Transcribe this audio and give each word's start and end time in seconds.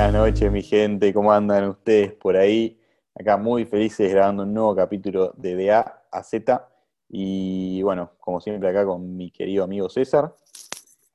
Buenas 0.00 0.14
noches, 0.14 0.50
mi 0.50 0.62
gente. 0.62 1.12
¿Cómo 1.12 1.30
andan 1.30 1.68
ustedes 1.68 2.14
por 2.14 2.34
ahí? 2.34 2.80
Acá 3.14 3.36
muy 3.36 3.66
felices 3.66 4.10
grabando 4.10 4.44
un 4.44 4.54
nuevo 4.54 4.74
capítulo 4.74 5.34
de 5.36 5.54
De 5.54 5.72
A 5.72 6.04
a 6.10 6.22
Z. 6.22 6.66
Y 7.10 7.82
bueno, 7.82 8.12
como 8.18 8.40
siempre 8.40 8.70
acá 8.70 8.86
con 8.86 9.14
mi 9.14 9.30
querido 9.30 9.62
amigo 9.62 9.90
César. 9.90 10.34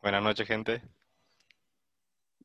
Buenas 0.03 0.21
noches, 0.21 0.48
gente. 0.48 0.84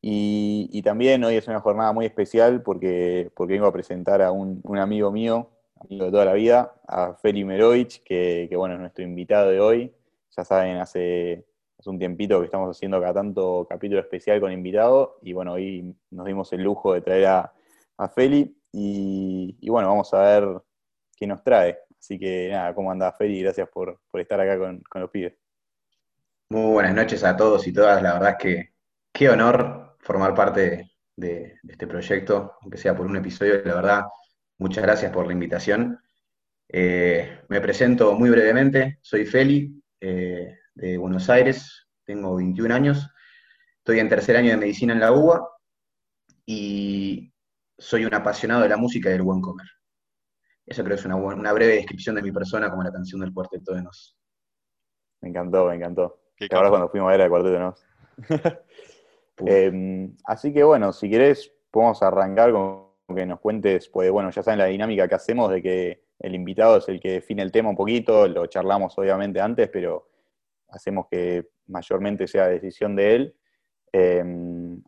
Y, 0.00 0.70
y 0.72 0.80
también 0.80 1.22
hoy 1.24 1.36
es 1.36 1.46
una 1.46 1.60
jornada 1.60 1.92
muy 1.92 2.06
especial 2.06 2.62
porque, 2.62 3.30
porque 3.36 3.52
vengo 3.52 3.66
a 3.66 3.72
presentar 3.74 4.22
a 4.22 4.32
un, 4.32 4.62
un 4.64 4.78
amigo 4.78 5.12
mío, 5.12 5.50
amigo 5.78 6.06
de 6.06 6.10
toda 6.10 6.24
la 6.24 6.32
vida, 6.32 6.74
a 6.88 7.12
Feli 7.16 7.44
Merovich, 7.44 8.02
que, 8.02 8.46
que 8.48 8.56
bueno, 8.56 8.76
es 8.76 8.80
nuestro 8.80 9.04
invitado 9.04 9.50
de 9.50 9.60
hoy. 9.60 9.92
Ya 10.34 10.44
saben, 10.46 10.78
hace, 10.78 11.44
hace 11.80 11.90
un 11.90 11.98
tiempito 11.98 12.38
que 12.38 12.44
estamos 12.44 12.76
haciendo 12.76 12.98
acá 12.98 13.14
tanto 13.14 13.66
capítulo 13.68 14.00
especial 14.00 14.38
con 14.38 14.52
invitado. 14.52 15.18
Y 15.22 15.32
bueno, 15.32 15.54
hoy 15.54 15.96
nos 16.10 16.26
dimos 16.26 16.52
el 16.52 16.62
lujo 16.62 16.92
de 16.92 17.00
traer 17.00 17.26
a, 17.26 17.52
a 17.96 18.08
Feli. 18.08 18.54
Y, 18.72 19.68
bueno, 19.68 19.88
vamos 19.88 20.12
a 20.12 20.22
ver 20.22 20.62
qué 21.16 21.26
nos 21.26 21.42
trae. 21.42 21.78
Así 21.98 22.18
que 22.18 22.50
nada, 22.50 22.74
¿cómo 22.74 22.92
anda 22.92 23.12
Feli? 23.12 23.42
Gracias 23.42 23.68
por, 23.70 23.98
por 24.10 24.20
estar 24.20 24.38
acá 24.38 24.58
con, 24.58 24.80
con 24.82 25.00
los 25.00 25.10
pibes. 25.10 25.34
Muy 26.50 26.70
buenas 26.72 26.94
noches 26.94 27.24
a 27.24 27.34
todos 27.34 27.66
y 27.66 27.72
todas. 27.72 28.02
La 28.02 28.12
verdad 28.12 28.30
es 28.30 28.36
que 28.36 28.74
qué 29.12 29.30
honor 29.30 29.96
formar 30.00 30.34
parte 30.34 30.90
de, 31.16 31.58
de 31.62 31.72
este 31.72 31.86
proyecto, 31.86 32.56
aunque 32.60 32.76
sea 32.76 32.94
por 32.94 33.06
un 33.06 33.16
episodio. 33.16 33.62
La 33.64 33.74
verdad, 33.74 34.02
muchas 34.58 34.84
gracias 34.84 35.10
por 35.12 35.26
la 35.26 35.32
invitación. 35.32 35.98
Eh, 36.68 37.40
me 37.48 37.60
presento 37.62 38.12
muy 38.12 38.28
brevemente. 38.28 38.98
Soy 39.00 39.24
Feli, 39.24 39.82
eh, 39.98 40.59
de 40.80 40.96
Buenos 40.96 41.28
Aires. 41.28 41.86
Tengo 42.04 42.36
21 42.36 42.74
años. 42.74 43.06
Estoy 43.78 43.98
en 43.98 44.08
tercer 44.08 44.36
año 44.36 44.50
de 44.50 44.56
medicina 44.56 44.94
en 44.94 45.00
la 45.00 45.12
UBA 45.12 45.46
y 46.46 47.32
soy 47.78 48.06
un 48.06 48.14
apasionado 48.14 48.62
de 48.62 48.68
la 48.70 48.78
música 48.78 49.08
y 49.08 49.12
del 49.12 49.22
buen 49.22 49.40
comer. 49.42 49.66
Eso 50.64 50.82
creo 50.82 50.96
que 50.96 51.00
es 51.00 51.06
una, 51.06 51.16
una 51.16 51.52
breve 51.52 51.74
descripción 51.74 52.16
de 52.16 52.22
mi 52.22 52.32
persona 52.32 52.70
como 52.70 52.82
la 52.82 52.92
canción 52.92 53.20
del 53.20 53.32
Cuarteto 53.32 53.74
de 53.74 53.82
Nos. 53.82 54.16
Me 55.20 55.28
encantó, 55.28 55.66
me 55.66 55.74
encantó. 55.74 56.22
Ahora 56.50 56.70
cuando 56.70 56.88
fuimos 56.88 57.08
a 57.08 57.12
ver 57.12 57.22
al 57.22 57.28
cuarteto, 57.28 57.58
¿no? 57.58 57.74
Puf. 59.34 59.48
Eh, 59.48 60.10
así 60.24 60.52
que 60.52 60.62
bueno, 60.64 60.92
si 60.92 61.10
querés, 61.10 61.52
podemos 61.70 62.02
arrancar 62.02 62.52
con 62.52 62.90
que 63.14 63.26
nos 63.26 63.40
cuentes, 63.40 63.88
pues 63.88 64.10
bueno, 64.10 64.30
ya 64.30 64.42
saben 64.42 64.58
la 64.58 64.66
dinámica 64.66 65.08
que 65.08 65.14
hacemos 65.14 65.50
de 65.50 65.62
que 65.62 66.04
el 66.20 66.34
invitado 66.34 66.76
es 66.76 66.88
el 66.88 67.00
que 67.00 67.12
define 67.12 67.42
el 67.42 67.50
tema 67.50 67.70
un 67.70 67.76
poquito, 67.76 68.28
lo 68.28 68.46
charlamos 68.46 68.96
obviamente 68.98 69.40
antes, 69.40 69.68
pero 69.68 70.09
hacemos 70.72 71.06
que 71.10 71.48
mayormente 71.66 72.26
sea 72.26 72.46
decisión 72.46 72.96
de 72.96 73.14
él. 73.14 73.36
Eh, 73.92 74.24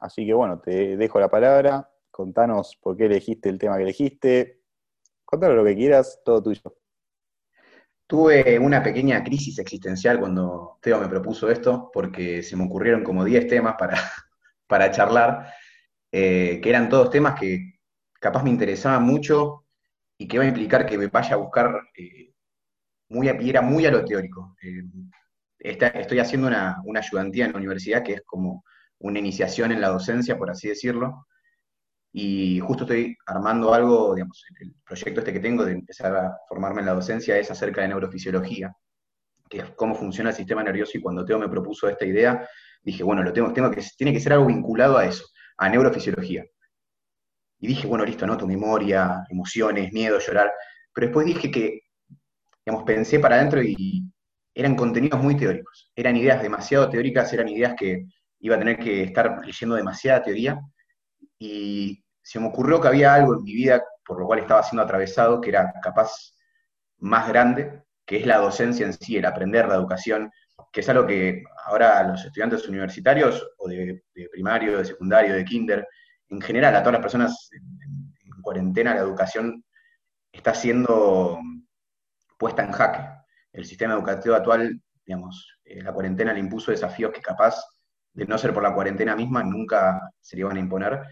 así 0.01 0.27
que 0.27 0.35
bueno, 0.35 0.61
te 0.61 0.97
dejo 0.97 1.19
la 1.21 1.29
palabra, 1.29 1.91
contanos 2.11 2.79
por 2.81 2.97
qué 2.97 3.07
elegiste 3.07 3.49
el 3.49 3.59
tema 3.59 3.77
que 3.77 3.83
elegiste, 3.83 4.61
contanos 5.25 5.57
lo 5.57 5.65
que 5.65 5.75
quieras, 5.75 6.21
todo 6.25 6.43
tuyo. 6.43 6.77
Tuve 8.07 8.59
una 8.59 8.83
pequeña 8.83 9.25
crisis 9.25 9.59
existencial 9.59 10.21
cuando 10.21 10.79
Teo 10.83 11.01
me 11.01 11.09
propuso 11.09 11.51
esto, 11.51 11.91
porque 11.93 12.43
se 12.43 12.57
me 12.57 12.65
ocurrieron 12.65 13.03
como 13.03 13.25
10 13.25 13.47
temas 13.49 13.77
para, 13.79 13.97
para 14.67 14.91
charlar, 14.91 15.53
eh, 16.13 16.61
que 16.63 16.69
eran 16.69 16.89
todos 16.89 17.11
temas 17.11 17.41
que 17.41 17.81
capaz 18.21 18.45
me 18.45 18.51
interesaban 18.51 19.03
mucho 19.03 19.65
y 20.19 20.29
que 20.29 20.37
iba 20.37 20.45
a 20.45 20.49
implicar 20.49 20.87
que 20.87 20.99
me 20.99 21.07
vaya 21.07 21.35
a 21.35 21.39
buscar, 21.39 21.75
eh, 21.97 22.35
muy 23.09 23.29
era 23.29 23.63
muy 23.63 23.87
a 23.87 23.91
lo 23.91 24.05
teórico. 24.05 24.57
Eh, 24.63 24.83
estoy 25.63 26.19
haciendo 26.19 26.49
una, 26.49 26.81
una 26.85 27.01
ayudantía 27.01 27.47
en 27.47 27.53
la 27.53 27.59
universidad 27.59 28.03
que 28.03 28.15
es 28.15 28.23
como 28.25 28.65
una 28.99 29.19
iniciación 29.19 29.73
en 29.73 29.81
la 29.81 29.89
docencia, 29.89 30.37
por 30.37 30.51
así 30.51 30.69
decirlo, 30.69 31.27
y 32.13 32.61
justo 32.61 32.85
estoy 32.85 33.17
armando 33.27 33.73
algo, 33.73 34.15
digamos, 34.15 34.45
el 34.61 34.75
proyecto 34.85 35.21
este 35.21 35.33
que 35.33 35.41
tengo 35.41 35.65
de 35.65 35.73
empezar 35.73 36.15
a 36.15 36.37
formarme 36.47 36.81
en 36.81 36.87
la 36.87 36.95
docencia 36.95 37.39
es 37.39 37.51
acerca 37.51 37.81
de 37.81 37.89
neurofisiología, 37.89 38.75
que 39.49 39.59
es 39.59 39.71
cómo 39.77 39.95
funciona 39.95 40.31
el 40.31 40.37
sistema 40.37 40.63
nervioso, 40.63 40.99
y 40.99 41.01
cuando 41.01 41.25
Teo 41.25 41.39
me 41.39 41.49
propuso 41.49 41.89
esta 41.89 42.05
idea, 42.05 42.47
dije, 42.83 43.03
bueno, 43.03 43.23
lo 43.23 43.33
tengo, 43.33 43.53
tengo 43.53 43.71
que, 43.71 43.83
tiene 43.97 44.13
que 44.13 44.21
ser 44.21 44.35
algo 44.35 44.47
vinculado 44.47 44.99
a 44.99 45.07
eso, 45.07 45.25
a 45.57 45.69
neurofisiología. 45.69 46.45
Y 47.61 47.69
dije, 47.69 47.87
bueno, 47.87 48.05
listo, 48.05 48.25
anoto 48.25 48.47
memoria, 48.47 49.25
emociones, 49.31 49.93
miedo, 49.93 50.19
llorar, 50.19 50.53
pero 50.93 51.07
después 51.07 51.27
dije 51.27 51.51
que, 51.51 51.81
digamos, 52.67 52.85
pensé 52.85 53.21
para 53.21 53.37
adentro 53.37 53.63
y 53.63 54.12
eran 54.55 54.77
contenidos 54.77 55.23
muy 55.23 55.37
teóricos, 55.37 55.91
eran 55.95 56.17
ideas 56.17 56.43
demasiado 56.43 56.89
teóricas, 56.89 57.33
eran 57.33 57.49
ideas 57.49 57.75
que 57.79 58.07
iba 58.41 58.57
a 58.57 58.59
tener 58.59 58.79
que 58.79 59.03
estar 59.05 59.41
leyendo 59.45 59.77
demasiada 59.77 60.23
teoría, 60.23 60.61
y 61.39 62.05
se 62.23 62.39
me 62.39 62.47
ocurrió 62.47 62.81
que 62.81 62.89
había 62.89 63.15
algo 63.15 63.35
en 63.35 63.43
mi 63.43 63.55
vida 63.55 63.83
por 64.05 64.21
lo 64.21 64.27
cual 64.27 64.41
estaba 64.41 64.63
siendo 64.63 64.83
atravesado 64.83 65.41
que 65.41 65.51
era 65.51 65.73
capaz 65.83 66.35
más 66.99 67.29
grande, 67.29 67.83
que 68.05 68.19
es 68.19 68.27
la 68.27 68.39
docencia 68.39 68.87
en 68.87 68.93
sí, 68.93 69.17
el 69.17 69.25
aprender 69.25 69.67
la 69.67 69.75
educación, 69.75 70.31
que 70.73 70.81
es 70.81 70.89
algo 70.89 71.07
que 71.07 71.43
ahora 71.65 72.03
los 72.05 72.25
estudiantes 72.25 72.69
universitarios, 72.69 73.47
o 73.59 73.69
de, 73.69 74.03
primario, 74.31 74.79
de 74.79 74.85
secundario, 74.85 75.35
de 75.35 75.45
kinder, 75.45 75.87
en 76.29 76.41
general 76.41 76.75
a 76.77 76.81
todas 76.81 76.95
las 76.95 77.03
personas 77.03 77.49
en 77.53 78.43
cuarentena, 78.43 78.95
la 78.95 79.01
educación 79.01 79.65
está 80.33 80.55
siendo 80.55 81.39
puesta 82.39 82.65
en 82.65 82.73
jaque. 82.73 83.22
El 83.53 83.65
sistema 83.65 83.95
educativo 83.95 84.35
actual, 84.35 84.81
digamos, 85.05 85.59
eh, 85.65 85.83
la 85.83 85.93
cuarentena 85.93 86.33
le 86.33 86.41
impuso 86.41 86.71
desafíos 86.71 87.13
que 87.13 87.21
capaz 87.21 87.63
de 88.15 88.27
no 88.27 88.39
ser 88.39 88.53
por 88.53 88.63
la 88.63 88.75
cuarentena 88.75 89.17
misma 89.17 89.43
nunca 89.43 90.01
se 90.21 90.37
le 90.37 90.41
iban 90.41 90.57
a 90.57 90.61
imponer. 90.61 91.03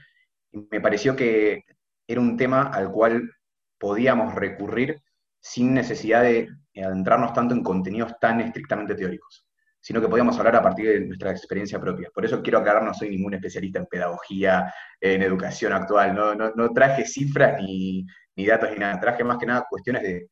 Y 0.52 0.66
me 0.70 0.80
pareció 0.80 1.14
que 1.14 1.64
era 2.06 2.20
un 2.20 2.36
tema 2.36 2.62
al 2.62 2.90
cual 2.90 3.30
podíamos 3.78 4.34
recurrir 4.34 5.00
sin 5.40 5.72
necesidad 5.74 6.22
de 6.22 6.48
adentrarnos 6.76 7.32
tanto 7.32 7.54
en 7.54 7.62
contenidos 7.62 8.14
tan 8.20 8.40
estrictamente 8.40 8.94
teóricos, 8.94 9.46
sino 9.80 10.00
que 10.00 10.08
podíamos 10.08 10.38
hablar 10.38 10.56
a 10.56 10.62
partir 10.62 10.88
de 10.88 11.00
nuestra 11.00 11.30
experiencia 11.30 11.80
propia. 11.80 12.10
Por 12.12 12.24
eso 12.24 12.42
quiero 12.42 12.58
aclarar, 12.58 12.82
no 12.82 12.92
soy 12.92 13.10
ningún 13.10 13.34
especialista 13.34 13.78
en 13.78 13.86
pedagogía, 13.86 14.72
en 15.00 15.22
educación 15.22 15.72
actual, 15.72 16.14
no, 16.14 16.34
no, 16.34 16.52
no 16.54 16.70
traje 16.72 17.06
cifras 17.06 17.60
ni, 17.62 18.04
ni 18.36 18.46
datos 18.46 18.70
ni 18.70 18.78
nada, 18.78 19.00
traje 19.00 19.24
más 19.24 19.38
que 19.38 19.46
nada 19.46 19.66
cuestiones 19.68 20.02
de, 20.02 20.28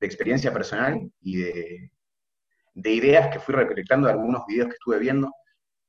de 0.00 0.06
experiencia 0.06 0.52
personal 0.52 1.10
y 1.20 1.36
de, 1.36 1.90
de 2.74 2.90
ideas 2.90 3.28
que 3.28 3.40
fui 3.40 3.54
recolectando 3.54 4.06
de 4.06 4.12
algunos 4.14 4.44
videos 4.46 4.68
que 4.68 4.74
estuve 4.74 4.98
viendo. 4.98 5.32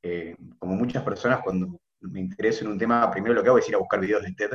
Eh, 0.02 0.36
como 0.58 0.75
muchas 0.75 1.03
personas, 1.03 1.42
cuando 1.44 1.80
me 2.02 2.19
intereso 2.19 2.64
en 2.64 2.72
un 2.72 2.78
tema, 2.80 3.12
primero 3.12 3.34
lo 3.34 3.44
que 3.44 3.50
hago 3.50 3.58
es 3.59 3.68
ir 3.69 3.75
a 3.75 3.80
buscar 3.80 4.00
videos 4.00 4.24
de 4.24 4.31
TED, 4.34 4.52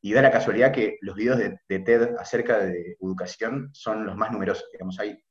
y 0.00 0.12
da 0.12 0.22
la 0.22 0.30
casualidad 0.30 0.72
que 0.72 0.96
los 1.02 1.14
videos 1.16 1.38
de, 1.38 1.58
de 1.68 1.78
TED 1.80 2.16
acerca 2.18 2.58
de 2.58 2.96
educación 3.00 3.70
son 3.72 4.06
los 4.06 4.16
más 4.16 4.30
numerosos. 4.32 4.64
Digamos, 4.72 4.98
hay 4.98 5.22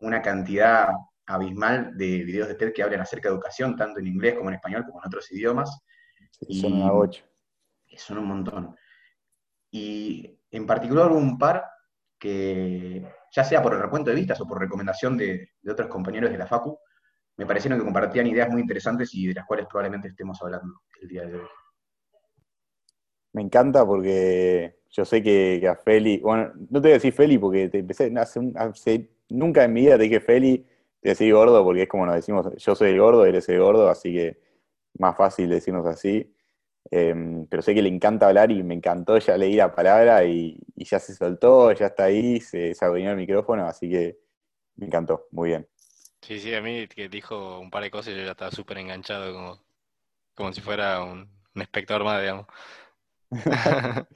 una 0.00 0.20
cantidad 0.20 0.88
abismal 1.26 1.96
de 1.96 2.24
videos 2.24 2.48
de 2.48 2.56
TED 2.56 2.72
que 2.72 2.82
hablan 2.82 3.00
acerca 3.00 3.28
de 3.28 3.34
educación, 3.34 3.76
tanto 3.76 4.00
en 4.00 4.08
inglés 4.08 4.34
como 4.34 4.50
en 4.50 4.56
español, 4.56 4.84
como 4.84 5.00
en 5.00 5.06
otros 5.06 5.30
idiomas, 5.32 5.70
Sí, 6.32 6.60
son 6.60 6.72
Y- 6.72 6.88
bocha. 6.88 7.24
que 7.86 7.98
son 7.98 8.18
un 8.18 8.26
montón. 8.26 8.76
Y 9.70 10.38
en 10.50 10.66
particular 10.66 11.10
un 11.12 11.38
par 11.38 11.64
que, 12.20 13.02
ya 13.32 13.42
sea 13.42 13.62
por 13.62 13.74
el 13.74 13.80
recuento 13.80 14.10
de 14.10 14.16
vistas 14.16 14.40
o 14.40 14.46
por 14.46 14.60
recomendación 14.60 15.16
de, 15.16 15.48
otros 15.68 15.88
compañeros 15.88 16.30
de 16.30 16.38
la 16.38 16.46
Facu, 16.46 16.78
me 17.36 17.46
parecieron 17.46 17.78
que 17.78 17.84
compartían 17.84 18.26
ideas 18.26 18.50
muy 18.50 18.60
interesantes 18.60 19.14
y 19.14 19.26
de 19.26 19.34
las 19.34 19.46
cuales 19.46 19.66
probablemente 19.66 20.08
estemos 20.08 20.40
hablando 20.42 20.82
el 21.00 21.08
día 21.08 21.24
de 21.24 21.36
hoy. 21.36 21.46
Me 23.32 23.42
encanta 23.42 23.86
porque 23.86 24.76
yo 24.90 25.04
sé 25.04 25.22
que, 25.22 25.66
a 25.66 25.76
Feli, 25.76 26.18
bueno, 26.18 26.52
no 26.54 26.80
te 26.80 26.88
voy 26.88 26.90
a 26.90 26.94
decir 26.94 27.12
Feli 27.12 27.38
porque 27.38 27.68
te 27.68 27.78
empecé, 27.78 28.12
hace, 28.18 28.40
hace- 28.56 29.10
nunca 29.30 29.64
en 29.64 29.72
mi 29.72 29.82
vida 29.82 29.96
te 29.96 30.04
dije 30.04 30.20
Feli, 30.20 30.66
te 31.00 31.10
decir 31.10 31.32
gordo 31.32 31.64
porque 31.64 31.82
es 31.82 31.88
como 31.88 32.04
nos 32.04 32.16
decimos, 32.16 32.46
yo 32.56 32.74
soy 32.74 32.90
el 32.90 33.00
gordo, 33.00 33.24
eres 33.24 33.48
el 33.48 33.60
gordo, 33.60 33.88
así 33.88 34.12
que 34.12 34.38
más 34.98 35.16
fácil 35.16 35.48
decirnos 35.48 35.86
así. 35.86 36.34
Eh, 36.90 37.14
pero 37.48 37.62
sé 37.62 37.74
que 37.74 37.82
le 37.82 37.88
encanta 37.88 38.28
hablar 38.28 38.50
y 38.50 38.62
me 38.62 38.74
encantó, 38.74 39.18
ya 39.18 39.36
leí 39.36 39.54
la 39.56 39.72
palabra 39.74 40.24
y, 40.24 40.58
y 40.74 40.84
ya 40.84 40.98
se 40.98 41.14
soltó, 41.14 41.72
ya 41.72 41.86
está 41.86 42.04
ahí, 42.04 42.40
se, 42.40 42.74
se 42.74 42.84
adueñó 42.84 43.10
el 43.10 43.16
micrófono, 43.16 43.66
así 43.66 43.88
que 43.90 44.18
me 44.76 44.86
encantó, 44.86 45.26
muy 45.32 45.50
bien. 45.50 45.68
Sí, 46.22 46.38
sí, 46.38 46.54
a 46.54 46.60
mí 46.62 46.86
que 46.88 47.08
dijo 47.08 47.58
un 47.60 47.70
par 47.70 47.82
de 47.82 47.90
cosas 47.90 48.12
y 48.12 48.16
yo 48.16 48.24
ya 48.24 48.32
estaba 48.32 48.50
súper 48.50 48.78
enganchado, 48.78 49.32
como, 49.32 49.64
como 50.34 50.52
si 50.52 50.60
fuera 50.60 51.02
un, 51.02 51.30
un 51.54 51.62
espectador 51.62 52.04
más, 52.04 52.20
digamos. 52.20 52.46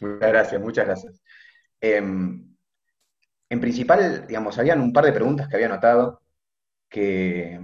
Muchas 0.00 0.28
gracias, 0.30 0.60
muchas 0.60 0.86
gracias. 0.86 1.22
Em, 1.80 2.54
en 3.48 3.60
principal, 3.60 4.26
digamos, 4.26 4.58
habían 4.58 4.80
un 4.80 4.92
par 4.92 5.04
de 5.04 5.12
preguntas 5.12 5.48
que 5.48 5.56
había 5.56 5.68
notado 5.68 6.22
que 6.88 7.60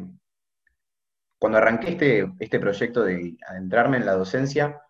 cuando 1.42 1.58
arranqué 1.58 1.90
este, 1.90 2.32
este 2.38 2.60
proyecto 2.60 3.02
de 3.02 3.36
adentrarme 3.48 3.96
en 3.96 4.06
la 4.06 4.12
docencia, 4.12 4.80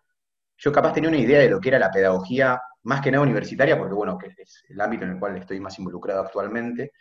yo 0.55 0.71
capaz 0.71 0.93
tenía 0.93 1.09
una 1.09 1.17
idea 1.17 1.39
de 1.39 1.49
lo 1.49 1.59
que 1.59 1.69
era 1.69 1.79
la 1.79 1.89
pedagogía, 1.89 2.61
más 2.83 3.01
que 3.01 3.09
nada 3.09 3.23
universitaria, 3.23 3.75
porque 3.75 3.95
bueno, 3.95 4.19
que 4.19 4.27
es 4.37 4.63
el 4.69 4.79
ámbito 4.79 5.03
en 5.03 5.13
el 5.13 5.19
cual 5.19 5.35
estoy 5.35 5.59
más 5.59 5.79
involucrado 5.79 6.21
actualmente, 6.21 6.91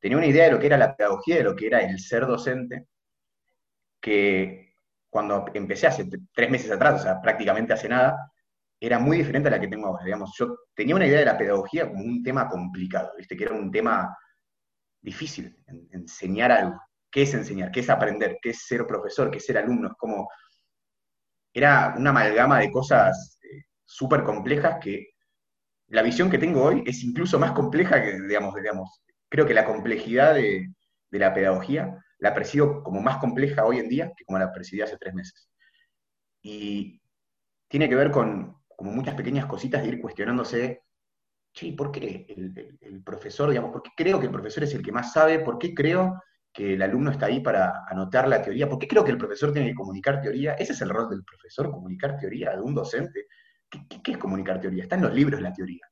tenía 0.00 0.16
una 0.16 0.26
idea 0.26 0.46
de 0.46 0.52
lo 0.52 0.58
que 0.58 0.68
era 0.68 0.78
la 0.78 0.96
pedagogía, 0.96 1.36
de 1.36 1.42
lo 1.42 1.54
que 1.54 1.66
era 1.66 1.80
el 1.80 1.98
ser 2.00 2.26
docente, 2.26 2.86
que 4.00 4.72
cuando 5.10 5.44
empecé 5.52 5.88
hace 5.88 6.08
tres 6.32 6.50
meses 6.50 6.70
atrás, 6.70 7.00
o 7.00 7.02
sea, 7.02 7.20
prácticamente 7.20 7.74
hace 7.74 7.90
nada, 7.90 8.32
era 8.80 8.98
muy 8.98 9.18
diferente 9.18 9.48
a 9.48 9.50
la 9.50 9.60
que 9.60 9.68
tengo 9.68 9.88
ahora. 9.88 10.06
Digamos, 10.06 10.34
yo 10.38 10.56
tenía 10.74 10.96
una 10.96 11.06
idea 11.06 11.18
de 11.18 11.26
la 11.26 11.36
pedagogía 11.36 11.86
como 11.86 12.02
un 12.02 12.22
tema 12.22 12.48
complicado, 12.48 13.12
¿viste? 13.18 13.36
que 13.36 13.44
era 13.44 13.52
un 13.52 13.70
tema 13.70 14.16
difícil, 15.02 15.54
enseñar 15.90 16.50
algo. 16.50 16.80
¿Qué 17.16 17.22
es 17.22 17.32
enseñar? 17.32 17.70
¿Qué 17.72 17.80
es 17.80 17.88
aprender? 17.88 18.36
¿Qué 18.42 18.50
es 18.50 18.66
ser 18.66 18.86
profesor? 18.86 19.30
¿Qué 19.30 19.38
es 19.38 19.46
ser 19.46 19.56
alumno? 19.56 19.88
Es 19.88 19.94
como, 19.96 20.28
era 21.50 21.94
una 21.96 22.10
amalgama 22.10 22.58
de 22.58 22.70
cosas 22.70 23.38
eh, 23.42 23.62
súper 23.86 24.22
complejas 24.22 24.76
que 24.82 25.14
la 25.86 26.02
visión 26.02 26.28
que 26.28 26.36
tengo 26.36 26.62
hoy 26.62 26.84
es 26.84 27.02
incluso 27.02 27.38
más 27.38 27.52
compleja 27.52 28.02
que, 28.02 28.20
digamos, 28.20 28.54
digamos 28.54 29.02
creo 29.30 29.46
que 29.46 29.54
la 29.54 29.64
complejidad 29.64 30.34
de, 30.34 30.68
la 31.10 31.32
pedagogía 31.32 32.04
la 32.18 32.34
percibo 32.34 32.82
como 32.82 33.00
más 33.00 33.16
compleja 33.16 33.64
hoy 33.64 33.78
en 33.78 33.88
día 33.88 34.12
que 34.14 34.26
como 34.26 34.38
la 34.38 34.52
percibí 34.52 34.82
hace 34.82 34.98
tres 34.98 35.14
meses. 35.14 35.48
Y 36.42 37.00
tiene 37.66 37.88
que 37.88 37.96
ver 37.96 38.10
con 38.10 38.58
como 38.76 38.92
muchas 38.92 39.14
pequeñas 39.14 39.46
cositas 39.46 39.80
de 39.80 39.88
ir 39.88 40.02
cuestionándose, 40.02 40.82
che, 41.54 41.72
¿por 41.72 41.90
qué 41.90 42.26
el, 42.28 43.02
profesor, 43.02 43.48
digamos, 43.48 43.72
por 43.72 43.82
qué 43.82 43.90
creo 43.96 44.20
que 44.20 44.26
el 44.26 44.32
profesor 44.32 44.64
es 44.64 44.74
el 44.74 44.82
que 44.82 44.92
más 44.92 45.14
sabe? 45.14 45.38
¿Por 45.38 45.56
qué 45.58 45.72
creo 45.72 46.20
que 46.56 46.72
el 46.72 46.80
alumno 46.80 47.10
está 47.10 47.26
ahí 47.26 47.40
para 47.40 47.84
anotar 47.86 48.26
la 48.26 48.40
teoría? 48.40 48.66
¿Por 48.66 48.78
qué 48.78 48.88
creo 48.88 49.04
que 49.04 49.10
el 49.10 49.18
profesor 49.18 49.52
tiene 49.52 49.68
que 49.68 49.74
comunicar 49.74 50.22
teoría? 50.22 50.54
Ese 50.54 50.72
es 50.72 50.80
el 50.80 50.88
rol 50.88 51.10
del 51.10 51.22
profesor, 51.22 51.70
comunicar 51.70 52.16
teoría, 52.16 52.52
de 52.52 52.62
un 52.62 52.74
docente. 52.74 53.26
¿Qué, 53.68 54.12
es 54.12 54.16
comunicar 54.16 54.58
teoría? 54.58 54.84
Está 54.84 54.96
en 54.96 55.02
los 55.02 55.12
libros 55.12 55.42
la 55.42 55.52
teoría. 55.52 55.86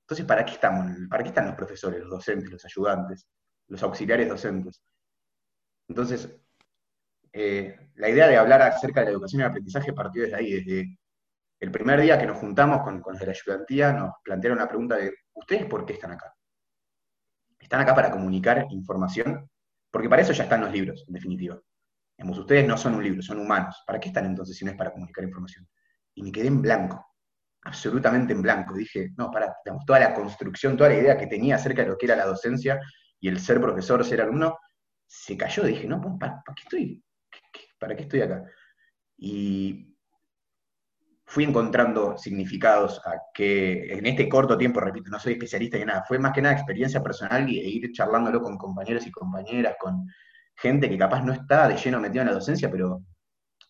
Entonces, 0.00 0.24
¿para 0.24 0.42
qué 0.42 0.52
estamos? 0.52 0.90
¿Para 1.10 1.22
qué 1.22 1.28
están 1.28 1.48
los 1.48 1.54
profesores, 1.54 2.00
los 2.00 2.08
docentes, 2.08 2.50
los 2.50 2.64
ayudantes, 2.64 3.28
los 3.68 3.82
auxiliares 3.82 4.26
docentes? 4.26 4.82
Entonces, 5.86 6.34
eh, 7.30 7.90
la 7.96 8.08
idea 8.08 8.26
de 8.26 8.38
hablar 8.38 8.62
acerca 8.62 9.00
de 9.00 9.06
la 9.06 9.12
educación 9.12 9.40
y 9.40 9.44
el 9.44 9.50
aprendizaje 9.50 9.92
partió 9.92 10.22
desde 10.22 10.36
ahí, 10.36 10.52
desde 10.52 10.98
el 11.60 11.70
primer 11.70 12.00
día 12.00 12.18
que 12.18 12.26
nos 12.26 12.38
juntamos 12.38 12.80
con, 12.82 13.02
los 13.04 13.18
de 13.18 13.26
la 13.26 13.32
ayudantía, 13.32 13.92
nos 13.92 14.14
plantearon 14.24 14.58
la 14.58 14.68
pregunta 14.68 14.96
de, 14.96 15.12
¿ustedes 15.34 15.66
por 15.66 15.84
qué 15.84 15.92
están 15.92 16.12
acá? 16.12 16.34
¿Están 17.58 17.80
acá 17.80 17.94
para 17.94 18.10
comunicar 18.10 18.66
información? 18.70 19.46
Porque 19.96 20.10
para 20.10 20.20
eso 20.20 20.34
ya 20.34 20.42
están 20.42 20.60
los 20.60 20.70
libros, 20.70 21.06
en 21.08 21.14
definitiva. 21.14 21.58
Digamos, 22.18 22.36
ustedes 22.36 22.68
no 22.68 22.76
son 22.76 22.96
un 22.96 23.02
libro, 23.02 23.22
son 23.22 23.40
humanos. 23.40 23.82
¿Para 23.86 23.98
qué 23.98 24.08
están 24.08 24.26
entonces 24.26 24.54
si 24.54 24.62
no 24.62 24.70
es 24.70 24.76
para 24.76 24.92
comunicar 24.92 25.24
información? 25.24 25.66
Y 26.14 26.22
me 26.22 26.30
quedé 26.30 26.48
en 26.48 26.60
blanco, 26.60 27.14
absolutamente 27.62 28.34
en 28.34 28.42
blanco. 28.42 28.74
Dije, 28.74 29.14
no, 29.16 29.30
para, 29.30 29.56
toda 29.86 29.98
la 29.98 30.12
construcción, 30.12 30.76
toda 30.76 30.90
la 30.90 30.96
idea 30.96 31.16
que 31.16 31.28
tenía 31.28 31.56
acerca 31.56 31.80
de 31.80 31.88
lo 31.88 31.96
que 31.96 32.04
era 32.04 32.14
la 32.14 32.26
docencia 32.26 32.78
y 33.18 33.28
el 33.28 33.40
ser 33.40 33.58
profesor, 33.58 34.04
ser 34.04 34.20
alumno, 34.20 34.58
se 35.06 35.34
cayó. 35.34 35.62
Dije, 35.62 35.86
no, 35.86 35.98
¿para, 36.18 36.42
qué 36.44 36.62
estoy? 36.64 37.04
¿Para 37.78 37.96
qué 37.96 38.02
estoy 38.02 38.20
acá? 38.20 38.44
Y 39.16 39.95
fui 41.26 41.44
encontrando 41.44 42.16
significados 42.16 43.00
a 43.04 43.14
que 43.34 43.92
en 43.92 44.06
este 44.06 44.28
corto 44.28 44.56
tiempo, 44.56 44.80
repito, 44.80 45.10
no 45.10 45.18
soy 45.18 45.32
especialista 45.32 45.76
en 45.76 45.88
nada, 45.88 46.04
fue 46.06 46.18
más 46.18 46.32
que 46.32 46.40
nada 46.40 46.54
experiencia 46.54 47.02
personal 47.02 47.48
y, 47.50 47.58
e 47.58 47.68
ir 47.68 47.92
charlándolo 47.92 48.40
con 48.40 48.56
compañeros 48.56 49.06
y 49.06 49.10
compañeras, 49.10 49.74
con 49.78 50.06
gente 50.56 50.88
que 50.88 50.96
capaz 50.96 51.22
no 51.22 51.32
está 51.32 51.68
de 51.68 51.76
lleno 51.76 52.00
metido 52.00 52.22
en 52.22 52.28
la 52.28 52.34
docencia, 52.34 52.70
pero 52.70 53.02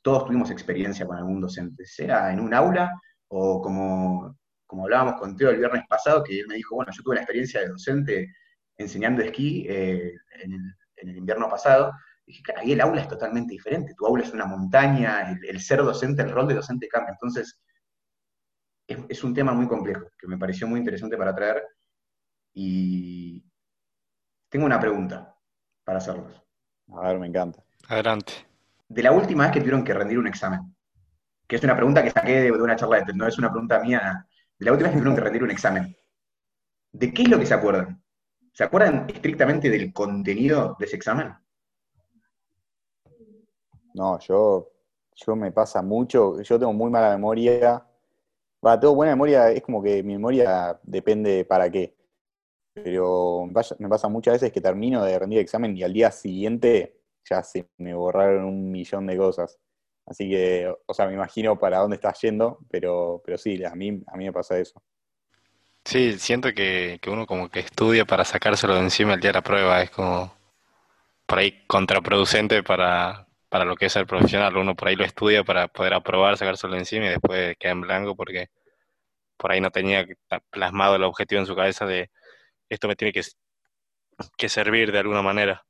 todos 0.02 0.26
tuvimos 0.26 0.50
experiencia 0.50 1.06
con 1.06 1.16
algún 1.16 1.40
docente, 1.40 1.84
sea 1.84 2.32
en 2.32 2.40
un 2.40 2.54
aula 2.54 2.92
o 3.28 3.60
como, 3.60 4.36
como 4.66 4.84
hablábamos 4.84 5.18
con 5.18 5.36
Teo 5.36 5.50
el 5.50 5.58
viernes 5.58 5.82
pasado, 5.88 6.22
que 6.22 6.38
él 6.38 6.46
me 6.48 6.56
dijo, 6.56 6.76
bueno, 6.76 6.92
yo 6.92 7.02
tuve 7.02 7.16
la 7.16 7.22
experiencia 7.22 7.60
de 7.60 7.68
docente 7.68 8.34
enseñando 8.76 9.22
esquí 9.22 9.66
eh, 9.68 10.12
en, 10.42 10.52
el, 10.96 11.16
invierno 11.16 11.48
pasado, 11.48 11.92
dije, 12.26 12.42
claro, 12.42 12.60
ahí 12.60 12.72
el 12.72 12.80
aula 12.80 13.02
es 13.02 13.08
totalmente 13.08 13.52
diferente. 13.52 13.94
Tu 13.94 14.06
aula 14.06 14.24
es 14.24 14.32
una 14.32 14.46
montaña, 14.46 15.30
el, 15.30 15.60
ser 15.60 15.82
docente, 15.82 16.22
el 16.22 16.30
rol 16.30 16.48
de 16.48 16.54
docente 16.54 16.88
cambia. 16.88 17.12
Entonces, 17.12 17.62
es, 18.86 19.24
un 19.24 19.34
tema 19.34 19.52
muy 19.52 19.66
complejo, 19.68 20.10
que 20.18 20.26
me 20.26 20.38
pareció 20.38 20.66
muy 20.66 20.80
interesante 20.80 21.16
para 21.16 21.34
traer. 21.34 21.62
Y 22.52 23.44
tengo 24.48 24.66
una 24.66 24.80
pregunta 24.80 25.34
para 25.84 25.98
hacerlos. 25.98 26.42
A 26.92 27.08
ver, 27.08 27.18
me 27.18 27.26
encanta. 27.26 27.62
Adelante. 27.88 28.32
De 28.88 29.02
la 29.02 29.12
última 29.12 29.44
vez 29.44 29.52
que 29.52 29.60
tuvieron 29.60 29.84
que 29.84 29.94
rendir 29.94 30.18
un 30.18 30.26
examen, 30.26 30.74
que 31.46 31.56
es 31.56 31.62
una 31.62 31.76
pregunta 31.76 32.02
que 32.02 32.10
saqué 32.10 32.42
de, 32.42 32.52
una 32.52 32.76
charla 32.76 33.00
de 33.00 33.12
no 33.14 33.26
es 33.26 33.38
una 33.38 33.50
pregunta 33.50 33.80
mía, 33.80 34.26
de 34.58 34.64
la 34.64 34.72
última 34.72 34.88
vez 34.88 34.94
que 34.94 34.98
tuvieron 35.00 35.16
que 35.16 35.24
rendir 35.24 35.42
un 35.42 35.50
examen, 35.50 35.96
¿de 36.92 37.12
qué 37.12 37.22
es 37.22 37.28
lo 37.28 37.38
que 37.38 37.46
se 37.46 37.54
acuerdan? 37.54 38.02
¿Se 38.52 38.64
acuerdan 38.64 39.06
estrictamente 39.08 39.68
del 39.68 39.92
contenido 39.92 40.76
de 40.78 40.86
ese 40.86 40.96
examen? 40.96 41.34
No, 43.96 44.18
yo, 44.20 44.70
yo 45.14 45.36
me 45.36 45.50
pasa 45.52 45.80
mucho, 45.82 46.40
yo 46.42 46.58
tengo 46.58 46.72
muy 46.74 46.90
mala 46.90 47.12
memoria. 47.12 47.82
Va, 48.64 48.78
tengo 48.78 48.94
buena 48.94 49.12
memoria, 49.12 49.50
es 49.50 49.62
como 49.62 49.82
que 49.82 50.02
mi 50.02 50.14
memoria 50.14 50.78
depende 50.82 51.44
para 51.46 51.70
qué. 51.70 51.94
Pero 52.74 53.46
me 53.78 53.88
pasa 53.88 54.08
muchas 54.08 54.34
veces 54.34 54.52
que 54.52 54.60
termino 54.60 55.02
de 55.02 55.18
rendir 55.18 55.38
examen 55.38 55.76
y 55.76 55.82
al 55.82 55.94
día 55.94 56.10
siguiente 56.10 57.00
ya 57.28 57.42
se 57.42 57.68
me 57.78 57.94
borraron 57.94 58.44
un 58.44 58.70
millón 58.70 59.06
de 59.06 59.16
cosas. 59.16 59.58
Así 60.04 60.28
que, 60.28 60.72
o 60.86 60.94
sea, 60.94 61.06
me 61.06 61.14
imagino 61.14 61.58
para 61.58 61.78
dónde 61.78 61.96
estás 61.96 62.20
yendo, 62.20 62.58
pero, 62.70 63.22
pero 63.24 63.38
sí, 63.38 63.64
a 63.64 63.74
mí, 63.74 64.02
a 64.06 64.16
mí 64.16 64.26
me 64.26 64.32
pasa 64.32 64.58
eso. 64.58 64.82
Sí, 65.84 66.18
siento 66.18 66.52
que, 66.52 66.98
que 67.00 67.10
uno 67.10 67.26
como 67.26 67.48
que 67.48 67.60
estudia 67.60 68.04
para 68.04 68.24
sacárselo 68.24 68.74
de 68.74 68.80
encima 68.80 69.14
el 69.14 69.20
día 69.20 69.30
de 69.30 69.38
la 69.38 69.42
prueba, 69.42 69.82
es 69.82 69.90
como 69.90 70.32
por 71.26 71.38
ahí 71.38 71.64
contraproducente 71.66 72.62
para, 72.62 73.25
para 73.48 73.64
lo 73.64 73.76
que 73.76 73.86
es 73.86 73.96
el 73.96 74.06
profesional. 74.06 74.56
Uno 74.56 74.74
por 74.76 74.88
ahí 74.88 74.96
lo 74.96 75.04
estudia 75.04 75.44
para 75.44 75.68
poder 75.68 75.94
aprobar, 75.94 76.36
sacárselo 76.36 76.76
encima 76.76 77.06
y 77.06 77.10
después 77.10 77.56
queda 77.58 77.72
en 77.72 77.80
blanco 77.82 78.16
porque 78.16 78.48
por 79.36 79.52
ahí 79.52 79.60
no 79.60 79.70
tenía 79.70 80.06
plasmado 80.50 80.96
el 80.96 81.04
objetivo 81.04 81.40
en 81.40 81.46
su 81.46 81.56
cabeza 81.56 81.86
de 81.86 82.10
esto 82.70 82.88
me 82.88 82.96
tiene 82.96 83.12
que, 83.12 83.22
que 84.36 84.48
servir 84.48 84.92
de 84.92 84.98
alguna 84.98 85.22
manera. 85.22 85.64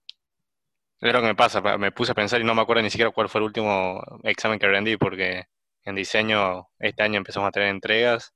Es 1.00 1.12
lo 1.12 1.20
que 1.20 1.26
me 1.26 1.34
pasa, 1.34 1.60
me 1.78 1.92
puse 1.92 2.12
a 2.12 2.14
pensar 2.14 2.40
y 2.40 2.44
no 2.44 2.54
me 2.54 2.62
acuerdo 2.62 2.82
ni 2.82 2.90
siquiera 2.90 3.10
cuál 3.10 3.28
fue 3.28 3.40
el 3.40 3.46
último 3.46 4.02
examen 4.24 4.58
que 4.58 4.66
rendí 4.66 4.96
porque 4.96 5.44
en 5.84 5.94
diseño 5.94 6.68
este 6.78 7.02
año 7.02 7.18
empezamos 7.18 7.48
a 7.48 7.52
tener 7.52 7.68
entregas 7.68 8.34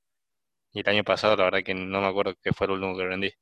y 0.73 0.81
el 0.81 0.89
año 0.89 1.03
pasado 1.03 1.35
la 1.37 1.45
verdad 1.45 1.63
que 1.65 1.75
no 1.75 2.01
me 2.01 2.07
acuerdo 2.07 2.35
qué 2.43 2.53
fue 2.53 2.67
el 2.67 2.73
último 2.73 2.97
que 2.97 3.05
rendí. 3.05 3.33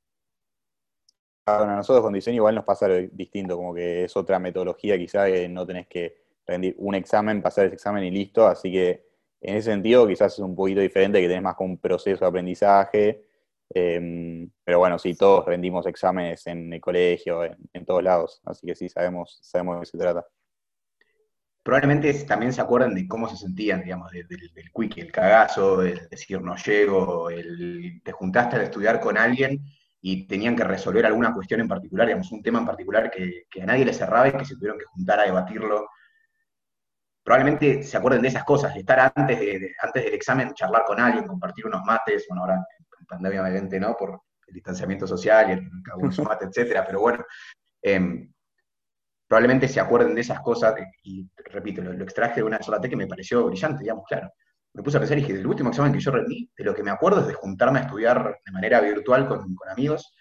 Bueno, 1.58 1.74
a 1.74 1.76
nosotros 1.78 2.04
con 2.04 2.14
diseño 2.14 2.38
igual 2.38 2.56
nos 2.56 2.66
pasa 2.66 2.88
distinto, 2.88 3.56
como 3.58 3.74
que 3.74 4.06
es 4.06 4.16
otra 4.16 4.40
metodología 4.40 4.98
quizá 4.98 5.26
que 5.28 5.48
no 5.50 5.66
tenés 5.66 5.88
que 5.88 6.18
rendir 6.46 6.76
un 6.78 6.96
examen, 6.96 7.42
pasar 7.42 7.66
ese 7.66 7.76
examen 7.76 8.04
y 8.04 8.12
listo, 8.12 8.48
así 8.48 8.72
que 8.72 9.06
en 9.42 9.56
ese 9.56 9.72
sentido 9.72 10.08
quizás 10.08 10.34
es 10.34 10.40
un 10.40 10.56
poquito 10.56 10.82
diferente, 10.82 11.22
que 11.22 11.28
tenés 11.28 11.44
más 11.44 11.56
como 11.56 11.72
un 11.72 11.78
proceso 11.78 12.26
de 12.26 12.30
aprendizaje, 12.30 13.26
em, 13.70 14.50
pero 14.64 14.80
bueno, 14.80 14.98
sí, 15.00 15.16
todos 15.16 15.46
rendimos 15.46 15.86
exámenes 15.86 16.46
en 16.48 16.74
el 16.74 16.82
colegio, 16.82 17.44
en, 17.44 17.86
todos 17.86 18.04
lados, 18.04 18.42
así 18.46 18.66
que 18.66 18.76
sí, 18.76 18.90
sabemos, 18.90 19.40
sabemos 19.42 19.76
de 19.76 19.82
qué 19.82 19.86
se 19.86 19.98
trata. 19.98 20.26
Probablemente 21.64 22.14
también 22.26 22.52
se 22.52 22.62
acuerdan 22.62 22.96
de 22.96 23.08
cómo 23.08 23.30
se 23.30 23.38
sentían, 23.38 23.84
digamos, 23.84 24.12
del, 24.12 24.28
del 24.28 24.72
quick, 24.74 24.98
el 24.98 25.12
cagazo, 25.12 25.84
el 25.84 26.08
decir 26.10 26.42
no 26.42 26.56
llego, 26.56 27.30
el 27.30 28.02
te 28.04 28.12
juntaste 28.12 28.56
a 28.56 28.64
estudiar 28.64 29.00
con 29.00 29.18
alguien 29.18 29.62
y 30.02 30.28
tenían 30.28 30.56
que 30.56 30.64
resolver 30.64 31.06
alguna 31.06 31.34
cuestión 31.34 31.60
en 31.60 31.68
particular, 31.68 32.08
digamos, 32.08 32.32
un 32.32 32.42
tema 32.42 32.60
en 32.60 32.66
particular 32.66 33.12
que, 33.12 33.46
a 33.62 33.66
nadie 33.66 33.86
le 33.86 33.94
cerraba 33.94 34.28
y 34.30 34.34
que 34.34 34.46
se 34.46 34.56
tuvieron 34.56 34.80
que 34.80 34.86
juntar 34.86 35.20
a 35.20 35.24
debatirlo. 35.24 35.90
Probablemente 37.24 37.84
se 37.84 37.98
acuerden 37.98 38.22
de 38.22 38.30
esas 38.30 38.44
cosas, 38.44 38.76
estar 38.76 39.12
antes, 39.14 39.40
de, 39.40 39.76
antes 39.82 40.04
del 40.04 40.14
examen, 40.14 40.54
charlar 40.54 40.84
con 40.86 41.00
alguien, 41.00 41.28
compartir 41.28 41.66
unos 41.66 41.84
mates, 41.84 42.26
bueno, 42.30 42.44
ahora 42.44 42.56
en 43.00 43.06
pandemia 43.06 43.42
obviamente 43.42 43.80
no, 43.80 43.96
por 43.96 44.22
el 44.48 44.54
distanciamiento 44.54 45.06
social 45.06 45.50
el, 45.52 45.70
cada 45.84 46.12
su 46.12 46.24
mate, 46.24 46.46
etcétera, 46.46 46.86
pero 46.86 47.02
bueno, 47.02 47.24
em, 47.82 48.32
probablemente 49.28 49.68
se 49.68 49.80
acuerden 49.80 50.16
de 50.16 50.22
esas 50.22 50.40
cosas, 50.40 50.76
y 51.04 51.30
repito, 51.46 51.82
lo, 51.82 52.04
extraje 52.04 52.36
de 52.36 52.44
una 52.44 52.60
charla 52.60 52.82
que 52.82 52.96
me 52.96 53.06
pareció 53.06 53.46
brillante, 53.46 53.84
digamos, 53.84 54.06
claro 54.08 54.32
me 54.80 54.84
puse 54.84 54.96
a 54.96 55.02
pensar 55.02 55.18
y 55.18 55.22
dije, 55.22 55.34
del 55.34 55.46
último 55.46 55.72
examen 55.72 55.92
que 55.92 56.00
yo 56.00 56.10
rendí, 56.10 56.50
de 56.58 56.64
lo 56.64 56.74
que 56.74 56.84
me 56.84 56.90
acuerdo 56.90 57.20
es 57.20 57.28
de 57.28 57.34
juntarme 57.34 57.80
a 57.80 57.82
estudiar 57.82 58.40
de 58.46 58.52
manera 58.54 58.80
virtual 58.80 59.28
con, 59.28 59.54
amigos. 59.70 60.16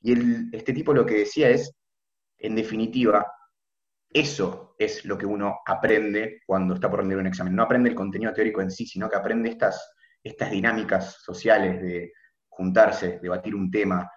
Y 0.00 0.14
este 0.56 0.72
tipo 0.72 0.94
lo 0.94 1.04
que 1.04 1.18
decía 1.18 1.50
es, 1.50 1.70
en 2.38 2.56
definitiva, 2.56 3.26
eso 4.10 4.74
es 4.78 5.04
lo 5.04 5.18
que 5.18 5.26
uno 5.26 5.58
aprende 5.66 6.40
cuando 6.46 6.72
está 6.72 6.88
por 6.88 7.00
rendir 7.00 7.18
un 7.18 7.26
examen. 7.26 7.54
No 7.54 7.64
aprende 7.64 7.90
el 7.90 7.94
contenido 7.94 8.32
teórico 8.32 8.62
en 8.62 8.70
sí, 8.70 8.86
sino 8.86 9.10
que 9.10 9.16
aprende 9.16 9.50
estas, 9.50 9.86
estas 10.22 10.50
dinámicas 10.50 11.18
sociales 11.22 11.82
de 11.82 12.10
juntarse, 12.48 13.20
debatir 13.22 13.54
un 13.54 13.70
tema, 13.70 14.10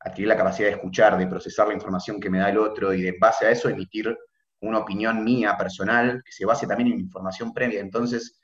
adquirir 0.00 0.28
la 0.28 0.36
capacidad 0.38 0.68
de 0.68 0.76
escuchar, 0.76 1.18
de 1.18 1.26
procesar 1.26 1.68
la 1.68 1.74
información 1.74 2.18
que 2.18 2.30
me 2.30 2.38
da 2.38 2.48
el 2.48 2.56
otro 2.56 2.94
y 2.94 3.02
de 3.02 3.18
base 3.20 3.44
a 3.44 3.50
eso 3.50 3.68
emitir 3.68 4.16
una 4.62 4.78
opinión 4.78 5.22
mía 5.22 5.58
personal 5.58 6.22
que 6.24 6.32
se 6.32 6.46
base 6.46 6.66
también 6.66 6.94
en 6.94 7.00
información 7.00 7.52
previa. 7.52 7.80
Entonces, 7.80 8.40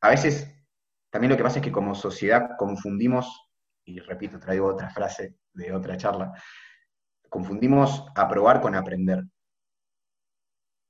a 0.00 0.10
veces 0.10 0.52
también 1.10 1.30
lo 1.30 1.36
que 1.36 1.42
pasa 1.42 1.58
es 1.58 1.64
que 1.64 1.72
como 1.72 1.94
sociedad 1.94 2.50
confundimos, 2.58 3.50
y 3.84 3.98
repito, 4.00 4.38
traigo 4.38 4.66
otra 4.66 4.90
frase 4.90 5.36
de 5.52 5.72
otra 5.72 5.96
charla, 5.96 6.32
confundimos 7.28 8.04
aprobar 8.14 8.60
con 8.60 8.74
aprender. 8.74 9.24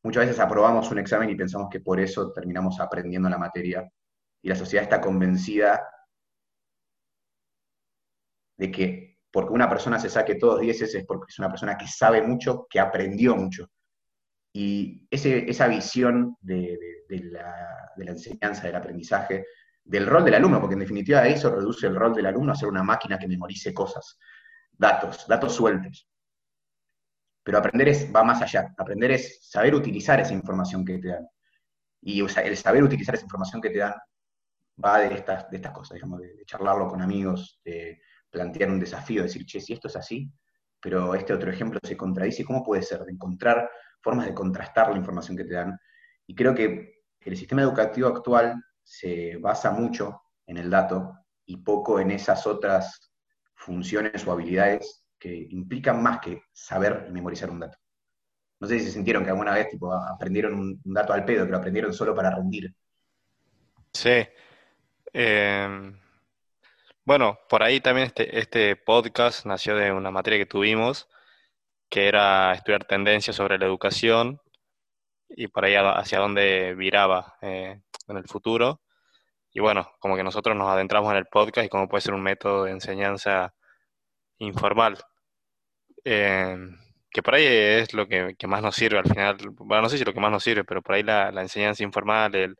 muchas 0.03 0.27
veces 0.27 0.41
aprobamos 0.41 0.91
un 0.91 0.99
examen 0.99 1.31
y 1.31 1.35
pensamos 1.35 1.69
que 1.71 1.81
por 1.81 1.99
eso 2.01 2.33
terminamos 2.33 2.79
aprendiendo 2.81 3.29
la 3.29 3.39
materia. 3.39 3.91
Y 4.43 4.49
la 4.49 4.55
sociedad 4.55 4.85
está 4.85 5.01
convencida 5.01 5.83
de 8.57 8.71
que 8.71 9.19
porque 9.33 9.53
una 9.53 9.69
persona 9.69 9.99
se 9.99 10.09
saque 10.09 10.37
todos 10.37 10.61
10 10.61 10.83
es 10.83 11.05
porque 11.07 11.27
es 11.29 11.39
una 11.39 11.49
persona 11.51 11.77
que 11.77 11.87
sabe 11.87 12.23
mucho, 12.23 12.67
que 12.71 12.81
aprendió 12.81 13.37
mucho. 13.37 13.69
Y 14.59 15.07
esa 15.11 15.69
visión 15.69 16.35
de, 16.41 16.79
la, 17.11 17.93
de, 17.95 18.05
enseñanza, 18.07 18.63
del 18.63 18.77
aprendizaje, 18.77 19.45
del 19.85 20.07
rol 20.07 20.25
del 20.25 20.37
alumno, 20.37 20.61
porque 20.61 20.73
en 20.73 20.81
definitiva 20.81 21.29
eso 21.29 21.55
reduce 21.55 21.87
el 21.87 21.95
rol 21.95 22.15
del 22.15 22.25
alumno 22.25 22.53
a 22.53 22.57
ser 22.57 22.71
una 22.71 22.83
máquina 22.83 23.19
que 23.19 23.29
memorice 23.29 23.75
cosas, 23.75 24.19
datos, 24.73 25.27
datos 25.29 25.55
sueltos. 25.55 26.09
Pero 27.43 27.59
aprender 27.59 27.91
es, 27.91 28.11
va 28.11 28.25
más 28.25 28.41
allá. 28.41 28.75
Aprender 28.79 29.11
es 29.11 29.47
saber 29.47 29.75
utilizar 29.75 30.21
esa 30.21 30.33
información 30.33 30.87
que 30.87 31.01
te 31.01 31.09
dan. 31.09 31.29
Y 32.01 32.23
el 32.23 32.57
saber 32.57 32.83
utilizar 32.83 33.15
esa 33.15 33.25
información 33.25 33.61
que 33.61 33.69
te 33.69 33.81
dan 33.81 33.95
va 34.83 35.01
de 35.01 35.17
estas, 35.17 35.51
de 35.51 35.57
estas 35.59 35.73
cosas, 35.73 35.97
digamos, 35.97 36.23
de, 36.23 36.47
charlarlo 36.47 36.89
con 36.89 37.03
amigos, 37.03 37.61
de 37.63 38.01
plantear 38.31 38.71
un 38.71 38.81
desafío, 38.81 39.23
decir, 39.23 39.45
che, 39.45 39.61
si 39.61 39.75
esto 39.75 39.89
es 39.89 39.97
así, 39.97 40.33
pero 40.81 41.15
este 41.15 41.35
otro 41.35 41.51
ejemplo 41.51 41.79
se 41.83 41.95
contradice, 41.95 42.43
¿cómo 42.43 42.65
puede 42.65 42.81
ser? 42.81 43.05
De 43.05 43.13
encontrar 43.13 43.69
formas 44.00 44.26
de 44.26 44.35
contrastar 44.35 44.91
la 44.91 44.97
información 44.97 45.37
que 45.37 45.45
te 45.45 45.55
dan. 45.55 45.79
Y 46.26 46.35
creo 46.35 46.55
que 46.55 47.03
el 47.21 47.37
sistema 47.37 47.62
educativo 47.62 48.09
actual 48.09 48.62
se 48.83 49.37
basa 49.38 49.71
mucho 49.73 50.23
en 50.47 50.59
el 50.59 50.71
dato 50.71 51.15
y 51.45 51.57
poco 51.59 51.99
en 52.00 52.11
esas 52.11 52.47
otras 52.47 53.12
funciones 53.55 54.26
o 54.26 54.33
habilidades 54.33 55.05
que 55.19 55.47
implican 55.50 56.03
más 56.03 56.21
que 56.21 56.43
saber 56.53 57.07
y 57.09 57.12
memorizar 57.12 57.50
un 57.50 57.61
dato. 57.61 57.79
No 58.61 58.67
sé 58.67 58.79
si 58.79 58.87
se 58.87 58.93
sintieron 58.93 59.25
que 59.25 59.31
alguna 59.31 59.53
vez 59.53 59.69
aprendieron 60.09 60.55
un, 60.55 60.81
dato 60.85 61.12
al 61.12 61.25
pedo, 61.25 61.45
pero 61.45 61.59
aprendieron 61.59 61.93
solo 61.93 62.15
para 62.15 62.31
rendir. 62.31 62.75
Sí. 63.93 64.26
Em, 65.12 65.99
bueno, 67.05 67.38
por 67.49 67.62
ahí 67.62 67.81
también 67.81 68.07
este, 68.07 68.38
este 68.38 68.76
podcast 68.76 69.47
nació 69.47 69.76
de 69.76 69.93
una 69.93 70.11
materia 70.11 70.38
que 70.38 70.47
tuvimos, 70.47 71.09
que 71.88 72.09
era 72.09 72.52
estudiar 72.55 72.85
tendencias 72.85 73.37
sobre 73.37 73.59
la 73.59 73.66
educación 73.66 74.40
y 75.28 75.49
por 75.49 75.64
ahí 75.64 75.75
hacia 75.76 76.19
dónde 76.19 76.75
viraba 76.75 77.37
eh, 77.43 77.81
en 78.09 78.16
el 78.16 78.25
futuro. 78.25 78.81
Y 79.52 79.61
bueno, 79.61 79.90
como 80.00 80.16
que 80.16 80.25
nosotros 80.25 80.57
nos 80.57 80.69
adentramos 80.69 81.11
en 81.12 81.19
el 81.19 81.26
podcast 81.26 81.66
y 81.66 81.69
cómo 81.71 81.88
puede 81.88 82.02
ser 82.02 82.14
un 82.14 82.23
método 82.23 82.64
de 82.64 82.73
enseñanza 82.73 83.55
informal. 84.38 84.99
Eh, 86.05 86.57
que 87.16 87.23
por 87.23 87.35
ahí 87.35 87.47
es 87.47 87.95
lo 87.95 88.07
que, 88.07 88.37
más 88.47 88.62
nos 88.62 88.76
sirve 88.76 88.99
al 88.99 89.09
final. 89.09 89.38
Bueno, 89.52 89.83
no 89.85 89.88
sé 89.88 89.99
si 89.99 90.05
lo 90.05 90.12
que 90.12 90.21
más 90.21 90.31
nos 90.31 90.45
sirve, 90.45 90.64
pero 90.64 90.83
por 90.83 90.95
ahí 90.95 91.02
la, 91.02 91.31
enseñanza 91.40 91.83
informal, 91.83 92.35
el, 92.35 92.57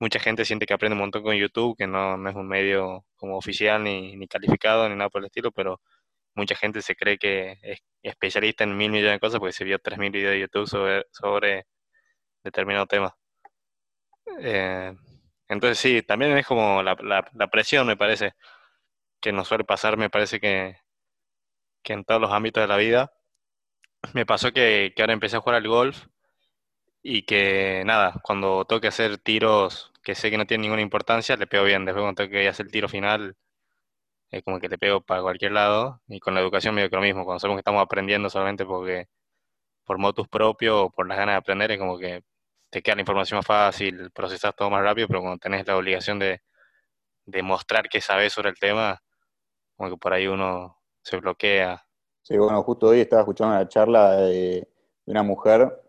mucha 0.00 0.20
gente 0.20 0.44
siente 0.46 0.66
que 0.66 0.74
aprende 0.74 0.94
un 0.94 1.00
montón 1.00 1.22
con 1.22 1.36
YouTube, 1.36 1.76
que 1.76 1.86
no, 1.86 2.28
es 2.28 2.34
un 2.36 2.48
medio 2.48 3.04
como 3.16 3.36
oficial 3.36 3.84
ni, 3.84 4.16
ni, 4.16 4.26
calificado 4.28 4.88
ni 4.88 4.96
nada 4.96 5.10
por 5.10 5.20
el 5.22 5.26
estilo, 5.26 5.52
pero 5.52 5.80
mucha 6.38 6.56
gente 6.56 6.82
se 6.82 6.96
cree 6.96 7.18
que 7.18 7.58
es 7.62 7.80
especialista 8.02 8.64
en 8.64 8.76
mil 8.76 8.90
millones 8.90 9.14
de 9.16 9.20
cosas 9.20 9.40
porque 9.40 9.52
se 9.52 9.64
vio 9.64 9.78
tres 9.78 9.98
mil 9.98 10.10
videos 10.12 10.32
de 10.32 10.40
YouTube 10.40 10.68
sobre, 10.68 11.04
sobre 11.12 11.66
determinado 12.44 12.86
tema. 12.86 13.16
Eh, 14.40 14.94
entonces 15.48 15.78
sí, 15.78 16.02
también 16.02 16.36
es 16.38 16.46
como 16.46 16.82
la, 16.82 16.96
la 17.34 17.48
presión, 17.48 17.86
me 17.86 17.96
parece 17.96 18.34
que 19.20 19.32
nos 19.32 19.48
suele 19.48 19.64
pasar, 19.64 19.96
me 19.96 20.10
parece 20.10 20.40
que, 20.40 20.78
que 21.82 21.92
en 21.94 22.04
todos 22.04 22.20
los 22.20 22.32
ámbitos 22.32 22.62
de 22.62 22.68
la 22.68 22.76
vida. 22.76 23.12
Me 24.14 24.26
pasó 24.26 24.52
que, 24.52 24.94
ahora 24.98 25.12
empecé 25.12 25.36
a 25.36 25.40
jugar 25.40 25.56
al 25.56 25.68
golf 25.68 26.06
y 27.02 27.22
que 27.22 27.82
nada, 27.86 28.14
cuando 28.22 28.64
tengo 28.66 28.80
que 28.80 28.88
hacer 28.88 29.18
tiros 29.18 29.92
que 30.02 30.14
sé 30.14 30.30
que 30.30 30.38
no 30.38 30.46
tienen 30.46 30.62
ninguna 30.62 30.82
importancia, 30.82 31.36
le 31.36 31.46
pego 31.46 31.64
bien. 31.64 31.84
Después 31.84 32.02
cuando 32.02 32.16
tengo 32.22 32.30
que 32.32 32.48
hacer 32.48 32.66
el 32.66 32.72
tiro 32.72 32.88
final, 32.88 33.36
es 34.30 34.42
como 34.42 34.60
que 34.60 34.68
le 34.68 34.78
pego 34.78 35.00
para 35.00 35.22
cualquier 35.22 35.52
lado. 35.52 36.00
Y 36.08 36.20
con 36.20 36.34
la 36.34 36.40
educación 36.40 36.74
medio 36.74 36.90
que 36.90 36.96
lo 36.96 37.02
mismo, 37.02 37.24
cuando 37.24 37.40
sabemos 37.40 37.58
que 37.58 37.60
estamos 37.60 37.82
aprendiendo 37.82 38.30
solamente 38.30 38.64
porque 38.64 39.08
por 39.84 39.98
motus 39.98 40.28
propio 40.28 40.84
o 40.84 40.90
por 40.90 41.08
las 41.08 41.18
ganas 41.18 41.34
de 41.34 41.38
aprender, 41.38 41.70
es 41.72 41.78
como 41.78 41.98
que 41.98 42.22
te 42.70 42.82
queda 42.82 42.96
la 42.96 43.02
información 43.02 43.38
más 43.38 43.46
fácil, 43.46 44.10
procesas 44.12 44.54
todo 44.54 44.70
más 44.70 44.82
rápido, 44.82 45.08
pero 45.08 45.20
cuando 45.20 45.38
tenés 45.38 45.66
la 45.66 45.76
obligación 45.76 46.18
de, 46.18 46.42
de 47.24 47.42
mostrar 47.42 47.88
que 47.88 48.00
sabes 48.00 48.32
sobre 48.32 48.50
el 48.50 48.58
tema, 48.58 49.02
como 49.76 49.90
que 49.90 49.96
por 49.96 50.12
ahí 50.12 50.26
uno 50.26 50.76
se 51.02 51.16
bloquea. 51.18 51.82
Sí, 52.22 52.36
bueno, 52.36 52.62
justo 52.62 52.88
hoy 52.88 53.00
estaba 53.00 53.22
escuchando 53.22 53.54
una 53.54 53.68
charla 53.68 54.16
de, 54.16 54.68
una 55.06 55.22
mujer 55.22 55.82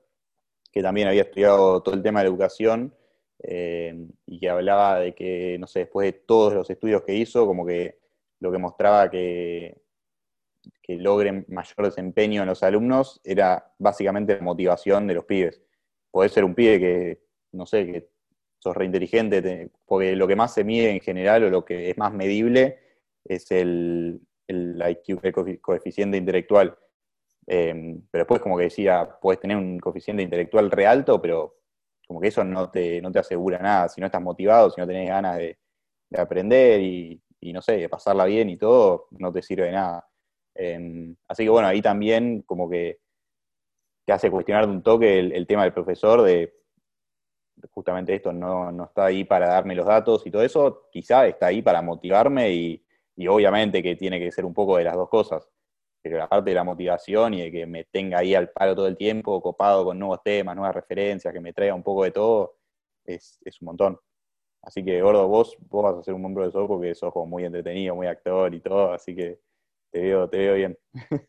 que 0.71 0.81
también 0.81 1.07
había 1.07 1.23
estudiado 1.23 1.81
todo 1.81 1.95
el 1.95 2.01
tema 2.01 2.19
de 2.19 2.25
la 2.25 2.29
educación 2.29 2.95
eh, 3.43 4.07
y 4.25 4.39
que 4.39 4.49
hablaba 4.49 4.99
de 4.99 5.13
que, 5.13 5.57
no 5.59 5.67
sé, 5.67 5.79
después 5.79 6.05
de 6.05 6.19
todos 6.19 6.53
los 6.53 6.69
estudios 6.69 7.01
que 7.03 7.15
hizo, 7.15 7.45
como 7.45 7.65
que 7.65 7.99
lo 8.39 8.51
que 8.51 8.57
mostraba 8.57 9.09
que, 9.09 9.81
logren 10.87 11.45
mayor 11.49 11.85
desempeño 11.85 12.41
en 12.41 12.47
los 12.47 12.63
alumnos 12.63 13.21
era 13.23 13.73
básicamente 13.77 14.35
la 14.35 14.41
motivación 14.41 15.05
de 15.05 15.13
los 15.13 15.25
pibes. 15.25 15.61
Podés 16.09 16.31
ser 16.31 16.43
un 16.43 16.55
pibe 16.55 16.79
que, 16.79 17.21
no 17.51 17.67
sé, 17.67 17.85
que 17.85 18.09
sos 18.57 18.75
reinteligente, 18.75 19.71
porque 19.85 20.15
lo 20.15 20.27
que 20.27 20.35
más 20.35 20.53
se 20.53 20.63
mide 20.63 20.89
en 20.89 20.99
general 20.99 21.43
o 21.43 21.49
lo 21.51 21.63
que 21.63 21.91
es 21.91 21.97
más 21.97 22.11
medible 22.11 22.79
es 23.23 23.51
el, 23.51 24.19
IQ, 24.47 25.61
coeficiente 25.61 26.17
intelectual. 26.17 26.75
Em, 27.45 28.01
pero 28.11 28.23
después 28.23 28.41
como 28.41 28.57
que 28.57 28.63
decía, 28.63 29.17
puedes 29.21 29.39
tener 29.39 29.57
un 29.57 29.79
coeficiente 29.79 30.23
intelectual 30.23 30.71
re 30.71 30.87
alto, 30.87 31.21
pero 31.21 31.59
como 32.07 32.19
que 32.19 32.29
eso 32.29 32.43
no 32.43 32.71
te, 32.71 33.01
no 33.01 33.11
te 33.11 33.19
asegura 33.19 33.59
nada. 33.59 33.89
Si 33.89 34.01
no 34.01 34.07
estás 34.07 34.21
motivado, 34.21 34.71
si 34.71 34.81
no 34.81 34.87
tenés 34.87 35.07
ganas 35.07 35.37
de, 35.37 35.57
aprender 36.17 36.81
y, 36.81 37.21
no 37.41 37.61
sé, 37.61 37.77
de 37.77 37.89
pasarla 37.89 38.25
bien 38.25 38.49
y 38.49 38.57
todo, 38.57 39.07
no 39.11 39.31
te 39.31 39.41
sirve 39.41 39.65
de 39.65 39.71
nada. 39.71 40.07
Em, 40.55 41.15
así 41.27 41.43
que 41.43 41.49
bueno, 41.49 41.67
ahí 41.67 41.81
también 41.81 42.41
como 42.43 42.69
que 42.69 42.99
te 44.05 44.13
hace 44.13 44.31
cuestionar 44.31 44.67
un 44.67 44.83
toque 44.83 45.19
el, 45.19 45.47
tema 45.47 45.63
del 45.63 45.73
profesor 45.73 46.21
de 46.23 46.53
justamente 47.71 48.15
esto, 48.15 48.33
no, 48.33 48.71
no, 48.71 48.85
está 48.85 49.05
ahí 49.05 49.23
para 49.23 49.47
darme 49.49 49.75
los 49.75 49.85
datos 49.85 50.25
y 50.25 50.31
todo 50.31 50.43
eso, 50.43 50.89
quizá 50.91 51.27
está 51.27 51.47
ahí 51.47 51.61
para 51.61 51.81
motivarme 51.81 52.51
y, 52.51 52.85
y 53.15 53.27
obviamente 53.27 53.83
que 53.83 53.95
tiene 53.95 54.19
que 54.19 54.31
ser 54.31 54.45
un 54.45 54.53
poco 54.53 54.77
de 54.77 54.85
las 54.85 54.95
dos 54.95 55.09
cosas, 55.09 55.47
pero 56.01 56.17
la 56.17 56.29
parte 56.29 56.51
de 56.51 56.55
la 56.55 56.63
motivación 56.63 57.33
y 57.33 57.41
de 57.41 57.51
que 57.51 57.65
me 57.65 57.83
tenga 57.85 58.19
ahí 58.19 58.33
al 58.33 58.49
palo 58.49 58.75
todo 58.75 58.87
el 58.87 58.95
tiempo, 58.95 59.41
copado 59.41 59.83
con 59.85 59.99
nuevos 59.99 60.23
temas, 60.23 60.55
nuevas 60.55 60.73
referencias, 60.75 61.33
que 61.33 61.41
me 61.41 61.53
traiga 61.53 61.75
un 61.75 61.83
poco 61.83 62.05
de 62.05 62.11
todo, 62.11 62.55
es, 63.03 63.39
un 63.61 63.65
montón. 63.65 63.99
Así 64.61 64.83
que, 64.83 65.01
Gordo, 65.01 65.27
vos, 65.27 65.57
vos 65.69 65.83
vas 65.83 66.01
a 66.01 66.03
ser 66.03 66.13
un 66.13 66.23
de 66.23 66.33
profesor 66.33 66.67
porque 66.67 66.93
sos 66.93 67.13
como 67.13 67.27
muy 67.27 67.45
entretenido, 67.45 67.95
muy 67.95 68.07
actor 68.07 68.53
y 68.53 68.61
todo, 68.61 68.93
así 68.93 69.15
que 69.15 69.39
te 69.91 70.01
veo, 70.01 70.29
te 70.29 70.37
veo 70.37 70.55
bien. 70.55 70.77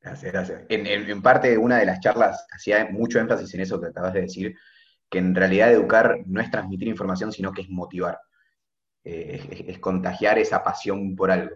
Gracias, 0.00 0.32
gracias. 0.32 0.62
En, 0.68 0.84
en, 0.84 1.22
parte, 1.22 1.56
una 1.56 1.78
de 1.78 1.86
las 1.86 2.00
charlas 2.00 2.44
hacía 2.50 2.88
mucho 2.90 3.20
énfasis 3.20 3.54
en 3.54 3.60
eso 3.60 3.80
que 3.80 3.86
acabas 3.86 4.12
de 4.12 4.22
decir, 4.22 4.56
que 5.08 5.18
en 5.18 5.32
realidad 5.32 5.70
educar 5.70 6.18
no 6.26 6.40
es 6.40 6.50
transmitir 6.50 6.88
información, 6.88 7.30
sino 7.30 7.52
que 7.52 7.62
es 7.62 7.70
motivar. 7.70 8.18
Eh, 9.04 9.64
es, 9.68 9.78
contagiar 9.78 10.38
esa 10.38 10.62
pasión 10.62 11.14
por 11.14 11.30
algo. 11.30 11.54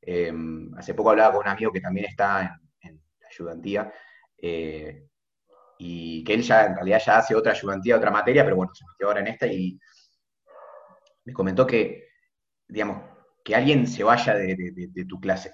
Em, 0.00 0.72
hace 0.76 0.94
poco 0.94 1.10
hablaba 1.10 1.32
con 1.34 1.42
un 1.42 1.48
amigo 1.48 1.72
que 1.72 1.80
también 1.80 2.06
está 2.06 2.60
en, 2.80 3.02
la 3.20 3.28
ayudantía, 3.28 3.92
eh, 4.38 5.06
y 5.78 6.24
que 6.24 6.34
él 6.34 6.42
ya 6.42 6.66
en 6.66 6.74
realidad 6.76 7.02
ya 7.04 7.18
hace 7.18 7.34
otra 7.34 7.52
ayudantía, 7.52 7.96
otra 7.96 8.10
materia, 8.10 8.44
pero 8.44 8.56
bueno, 8.56 8.74
se 8.74 8.84
metió 8.86 9.08
ahora 9.08 9.20
en 9.20 9.26
esta 9.26 9.46
y 9.46 9.78
me 11.26 11.32
comentó 11.32 11.66
que, 11.66 12.08
digamos, 12.68 13.02
que 13.44 13.54
alguien 13.54 13.86
se 13.86 14.04
vaya 14.04 14.34
de, 14.34 15.04
tu 15.08 15.20
clase 15.20 15.52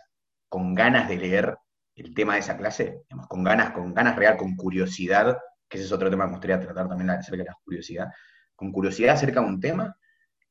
con 0.48 0.74
ganas 0.74 1.08
de 1.08 1.16
leer 1.16 1.56
el 1.94 2.14
tema 2.14 2.34
de 2.34 2.40
esa 2.40 2.56
clase, 2.56 3.02
con 3.28 3.42
ganas, 3.42 3.72
con 3.72 3.92
ganas 3.92 4.16
real, 4.16 4.36
con 4.36 4.54
curiosidad, 4.54 5.36
que 5.68 5.78
ese 5.78 5.86
es 5.86 5.92
otro 5.92 6.10
tema 6.10 6.24
que 6.24 6.28
me 6.28 6.36
gustaría 6.36 6.60
tratar 6.60 6.88
también 6.88 7.10
acerca 7.10 7.38
de 7.38 7.48
la 7.48 7.56
curiosidad, 7.64 8.08
con 8.54 8.70
curiosidad 8.70 9.14
acerca 9.14 9.40
de 9.40 9.46
un 9.46 9.60
tema, 9.60 9.96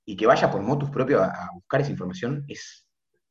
y 0.05 0.17
que 0.17 0.25
vaya 0.25 0.49
por 0.51 0.61
motus 0.61 0.89
propio 0.89 1.21
a, 1.21 1.49
buscar 1.53 1.81
esa 1.81 1.91
información 1.91 2.43
es, 2.47 2.87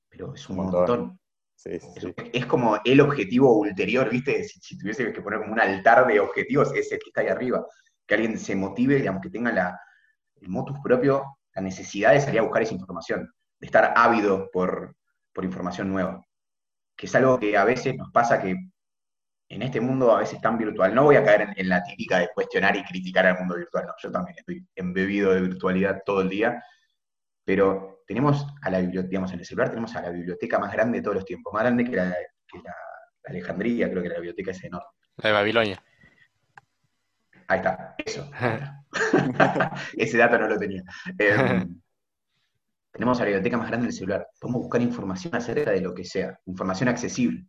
pero 0.08 0.34
es 0.34 0.48
un 0.48 0.56
montón. 0.56 1.18
Es, 1.64 2.46
como 2.46 2.78
el 2.84 3.00
objetivo 3.00 3.58
ulterior, 3.58 4.08
¿viste? 4.08 4.44
Si, 4.44 4.78
tuviese 4.78 5.12
que 5.12 5.20
poner 5.20 5.40
como 5.40 5.52
un 5.52 5.60
altar 5.60 6.06
de 6.06 6.18
objetivos, 6.18 6.72
es 6.74 6.90
el 6.90 6.98
que 6.98 7.10
está 7.10 7.20
ahí 7.20 7.28
arriba. 7.28 7.66
Que 8.06 8.14
alguien 8.14 8.38
se 8.38 8.56
motive, 8.56 8.94
digamos, 8.94 9.20
que 9.20 9.28
tenga 9.28 9.52
la, 9.52 9.78
el 10.40 10.48
motus 10.48 10.78
propio, 10.82 11.39
la 11.60 11.68
necesidad 11.68 12.12
de 12.12 12.20
salir 12.20 12.40
a 12.40 12.44
buscar 12.44 12.62
esa 12.62 12.74
información, 12.74 13.32
de 13.60 13.66
estar 13.66 13.92
ávido 13.94 14.50
por, 14.50 14.96
por 15.32 15.44
información 15.44 15.90
nueva. 15.90 16.24
Que 16.96 17.06
es 17.06 17.14
algo 17.14 17.38
que 17.38 17.56
a 17.56 17.64
veces 17.64 17.94
nos 17.96 18.10
pasa 18.10 18.40
que 18.40 18.56
en 19.50 19.62
este 19.62 19.80
mundo 19.80 20.14
a 20.14 20.20
veces 20.20 20.40
tan 20.40 20.56
virtual, 20.56 20.94
no 20.94 21.04
voy 21.04 21.16
a 21.16 21.24
caer 21.24 21.48
en, 21.56 21.68
la 21.68 21.82
típica 21.82 22.18
de 22.18 22.30
cuestionar 22.32 22.76
y 22.76 22.84
criticar 22.84 23.26
al 23.26 23.38
mundo 23.38 23.56
virtual, 23.56 23.84
no, 23.86 23.92
yo 24.00 24.10
también 24.10 24.36
estoy 24.38 24.64
embebido 24.76 25.32
de 25.32 25.40
virtualidad 25.40 26.02
todo 26.06 26.20
el 26.20 26.28
día, 26.28 26.62
pero 27.44 28.02
tenemos 28.06 28.46
a 28.62 28.70
la 28.70 28.78
biblioteca, 28.78 29.10
digamos, 29.10 29.32
en 29.32 29.40
el 29.40 29.44
celular 29.44 29.70
tenemos 29.70 29.94
a 29.96 30.02
la 30.02 30.10
biblioteca 30.10 30.58
más 30.60 30.72
grande 30.72 30.98
de 30.98 31.02
todos 31.02 31.16
los 31.16 31.24
tiempos, 31.24 31.52
más 31.52 31.62
grande 31.62 31.84
que 31.84 31.96
la, 31.96 32.16
Alejandría, 33.24 33.90
creo 33.90 34.02
que 34.02 34.08
la 34.08 34.14
biblioteca 34.14 34.52
es 34.52 34.64
enorme. 34.64 34.88
La 35.16 35.28
de 35.28 35.34
Babilonia. 35.34 35.82
Ahí 37.50 37.58
está, 37.58 37.96
eso. 37.98 38.30
Ese 39.96 40.18
dato 40.18 40.38
no 40.38 40.46
lo 40.46 40.56
tenía. 40.56 40.84
Em, 41.18 41.80
tenemos 42.92 43.18
la 43.18 43.24
biblioteca 43.24 43.56
más 43.56 43.66
grande 43.66 43.88
del 43.88 43.92
celular. 43.92 44.28
Podemos 44.40 44.62
buscar 44.62 44.80
información 44.80 45.34
acerca 45.34 45.72
de 45.72 45.80
lo 45.80 45.92
que 45.92 46.04
sea. 46.04 46.38
Información 46.46 46.88
accesible. 46.88 47.44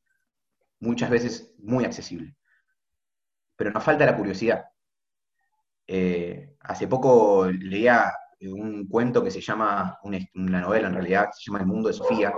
Muchas 0.79 1.11
veces 1.11 1.53
muy 1.59 1.85
accesible. 1.85 2.35
Pero 3.55 3.69
nos 3.69 3.83
falta 3.83 4.07
la 4.07 4.17
curiosidad. 4.17 4.65
Eh, 5.85 6.55
hace 6.61 6.87
poco 6.87 7.45
leía 7.51 8.11
un 8.41 8.87
cuento 8.87 9.23
que 9.23 9.29
se 9.29 9.41
llama, 9.41 9.99
una 10.01 10.61
novela 10.61 10.87
en 10.87 10.95
realidad, 10.95 11.29
se 11.31 11.45
llama 11.45 11.59
El 11.59 11.67
mundo 11.67 11.89
de 11.89 11.93
Sofía, 11.93 12.33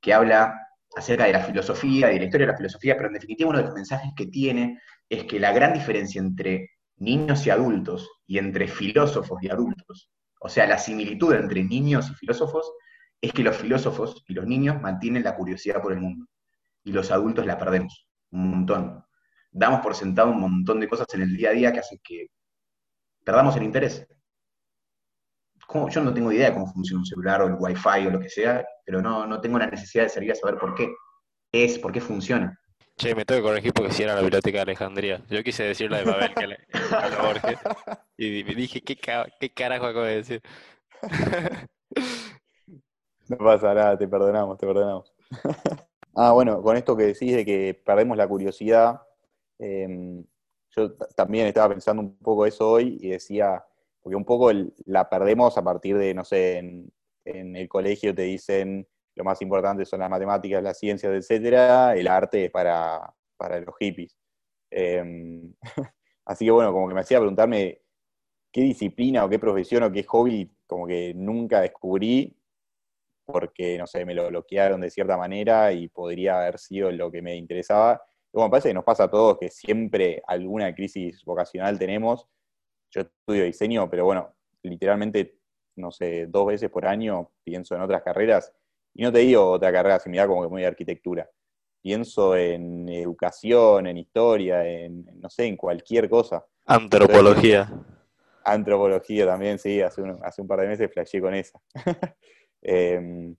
que 0.00 0.14
habla 0.14 0.54
acerca 0.94 1.24
de 1.24 1.32
la 1.32 1.40
filosofía, 1.40 2.06
de 2.06 2.18
la 2.18 2.24
historia 2.26 2.46
de 2.46 2.52
la 2.52 2.58
filosofía, 2.58 2.94
pero 2.94 3.08
en 3.08 3.14
definitiva 3.14 3.50
uno 3.50 3.58
de 3.58 3.64
los 3.64 3.74
mensajes 3.74 4.12
que 4.14 4.26
tiene 4.26 4.78
es 5.08 5.24
que 5.24 5.40
la 5.40 5.52
gran 5.52 5.72
diferencia 5.72 6.20
entre 6.20 6.70
niños 7.02 7.46
y 7.46 7.50
adultos 7.50 8.08
y 8.26 8.38
entre 8.38 8.68
filósofos 8.68 9.42
y 9.42 9.50
adultos, 9.50 10.10
o 10.40 10.48
sea, 10.48 10.66
la 10.66 10.78
similitud 10.78 11.34
entre 11.34 11.62
niños 11.62 12.10
y 12.10 12.14
filósofos, 12.14 12.72
es 13.20 13.32
que 13.32 13.42
los 13.42 13.56
filósofos 13.56 14.24
y 14.26 14.34
los 14.34 14.46
niños 14.46 14.80
mantienen 14.80 15.22
la 15.22 15.36
curiosidad 15.36 15.80
por 15.80 15.92
el 15.92 16.00
mundo 16.00 16.26
y 16.84 16.92
los 16.92 17.10
adultos 17.10 17.46
la 17.46 17.58
perdemos 17.58 18.08
un 18.30 18.50
montón. 18.50 19.04
Damos 19.50 19.80
por 19.80 19.94
sentado 19.94 20.30
un 20.30 20.40
montón 20.40 20.80
de 20.80 20.88
cosas 20.88 21.06
en 21.14 21.22
el 21.22 21.36
día 21.36 21.50
a 21.50 21.52
día 21.52 21.72
que 21.72 21.80
hacen 21.80 21.98
que 22.02 22.28
perdamos 23.24 23.56
el 23.56 23.64
interés. 23.64 24.06
Yo 25.90 26.02
no 26.02 26.12
tengo 26.12 26.32
idea 26.32 26.48
de 26.48 26.54
cómo 26.54 26.66
funciona 26.66 27.00
un 27.00 27.06
celular 27.06 27.42
o 27.42 27.46
el 27.46 27.56
wifi 27.58 28.06
o 28.06 28.10
lo 28.10 28.20
que 28.20 28.28
sea, 28.28 28.64
pero 28.84 29.00
no, 29.00 29.26
no 29.26 29.40
tengo 29.40 29.58
la 29.58 29.66
necesidad 29.66 30.04
de 30.04 30.10
salir 30.10 30.32
a 30.32 30.34
saber 30.34 30.58
por 30.58 30.74
qué 30.74 30.92
es, 31.52 31.78
por 31.78 31.92
qué 31.92 32.00
funciona. 32.00 32.58
Che, 32.96 33.14
me 33.14 33.24
tengo 33.24 33.40
que 33.40 33.48
corregir 33.48 33.72
porque 33.72 33.92
si 33.92 34.02
era 34.02 34.14
la 34.14 34.20
biblioteca 34.20 34.58
de 34.58 34.62
Alejandría. 34.62 35.22
Yo 35.28 35.42
quise 35.42 35.64
decir 35.64 35.90
la 35.90 35.98
de 35.98 36.04
Babel 36.04 36.34
que 36.34 36.46
le 36.46 36.58
Borges. 37.22 37.58
Y 38.16 38.44
me 38.44 38.54
dije, 38.54 38.80
¿qué, 38.82 38.96
¿qué 39.40 39.50
carajo 39.50 39.86
acabo 39.86 40.04
de 40.04 40.16
decir? 40.16 40.42
No 43.28 43.38
pasa 43.38 43.72
nada, 43.72 43.96
te 43.96 44.06
perdonamos, 44.08 44.58
te 44.58 44.66
perdonamos. 44.66 45.12
Ah, 46.14 46.32
bueno, 46.32 46.62
con 46.62 46.76
esto 46.76 46.94
que 46.94 47.04
decís 47.04 47.34
de 47.34 47.42
que 47.42 47.80
perdemos 47.86 48.18
la 48.18 48.28
curiosidad, 48.28 49.00
em, 49.58 50.22
yo 50.68 50.92
también 51.16 51.46
estaba 51.46 51.70
pensando 51.70 52.02
un 52.02 52.18
poco 52.18 52.44
eso 52.44 52.70
hoy 52.70 52.98
y 53.00 53.08
decía, 53.08 53.64
porque 54.02 54.16
un 54.16 54.26
poco 54.26 54.50
la 54.84 55.08
perdemos 55.08 55.56
a 55.56 55.64
partir 55.64 55.96
de, 55.96 56.12
no 56.12 56.22
sé, 56.22 56.58
en, 56.58 56.92
el 57.24 57.66
colegio 57.66 58.14
te 58.14 58.22
dicen 58.22 58.86
lo 59.14 59.24
más 59.24 59.40
importante 59.42 59.84
son 59.84 60.00
las 60.00 60.10
matemáticas, 60.10 60.62
las 60.62 60.78
ciencias, 60.78 61.12
etcétera, 61.12 61.94
el 61.94 62.08
arte 62.08 62.46
es 62.46 62.50
para, 62.50 63.14
los 63.38 63.76
hippies. 63.78 64.16
Em, 64.70 65.54
así 66.24 66.44
que 66.46 66.50
bueno, 66.50 66.72
como 66.72 66.88
que 66.88 66.94
me 66.94 67.00
hacía 67.00 67.18
preguntarme 67.18 67.82
qué 68.52 68.62
disciplina 68.62 69.24
o 69.24 69.28
qué 69.28 69.38
profesión 69.38 69.82
o 69.84 69.92
qué 69.92 70.02
hobby 70.04 70.50
como 70.66 70.86
que 70.86 71.12
nunca 71.14 71.60
descubrí 71.60 72.36
porque, 73.24 73.78
no 73.78 73.86
sé, 73.86 74.04
me 74.04 74.14
lo 74.14 74.28
bloquearon 74.28 74.80
de 74.80 74.90
cierta 74.90 75.16
manera 75.16 75.72
y 75.72 75.88
podría 75.88 76.40
haber 76.40 76.58
sido 76.58 76.90
lo 76.90 77.10
que 77.10 77.22
me 77.22 77.36
interesaba. 77.36 78.02
Y 78.32 78.36
bueno, 78.36 78.48
me 78.48 78.50
parece 78.50 78.70
que 78.70 78.74
nos 78.74 78.84
pasa 78.84 79.04
a 79.04 79.10
todos 79.10 79.38
que 79.38 79.48
siempre 79.50 80.22
alguna 80.26 80.74
crisis 80.74 81.24
vocacional 81.24 81.78
tenemos 81.78 82.28
yo 82.92 83.00
estudio 83.02 83.44
diseño, 83.44 83.88
pero 83.90 84.04
bueno, 84.04 84.34
literalmente, 84.62 85.38
no 85.76 85.90
sé, 85.90 86.26
dos 86.26 86.46
veces 86.46 86.70
por 86.70 86.86
año 86.86 87.30
pienso 87.42 87.74
en 87.74 87.80
otras 87.80 88.02
carreras, 88.02 88.52
y 88.94 89.02
no 89.02 89.12
te 89.12 89.20
digo 89.20 89.50
otra 89.50 89.72
carrera 89.72 89.98
similar 89.98 90.28
como 90.28 90.42
que 90.42 90.48
muy 90.48 90.62
de 90.62 90.68
arquitectura, 90.68 91.28
pienso 91.80 92.36
en 92.36 92.88
educación, 92.88 93.86
en 93.86 93.98
historia, 93.98 94.66
en, 94.66 95.04
no 95.20 95.28
sé, 95.28 95.46
en 95.46 95.56
cualquier 95.56 96.08
cosa. 96.08 96.44
Antropología. 96.66 97.70
Antropología 98.44 99.26
también, 99.26 99.58
sí, 99.58 99.80
hace 99.80 100.02
un, 100.02 100.18
hace 100.22 100.42
un 100.42 100.48
par 100.48 100.60
de 100.60 100.68
meses 100.68 100.90
flasheé 100.92 101.20
con 101.20 101.34
esa. 101.34 101.58
Em, 102.64 103.34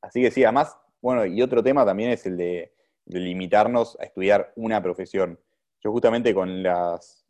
así 0.00 0.20
que 0.20 0.32
sí, 0.32 0.42
además, 0.42 0.76
bueno, 1.00 1.24
y 1.24 1.40
otro 1.40 1.62
tema 1.62 1.86
también 1.86 2.10
es 2.10 2.26
el 2.26 2.36
de 2.36 2.72
limitarnos 3.06 3.96
a 4.00 4.04
estudiar 4.04 4.52
una 4.56 4.82
profesión. 4.82 5.38
Yo 5.80 5.92
justamente 5.92 6.34
con 6.34 6.60
las, 6.60 7.24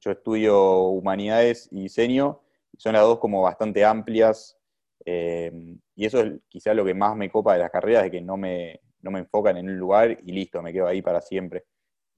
yo 0.00 0.10
estudio 0.10 0.78
humanidades 0.88 1.68
y 1.70 1.82
diseño, 1.82 2.40
son 2.76 2.94
las 2.94 3.02
dos 3.02 3.18
como 3.18 3.42
bastante 3.42 3.84
amplias, 3.84 4.58
eh, 5.04 5.52
y 5.94 6.04
eso 6.04 6.20
es 6.20 6.32
quizás 6.48 6.74
lo 6.76 6.84
que 6.84 6.94
más 6.94 7.16
me 7.16 7.30
copa 7.30 7.54
de 7.54 7.60
las 7.60 7.70
carreras, 7.70 8.04
de 8.04 8.10
que 8.10 8.20
no 8.20 8.36
me, 8.36 8.80
no 9.00 9.10
me 9.10 9.20
enfocan 9.20 9.56
en 9.56 9.68
un 9.68 9.78
lugar 9.78 10.18
y 10.24 10.32
listo, 10.32 10.62
me 10.62 10.72
quedo 10.72 10.86
ahí 10.86 11.02
para 11.02 11.20
siempre. 11.20 11.64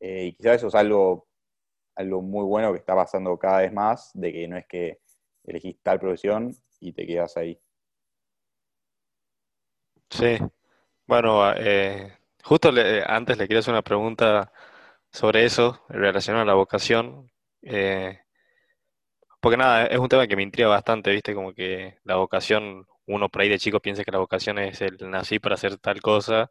Eh, 0.00 0.26
y 0.26 0.32
quizás 0.34 0.56
eso 0.56 0.68
es 0.68 0.74
algo, 0.74 1.28
algo 1.96 2.22
muy 2.22 2.44
bueno 2.44 2.72
que 2.72 2.78
está 2.78 2.94
pasando 2.94 3.38
cada 3.38 3.58
vez 3.58 3.72
más, 3.72 4.10
de 4.14 4.32
que 4.32 4.48
no 4.48 4.56
es 4.56 4.66
que 4.66 5.00
elegís 5.44 5.80
tal 5.82 5.98
profesión 5.98 6.54
y 6.80 6.92
te 6.92 7.06
quedas 7.06 7.36
ahí. 7.36 7.58
Sí, 10.10 10.38
bueno, 11.06 11.52
eh, 11.56 12.16
justo 12.42 12.70
antes 13.06 13.38
le 13.38 13.48
quería 13.48 13.58
hacer 13.60 13.74
una 13.74 13.82
pregunta 13.82 14.52
sobre 15.10 15.44
eso, 15.44 15.84
relacionado 15.88 16.42
a 16.42 16.46
la 16.46 16.54
vocación, 16.54 17.30
eh, 17.62 18.20
porque 19.46 19.58
nada, 19.58 19.86
es 19.86 19.98
un 20.00 20.08
tema 20.08 20.26
que 20.26 20.34
me 20.34 20.42
intriga 20.42 20.68
bastante, 20.68 21.12
¿viste? 21.12 21.32
Como 21.32 21.54
que 21.54 21.98
la 22.02 22.16
vocación, 22.16 22.84
uno 23.06 23.28
por 23.28 23.42
ahí 23.42 23.48
de 23.48 23.60
chico 23.60 23.78
piensa 23.78 24.02
que 24.02 24.10
la 24.10 24.18
vocación 24.18 24.58
es 24.58 24.80
el 24.80 24.98
nací 25.08 25.38
para 25.38 25.54
hacer 25.54 25.78
tal 25.78 26.00
cosa, 26.02 26.50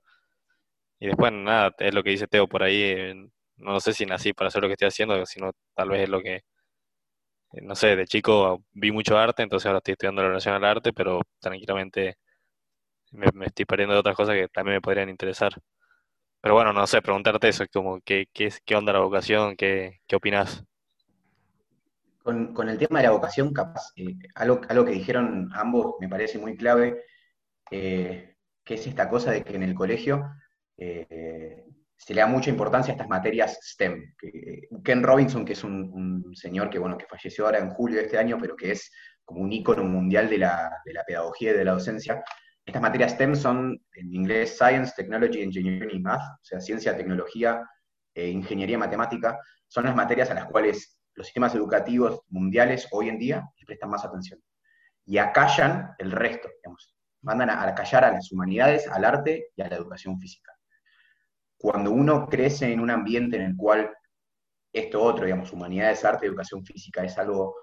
y 0.99 1.07
después 1.07 1.31
nada, 1.33 1.73
es 1.79 1.93
lo 1.93 2.03
que 2.03 2.11
dice 2.11 2.27
Teo 2.27 2.47
por 2.47 2.63
ahí, 2.63 2.81
eh, 2.81 3.15
no 3.57 3.79
sé 3.81 3.93
si 3.93 4.05
nací 4.05 4.33
para 4.33 4.47
hacer 4.47 4.61
lo 4.61 4.69
que 4.69 4.73
estoy 4.73 4.87
haciendo, 4.87 5.25
sino 5.25 5.51
tal 5.75 5.89
vez 5.89 6.03
es 6.03 6.09
lo 6.09 6.21
que, 6.21 6.35
eh, 6.35 7.61
no 7.61 7.75
sé, 7.75 7.95
de 7.95 8.05
chico 8.05 8.63
vi 8.71 8.91
mucho 8.91 9.17
arte, 9.17 9.43
entonces 9.43 9.65
ahora 9.67 9.79
estoy 9.79 9.93
estudiando 9.93 10.21
la 10.21 10.29
relación 10.29 10.55
al 10.55 10.65
arte, 10.65 10.93
pero 10.93 11.21
tranquilamente 11.39 12.17
me, 13.11 13.27
estoy 13.47 13.65
perdiendo 13.65 13.93
de 13.95 13.99
otras 14.01 14.15
cosas 14.15 14.35
que 14.35 14.47
también 14.49 14.75
me 14.77 14.81
podrían 14.81 15.09
interesar. 15.09 15.53
Pero 16.41 16.55
bueno, 16.55 16.73
no 16.73 16.87
sé, 16.87 17.01
preguntarte 17.01 17.49
eso, 17.49 17.65
como 17.73 18.01
qué, 18.01 18.27
qué, 18.33 18.51
qué 18.65 18.75
onda 18.75 18.93
la 18.93 18.99
vocación, 18.99 19.55
qué, 19.57 20.01
qué 20.07 20.15
opinas. 20.17 20.63
Con, 22.25 22.69
el 22.69 22.79
tema 22.79 23.01
de 23.01 23.05
la 23.05 23.11
vocación, 23.11 23.53
capaz, 23.53 23.91
eh, 23.97 24.15
algo, 24.33 24.59
que 24.83 24.91
dijeron 24.91 25.47
ambos 25.53 25.93
me 25.99 26.09
parece 26.09 26.39
muy 26.39 26.57
clave, 26.57 27.03
eh, 27.69 28.37
que 28.63 28.73
es 28.73 28.87
esta 28.87 29.07
cosa 29.07 29.29
de 29.29 29.43
que 29.43 29.55
en 29.55 29.61
el 29.61 29.75
colegio 29.75 30.25
eh, 30.75 31.63
se 31.95 32.15
le 32.15 32.21
da 32.21 32.25
mucha 32.25 32.49
importancia 32.49 32.91
a 32.91 32.95
estas 32.95 33.09
materias 33.09 33.59
STEM. 33.61 34.15
Ken 34.83 35.03
Robinson, 35.03 35.45
que 35.45 35.53
es 35.53 35.63
un, 35.63 36.33
señor 36.33 36.71
que, 36.71 36.79
bueno, 36.79 36.97
que 36.97 37.05
falleció 37.05 37.45
ahora 37.45 37.59
en 37.59 37.69
julio 37.69 37.97
de 37.97 38.05
este 38.05 38.17
año, 38.17 38.39
pero 38.41 38.55
que 38.55 38.71
es 38.71 38.91
como 39.23 39.41
un 39.41 39.53
ícono 39.53 39.83
mundial 39.83 40.27
de 40.27 40.39
la, 40.39 40.71
pedagogía 41.05 41.51
y 41.51 41.57
de 41.57 41.63
la 41.63 41.73
docencia, 41.73 42.23
estas 42.65 42.81
materias 42.81 43.11
STEM 43.11 43.35
son 43.35 43.79
en 43.93 44.13
inglés 44.15 44.57
Science, 44.57 44.93
Technology, 44.97 45.43
Engineering 45.43 45.91
y 45.91 45.99
Math, 45.99 46.23
o 46.41 46.43
sea, 46.43 46.59
ciencia, 46.59 46.97
tecnología, 46.97 47.61
e 48.15 48.29
ingeniería 48.29 48.79
matemática, 48.79 49.39
son 49.67 49.83
las 49.83 49.95
materias 49.95 50.31
a 50.31 50.33
las 50.33 50.45
cuales 50.45 50.94
los 51.15 51.27
sistemas 51.27 51.55
educativos 51.55 52.21
mundiales 52.29 52.87
hoy 52.91 53.09
en 53.09 53.17
día 53.17 53.49
prestan 53.65 53.89
más 53.89 54.05
atención. 54.05 54.39
Y 55.05 55.17
acallan 55.17 55.95
el 55.97 56.11
resto, 56.11 56.49
digamos. 56.61 56.95
Mandan 57.21 57.49
a, 57.49 57.63
acallar 57.63 58.05
a 58.05 58.11
las 58.11 58.31
humanidades, 58.31 58.87
al 58.87 59.03
arte 59.03 59.49
y 59.55 59.61
a 59.61 59.67
la 59.67 59.75
educación 59.75 60.19
física. 60.19 60.51
Cuando 61.57 61.91
uno 61.91 62.27
crece 62.27 62.71
en 62.71 62.79
un 62.79 62.91
ambiente 62.91 63.37
en 63.37 63.43
el 63.43 63.55
cual 63.55 63.91
esto 64.71 65.01
otro, 65.01 65.25
digamos, 65.25 65.51
humanidades, 65.51 66.03
arte, 66.05 66.25
educación 66.25 66.63
física, 66.65 67.03
es 67.03 67.17
algo 67.17 67.55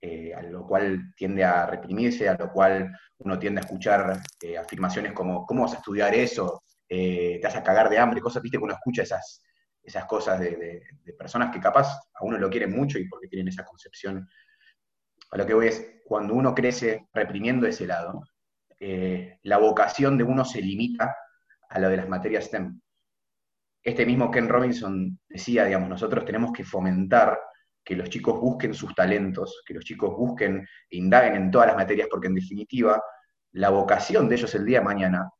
eh, 0.00 0.34
a 0.34 0.42
lo 0.42 0.66
cual 0.66 1.12
tiende 1.16 1.44
a 1.44 1.66
reprimirse, 1.66 2.28
a 2.28 2.36
lo 2.36 2.52
cual 2.52 2.90
uno 3.18 3.38
tiende 3.38 3.60
a 3.60 3.64
escuchar 3.64 4.20
eh, 4.42 4.58
afirmaciones 4.58 5.12
como, 5.12 5.46
¿cómo 5.46 5.62
vas 5.62 5.74
a 5.74 5.78
estudiar 5.78 6.14
eso? 6.14 6.62
Eh, 6.88 7.38
te 7.40 7.46
vas 7.46 7.56
a 7.56 7.62
cagar 7.62 7.88
de 7.88 7.98
hambre, 7.98 8.20
cosas, 8.20 8.42
viste, 8.42 8.58
que 8.58 8.64
uno 8.64 8.74
escucha 8.74 9.02
esas, 9.02 9.42
esas 9.82 10.04
cosas 10.04 10.40
de, 10.40 10.82
personas 11.18 11.50
que 11.50 11.60
capaz 11.60 11.86
a 12.14 12.24
uno 12.24 12.38
lo 12.38 12.50
quieren 12.50 12.72
mucho 12.72 12.98
y 12.98 13.08
porque 13.08 13.28
tienen 13.28 13.48
esa 13.48 13.64
concepción. 13.64 14.28
A 15.30 15.36
lo 15.36 15.46
que 15.46 15.54
voy 15.54 15.68
es, 15.68 16.00
cuando 16.04 16.34
uno 16.34 16.54
crece 16.54 17.08
reprimiendo 17.12 17.66
ese 17.66 17.86
lado, 17.86 18.22
eh, 18.80 19.38
la 19.42 19.58
vocación 19.58 20.16
de 20.16 20.24
uno 20.24 20.44
se 20.44 20.62
limita 20.62 21.16
a 21.68 21.78
lo 21.78 21.88
de 21.88 21.96
las 21.96 22.08
materias 22.08 22.44
STEM. 22.44 22.80
Este 23.82 24.06
mismo 24.06 24.30
Ken 24.30 24.48
Robinson 24.48 25.18
decía, 25.28 25.64
digamos, 25.64 25.88
nosotros 25.88 26.24
tenemos 26.24 26.52
que 26.52 26.64
fomentar 26.64 27.38
que 27.84 27.96
los 27.96 28.10
chicos 28.10 28.38
busquen 28.40 28.74
sus 28.74 28.94
talentos, 28.94 29.62
que 29.64 29.74
los 29.74 29.84
chicos 29.84 30.14
busquen 30.16 30.58
e 30.90 30.96
indaguen 30.96 31.36
en 31.36 31.50
todas 31.50 31.68
las 31.68 31.76
materias, 31.76 32.08
porque 32.10 32.26
en 32.26 32.34
definitiva, 32.34 33.02
la 33.52 33.70
vocación 33.70 34.28
de 34.28 34.34
ellos 34.34 34.54
el 34.54 34.66
día 34.66 34.80
de 34.80 34.84
mañana 34.84 35.30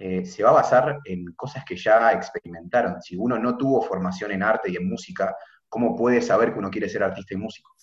eh, 0.00 0.24
se 0.24 0.44
va 0.44 0.50
a 0.50 0.52
basar 0.52 1.00
en 1.04 1.32
cosas 1.34 1.64
que 1.64 1.76
ya 1.76 2.12
experimentaron. 2.12 3.02
Si 3.02 3.16
uno 3.16 3.36
no 3.36 3.56
tuvo 3.56 3.82
formación 3.82 4.30
en 4.30 4.44
arte 4.44 4.70
y 4.70 4.76
en 4.76 4.88
música, 4.88 5.34
¿cómo 5.68 5.96
puede 5.96 6.22
saber 6.22 6.52
que 6.52 6.60
uno 6.60 6.70
quiere 6.70 6.88
ser 6.88 7.02
artista 7.02 7.34
y 7.34 7.36
músico? 7.36 7.74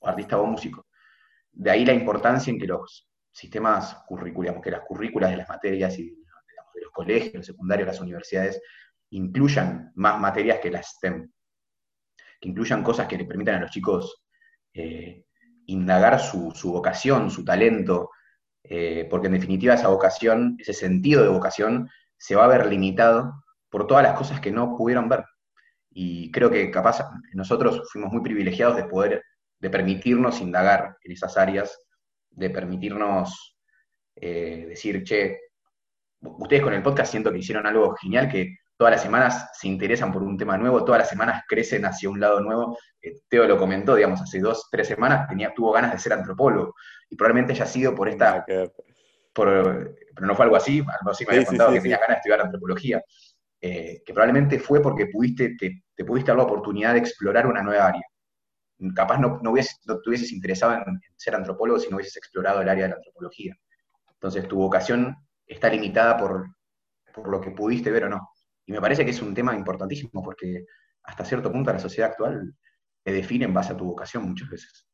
O 0.00 0.06
artista 0.06 0.38
o 0.38 0.44
músico. 0.44 0.86
De 1.50 1.70
ahí 1.70 1.86
la 1.86 1.94
importancia 1.94 2.50
en 2.50 2.58
que 2.58 2.66
los 2.66 3.08
sistemas 3.30 3.94
curriculares, 4.06 4.60
que 4.62 4.70
las 4.70 4.82
currículas 4.82 5.30
de 5.30 5.38
las 5.38 5.48
materias 5.48 5.98
y 5.98 6.10
de 6.10 6.80
los 6.82 6.92
colegios, 6.92 7.34
los 7.36 7.46
secundarios, 7.46 7.86
las 7.86 8.00
universidades, 8.00 8.60
incluyan 9.08 9.92
más 9.94 10.20
materias 10.20 10.58
que 10.60 10.70
las 10.70 10.90
STEM. 10.96 11.30
que 12.38 12.48
incluyan 12.48 12.82
cosas 12.82 13.06
que 13.06 13.16
le 13.16 13.24
permitan 13.24 13.54
a 13.54 13.60
los 13.60 13.70
chicos 13.70 14.24
eh, 14.74 15.24
indagar 15.66 16.20
su, 16.20 16.52
vocación, 16.64 17.30
su 17.30 17.44
talento, 17.44 18.10
eh, 18.64 19.06
porque 19.10 19.26
en 19.26 19.34
definitiva 19.34 19.74
esa 19.74 19.88
vocación, 19.88 20.56
ese 20.58 20.72
sentido 20.72 21.22
de 21.22 21.28
vocación, 21.28 21.90
se 22.16 22.36
va 22.36 22.44
a 22.44 22.48
ver 22.48 22.66
limitado 22.66 23.44
por 23.68 23.86
todas 23.86 24.02
las 24.02 24.16
cosas 24.16 24.40
que 24.40 24.52
no 24.52 24.76
pudieron 24.76 25.08
ver. 25.08 25.24
Y 25.90 26.30
creo 26.30 26.50
que 26.50 26.70
capaz 26.70 27.00
nosotros 27.34 27.82
fuimos 27.90 28.12
muy 28.12 28.22
privilegiados 28.22 28.76
de 28.76 28.84
poder, 28.84 29.22
de 29.58 29.70
permitirnos 29.70 30.40
indagar 30.40 30.96
en 31.02 31.12
esas 31.12 31.36
áreas, 31.36 31.78
de 32.30 32.50
permitirnos 32.50 33.56
eh, 34.16 34.66
decir, 34.68 35.02
che, 35.04 35.38
ustedes 36.20 36.62
con 36.62 36.74
el 36.74 36.82
podcast 36.82 37.10
siento 37.10 37.32
que 37.32 37.38
hicieron 37.38 37.66
algo 37.66 37.94
genial, 37.96 38.28
que 38.28 38.56
todas 38.82 38.94
las 38.96 39.02
semanas 39.02 39.48
se 39.54 39.68
interesan 39.68 40.10
por 40.10 40.24
un 40.24 40.36
tema 40.36 40.58
nuevo, 40.58 40.84
todas 40.84 41.02
las 41.02 41.08
semanas 41.08 41.44
crecen 41.46 41.84
hacia 41.84 42.10
un 42.10 42.18
lado 42.18 42.40
nuevo. 42.40 42.76
Eh, 43.00 43.12
Teo 43.28 43.46
lo 43.46 43.56
comentó, 43.56 43.94
digamos, 43.94 44.20
hace 44.20 44.40
dos, 44.40 44.66
tres 44.72 44.88
semanas 44.88 45.28
tenía, 45.28 45.54
tuvo 45.54 45.70
ganas 45.70 45.92
de 45.92 46.00
ser 46.00 46.14
antropólogo 46.14 46.74
y 47.08 47.14
probablemente 47.14 47.52
haya 47.52 47.64
sido 47.64 47.94
por 47.94 48.08
esta... 48.08 48.44
Por, 49.32 49.94
pero 50.16 50.26
no 50.26 50.34
fue 50.34 50.46
algo 50.46 50.56
así, 50.56 50.80
algo 50.80 51.10
así 51.12 51.24
me 51.24 51.34
había 51.34 51.46
contado 51.46 51.72
que 51.72 51.80
tenías 51.80 52.00
ganas 52.00 52.16
de 52.16 52.18
estudiar 52.18 52.40
antropología, 52.40 53.00
eh, 53.60 54.02
que 54.04 54.12
probablemente 54.12 54.58
fue 54.58 54.82
porque 54.82 55.06
pudiste, 55.06 55.56
te, 55.56 56.04
pudiste 56.04 56.32
dar 56.32 56.38
la 56.38 56.42
oportunidad 56.42 56.94
de 56.94 56.98
explorar 56.98 57.46
una 57.46 57.62
nueva 57.62 57.86
área. 57.86 58.02
Capaz 58.96 59.18
no, 59.18 59.38
no, 59.44 59.54
no 59.54 60.00
te 60.00 60.08
hubieses 60.08 60.32
interesado 60.32 60.72
en, 60.72 61.00
ser 61.14 61.36
antropólogo 61.36 61.78
si 61.78 61.88
no 61.88 61.98
hubieses 61.98 62.16
explorado 62.16 62.62
el 62.62 62.68
área 62.68 62.82
de 62.82 62.90
la 62.90 62.96
antropología. 62.96 63.56
Entonces 64.12 64.48
tu 64.48 64.56
vocación 64.56 65.16
está 65.46 65.68
limitada 65.68 66.16
por, 66.16 66.48
por 67.14 67.28
lo 67.28 67.40
que 67.40 67.52
pudiste 67.52 67.92
ver 67.92 68.06
o 68.06 68.08
no. 68.08 68.31
Y 68.66 68.72
me 68.72 68.80
parece 68.80 69.04
que 69.04 69.10
es 69.10 69.22
un 69.22 69.34
tema 69.34 69.54
importantísimo 69.54 70.22
porque 70.22 70.66
hasta 71.04 71.24
cierto 71.24 71.50
punto 71.50 71.72
la 71.72 71.78
sociedad 71.78 72.10
actual 72.10 72.54
te 73.02 73.12
define 73.12 73.46
en 73.46 73.54
base 73.54 73.72
a 73.72 73.76
tu 73.76 73.84
vocación 73.84 74.28
muchas 74.28 74.48
veces. 74.48 74.86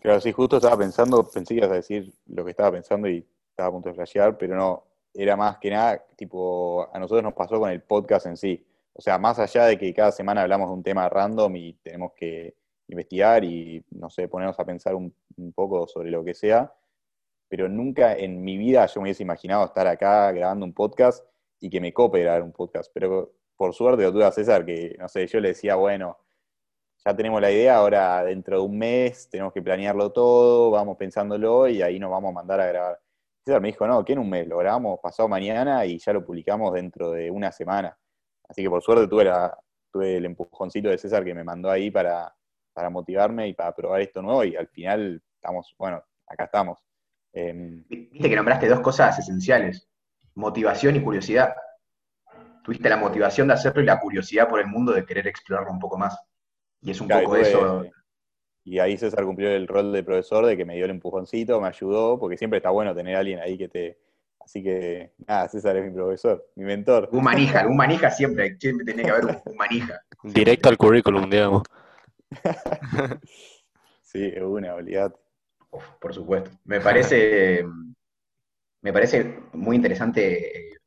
Claro, 0.00 0.20
sí, 0.20 0.30
justo 0.30 0.56
estaba 0.56 0.78
pensando, 0.78 1.28
pensé 1.28 1.54
que 1.54 1.58
ibas 1.58 1.72
a 1.72 1.74
decir 1.74 2.12
lo 2.26 2.44
que 2.44 2.52
estaba 2.52 2.72
pensando 2.72 3.08
y 3.08 3.26
estaba 3.50 3.68
a 3.68 3.72
punto 3.72 3.88
de 3.88 3.96
flashear, 3.96 4.38
pero 4.38 4.54
no, 4.54 4.84
era 5.12 5.36
más 5.36 5.58
que 5.58 5.70
nada, 5.70 6.04
tipo, 6.16 6.88
a 6.92 6.98
nosotros 7.00 7.24
nos 7.24 7.34
pasó 7.34 7.58
con 7.58 7.70
el 7.70 7.82
podcast 7.82 8.26
en 8.26 8.36
sí. 8.36 8.64
O 8.92 9.00
sea, 9.00 9.18
más 9.18 9.38
allá 9.40 9.64
de 9.64 9.76
que 9.76 9.92
cada 9.92 10.12
semana 10.12 10.42
hablamos 10.42 10.68
de 10.68 10.74
un 10.74 10.82
tema 10.84 11.08
random 11.08 11.56
y 11.56 11.72
tenemos 11.74 12.12
que 12.14 12.54
investigar 12.86 13.42
y, 13.42 13.84
no 13.90 14.08
sé, 14.08 14.28
ponernos 14.28 14.58
a 14.60 14.64
pensar 14.64 14.94
un, 14.94 15.12
un 15.36 15.52
poco 15.52 15.88
sobre 15.88 16.10
lo 16.10 16.24
que 16.24 16.34
sea, 16.34 16.72
pero 17.48 17.68
nunca 17.68 18.14
en 18.14 18.42
mi 18.42 18.56
vida 18.56 18.86
yo 18.86 19.00
me 19.00 19.06
hubiese 19.06 19.24
imaginado 19.24 19.64
estar 19.64 19.86
acá 19.86 20.30
grabando 20.32 20.64
un 20.64 20.72
podcast 20.72 21.24
y 21.60 21.70
que 21.70 21.80
me 21.80 21.92
cope 21.92 22.20
grabar 22.20 22.42
un 22.42 22.52
podcast. 22.52 22.90
Pero 22.92 23.32
por 23.56 23.74
suerte 23.74 24.02
lo 24.02 24.12
tuve 24.12 24.24
a 24.24 24.32
César, 24.32 24.64
que 24.64 24.96
no 24.98 25.08
sé, 25.08 25.26
yo 25.26 25.40
le 25.40 25.48
decía, 25.48 25.74
bueno, 25.74 26.18
ya 27.04 27.14
tenemos 27.14 27.40
la 27.40 27.50
idea, 27.50 27.76
ahora 27.76 28.24
dentro 28.24 28.58
de 28.58 28.62
un 28.64 28.78
mes 28.78 29.28
tenemos 29.28 29.52
que 29.52 29.62
planearlo 29.62 30.12
todo, 30.12 30.70
vamos 30.70 30.96
pensándolo 30.96 31.68
y 31.68 31.82
ahí 31.82 31.98
nos 31.98 32.10
vamos 32.10 32.30
a 32.30 32.34
mandar 32.34 32.60
a 32.60 32.66
grabar. 32.66 33.00
César 33.44 33.60
me 33.60 33.68
dijo, 33.68 33.86
no, 33.86 34.04
que 34.04 34.12
en 34.12 34.18
un 34.18 34.30
mes, 34.30 34.46
lo 34.46 34.58
grabamos 34.58 35.00
pasado 35.00 35.28
mañana 35.28 35.86
y 35.86 35.98
ya 35.98 36.12
lo 36.12 36.24
publicamos 36.24 36.72
dentro 36.74 37.12
de 37.12 37.30
una 37.30 37.50
semana. 37.50 37.96
Así 38.48 38.62
que 38.62 38.70
por 38.70 38.82
suerte 38.82 39.08
tuve, 39.08 40.16
el 40.16 40.24
empujoncito 40.24 40.88
de 40.88 40.98
César 40.98 41.24
que 41.24 41.34
me 41.34 41.44
mandó 41.44 41.70
ahí 41.70 41.90
para, 41.90 42.34
para 42.72 42.90
motivarme 42.90 43.48
y 43.48 43.54
para 43.54 43.74
probar 43.74 44.00
esto 44.00 44.22
nuevo 44.22 44.44
y 44.44 44.54
al 44.54 44.68
final 44.68 45.22
estamos, 45.34 45.74
bueno, 45.78 46.02
acá 46.26 46.44
estamos. 46.44 46.78
Em, 47.32 47.84
Viste 47.88 48.28
que 48.28 48.36
nombraste 48.36 48.68
dos 48.68 48.80
cosas 48.80 49.18
esenciales 49.18 49.88
motivación 50.38 50.94
y 50.96 51.02
curiosidad. 51.02 51.54
Tuviste 52.62 52.88
la 52.88 52.96
motivación 52.96 53.48
de 53.48 53.54
hacerlo 53.54 53.82
y 53.82 53.86
la 53.86 53.98
curiosidad 53.98 54.48
por 54.48 54.60
el 54.60 54.66
mundo 54.68 54.92
de 54.92 55.04
querer 55.04 55.26
explorarlo 55.26 55.72
un 55.72 55.80
poco 55.80 55.98
más. 55.98 56.16
Y 56.80 56.92
es 56.92 57.00
un 57.00 57.08
poco 57.08 57.36
eso. 57.36 57.84
Y 58.62 58.78
ahí 58.78 58.96
César 58.96 59.24
cumplió 59.24 59.50
el 59.50 59.66
rol 59.66 59.92
de 59.92 60.04
profesor, 60.04 60.46
de 60.46 60.56
que 60.56 60.64
me 60.64 60.76
dio 60.76 60.84
el 60.84 60.92
empujoncito, 60.92 61.60
me 61.60 61.68
ayudó, 61.68 62.18
porque 62.20 62.36
siempre 62.36 62.58
está 62.58 62.70
bueno 62.70 62.94
tener 62.94 63.16
a 63.16 63.20
alguien 63.20 63.40
ahí 63.40 63.58
que 63.58 63.68
te. 63.68 63.98
Así 64.40 64.62
que, 64.62 65.12
nada, 65.26 65.48
César 65.48 65.76
es 65.76 65.84
mi 65.84 65.90
profesor, 65.90 66.46
mi 66.54 66.64
mentor. 66.64 67.08
Un 67.12 67.24
manija, 67.24 67.66
un 67.66 67.76
manija 67.76 68.10
siempre, 68.10 68.56
siempre 68.58 68.84
tiene 68.84 69.02
que 69.02 69.10
haber 69.10 69.24
un, 69.24 69.56
manija. 69.56 70.00
Directo 70.22 70.68
al 70.68 70.76
currículum, 70.76 71.28
digamos. 71.28 71.62
sí, 74.02 74.30
es 74.34 74.42
una, 74.42 74.72
habilidad. 74.72 75.14
por 76.00 76.14
supuesto. 76.14 76.50
Me 76.64 76.80
parece 76.80 77.64
me 78.82 78.92
parece 78.92 79.40
muy 79.52 79.76
interesante 79.76 80.70
eh, 80.70 80.78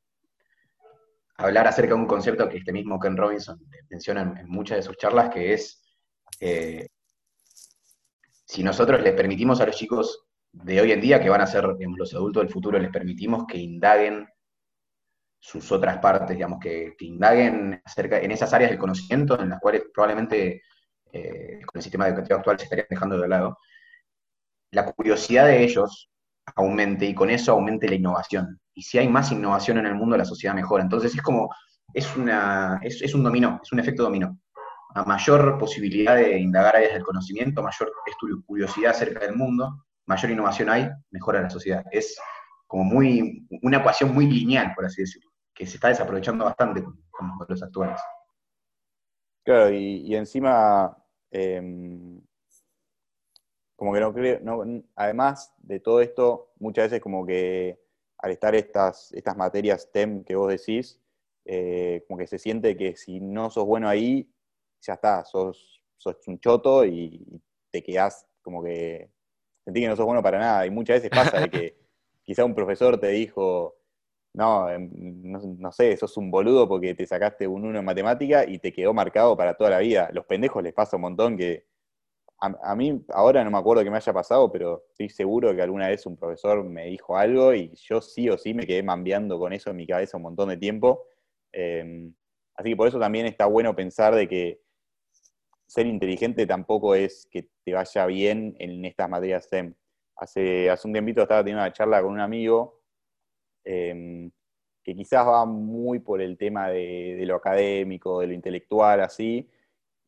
hablar 1.38 1.68
acerca 1.68 1.90
de 1.90 2.00
un 2.00 2.08
concepto 2.08 2.48
que 2.48 2.58
este 2.58 2.72
mismo 2.72 3.00
Ken 3.00 3.18
Robinson 3.18 3.60
menciona 3.90 4.22
en, 4.22 4.48
muchas 4.48 4.78
de 4.78 4.84
sus 4.84 4.98
charlas, 4.98 5.30
que 5.30 5.54
es 5.54 5.84
eh, 6.40 6.88
si 8.46 8.64
nosotros 8.64 9.02
les 9.02 9.14
permitimos 9.14 9.60
a 9.62 9.66
los 9.66 9.76
chicos 9.76 10.26
de 10.52 10.82
hoy 10.82 10.92
en 10.92 11.02
día, 11.02 11.22
que 11.22 11.30
van 11.30 11.42
a 11.42 11.48
ser 11.48 11.64
los 11.64 12.14
adultos 12.14 12.44
del 12.44 12.52
futuro, 12.52 12.78
les 12.78 12.92
permitimos 12.92 13.46
que 13.48 13.58
indaguen 13.58 14.28
sus 15.40 15.72
otras 15.72 15.98
partes, 16.00 16.36
digamos, 16.36 16.60
que, 16.60 16.96
indaguen 17.00 17.82
acerca 17.84 18.20
en 18.20 18.32
esas 18.32 18.54
áreas 18.54 18.72
del 18.72 18.80
conocimiento 18.80 19.40
en 19.40 19.50
las 19.50 19.60
cuales 19.60 19.84
probablemente 19.94 20.62
eh, 21.12 21.62
con 21.66 21.80
el 21.80 21.82
sistema 21.82 22.08
educativo 22.08 22.38
actual 22.38 22.60
se 22.60 22.66
estarían 22.66 22.88
dejando 22.90 23.18
de 23.18 23.28
lado, 23.28 23.58
la 24.72 24.92
curiosidad 24.92 25.48
de 25.48 25.64
ellos 25.64 26.11
aumente 26.56 27.06
y 27.06 27.14
con 27.14 27.30
eso 27.30 27.52
aumente 27.52 27.88
la 27.88 27.96
innovación. 27.96 28.60
Y 28.74 28.82
si 28.84 28.98
hay 28.98 29.08
más 29.08 29.32
innovación 29.32 29.78
en 29.78 29.86
el 29.86 29.96
mundo, 29.96 30.18
la 30.18 30.26
sociedad 30.26 30.56
mejora. 30.56 30.84
Entonces 30.84 31.14
es 31.14 31.22
como, 31.22 31.50
es, 31.94 32.16
una, 32.16 32.80
es, 32.84 33.14
un 33.14 33.24
dominó, 33.24 33.60
es 33.64 33.72
un 33.72 33.80
efecto 33.80 34.04
dominó. 34.04 34.40
A 34.94 35.04
mayor 35.04 35.58
posibilidad 35.58 36.16
de 36.16 36.38
indagar 36.38 36.76
áreas 36.76 36.94
del 36.94 37.04
conocimiento, 37.04 37.64
mayor 37.64 37.92
curiosidad 38.46 38.92
acerca 38.92 39.26
del 39.26 39.36
mundo, 39.36 39.86
mayor 40.06 40.32
innovación 40.32 40.70
hay, 40.70 40.90
mejora 41.12 41.42
la 41.42 41.50
sociedad. 41.50 41.84
Es 41.92 42.18
como 42.68 42.84
muy, 42.84 43.48
una 43.62 43.78
ecuación 43.78 44.14
muy 44.14 44.28
lineal, 44.28 44.74
por 44.76 44.86
así 44.86 45.02
decirlo, 45.02 45.30
que 45.54 45.66
se 45.66 45.76
está 45.76 45.90
desaprovechando 45.90 46.46
bastante 46.46 46.84
con, 46.84 47.32
los 47.48 47.64
actuales. 47.64 48.02
Claro, 49.44 49.74
y, 49.74 50.16
encima, 50.16 50.96
em, 51.32 52.22
como 53.82 53.96
que 53.96 54.00
no 54.00 54.14
creo, 54.14 54.40
además 54.96 55.56
de 55.58 55.80
todo 55.80 56.02
esto, 56.02 56.52
muchas 56.60 56.86
veces 56.86 57.02
como 57.02 57.26
que 57.26 57.82
al 58.20 58.30
estar 58.30 58.54
estas, 58.54 59.12
estas 59.12 59.36
materias 59.36 59.82
STEM 59.82 60.24
que 60.24 60.36
vos 60.36 60.52
decís, 60.52 61.02
eh, 61.46 62.06
como 62.08 62.20
que 62.20 62.28
se 62.28 62.38
siente 62.38 62.78
que 62.78 62.96
si 62.96 63.20
no 63.20 63.50
sos 63.50 63.66
bueno 63.66 63.90
ahí, 63.90 64.32
ya 64.82 64.94
está, 64.94 65.26
sos, 65.26 65.82
sos 65.98 66.16
un 66.28 66.40
choto 66.40 66.86
y 66.86 67.42
te 67.72 67.82
quedás 67.82 68.28
como 68.44 68.62
que 68.62 69.10
sentí 69.66 69.82
que 69.82 69.88
no 69.88 69.96
sos 69.96 70.06
bueno 70.06 70.22
para 70.22 70.38
nada. 70.38 70.68
Y 70.68 70.70
muchas 70.70 70.98
veces 70.98 71.10
pasa 71.10 71.40
de 71.40 71.50
que 71.50 71.78
quizá 72.22 72.46
un 72.46 72.54
profesor 72.54 73.00
te 73.00 73.08
dijo, 73.08 73.78
no, 74.34 74.70
em, 74.70 74.92
no, 75.24 75.40
no, 75.58 75.72
sé, 75.72 75.98
sos 75.98 76.16
un 76.18 76.30
boludo 76.30 76.68
porque 76.68 76.94
te 76.94 77.08
sacaste 77.08 77.48
un 77.48 77.66
1 77.66 77.80
en 77.80 77.86
matemática 77.86 78.46
y 78.48 78.60
te 78.60 78.72
quedó 78.72 78.94
marcado 78.94 79.36
para 79.36 79.56
toda 79.56 79.72
la 79.72 79.80
vida. 79.80 80.12
Los 80.14 80.28
pendejos 80.28 80.62
les 80.62 80.74
pasa 80.74 80.98
un 80.98 81.02
montón 81.02 81.36
que 81.36 81.71
a, 82.42 82.76
mí 82.76 83.06
ahora 83.10 83.44
no 83.44 83.52
me 83.52 83.60
acuerdo 83.60 83.84
que 83.84 83.92
me 83.92 83.98
haya 83.98 84.14
pasado, 84.14 84.52
pero 84.52 84.86
estoy 84.90 85.10
seguro 85.10 85.56
que 85.56 85.62
alguna 85.62 85.90
vez 85.90 86.06
un 86.08 86.18
profesor 86.18 86.64
me 86.64 86.86
dijo 86.88 87.16
algo 87.16 87.54
y 87.54 87.72
yo 87.76 88.02
sí 88.02 88.30
o 88.30 88.38
sí 88.38 88.56
me 88.56 88.66
quedé 88.66 88.82
mambeando 88.82 89.38
con 89.38 89.54
eso 89.54 89.70
en 89.70 89.76
mi 89.76 89.86
cabeza 89.86 90.18
un 90.18 90.24
montón 90.24 90.50
de 90.50 90.58
tiempo. 90.58 91.06
Em, 91.52 92.14
así 92.56 92.70
que 92.70 92.76
por 92.76 92.88
eso 92.88 93.00
también 93.00 93.28
está 93.28 93.46
bueno 93.46 93.76
pensar 93.76 94.16
de 94.16 94.28
que 94.28 94.62
ser 95.68 95.86
inteligente 95.86 96.48
tampoco 96.48 96.96
es 96.96 97.28
que 97.30 97.48
te 97.64 97.74
vaya 97.74 98.08
bien 98.08 98.56
en 98.60 98.84
estas 98.86 99.08
materias 99.08 99.46
STEM. 99.46 99.76
Hace, 100.16 100.70
hace 100.70 100.88
un 100.88 100.94
tiempito 100.94 101.22
estaba 101.22 101.42
teniendo 101.42 101.62
una 101.62 101.74
charla 101.74 102.02
con 102.02 102.12
un 102.14 102.20
amigo 102.20 102.82
em, 103.64 104.32
que 104.84 104.96
quizás 104.96 105.28
va 105.28 105.46
muy 105.46 106.00
por 106.00 106.22
el 106.22 106.38
tema 106.38 106.70
de, 106.70 107.16
de, 107.20 107.26
lo 107.28 107.36
académico, 107.36 108.20
de 108.22 108.28
lo 108.28 108.34
intelectual, 108.34 109.02
así, 109.02 109.48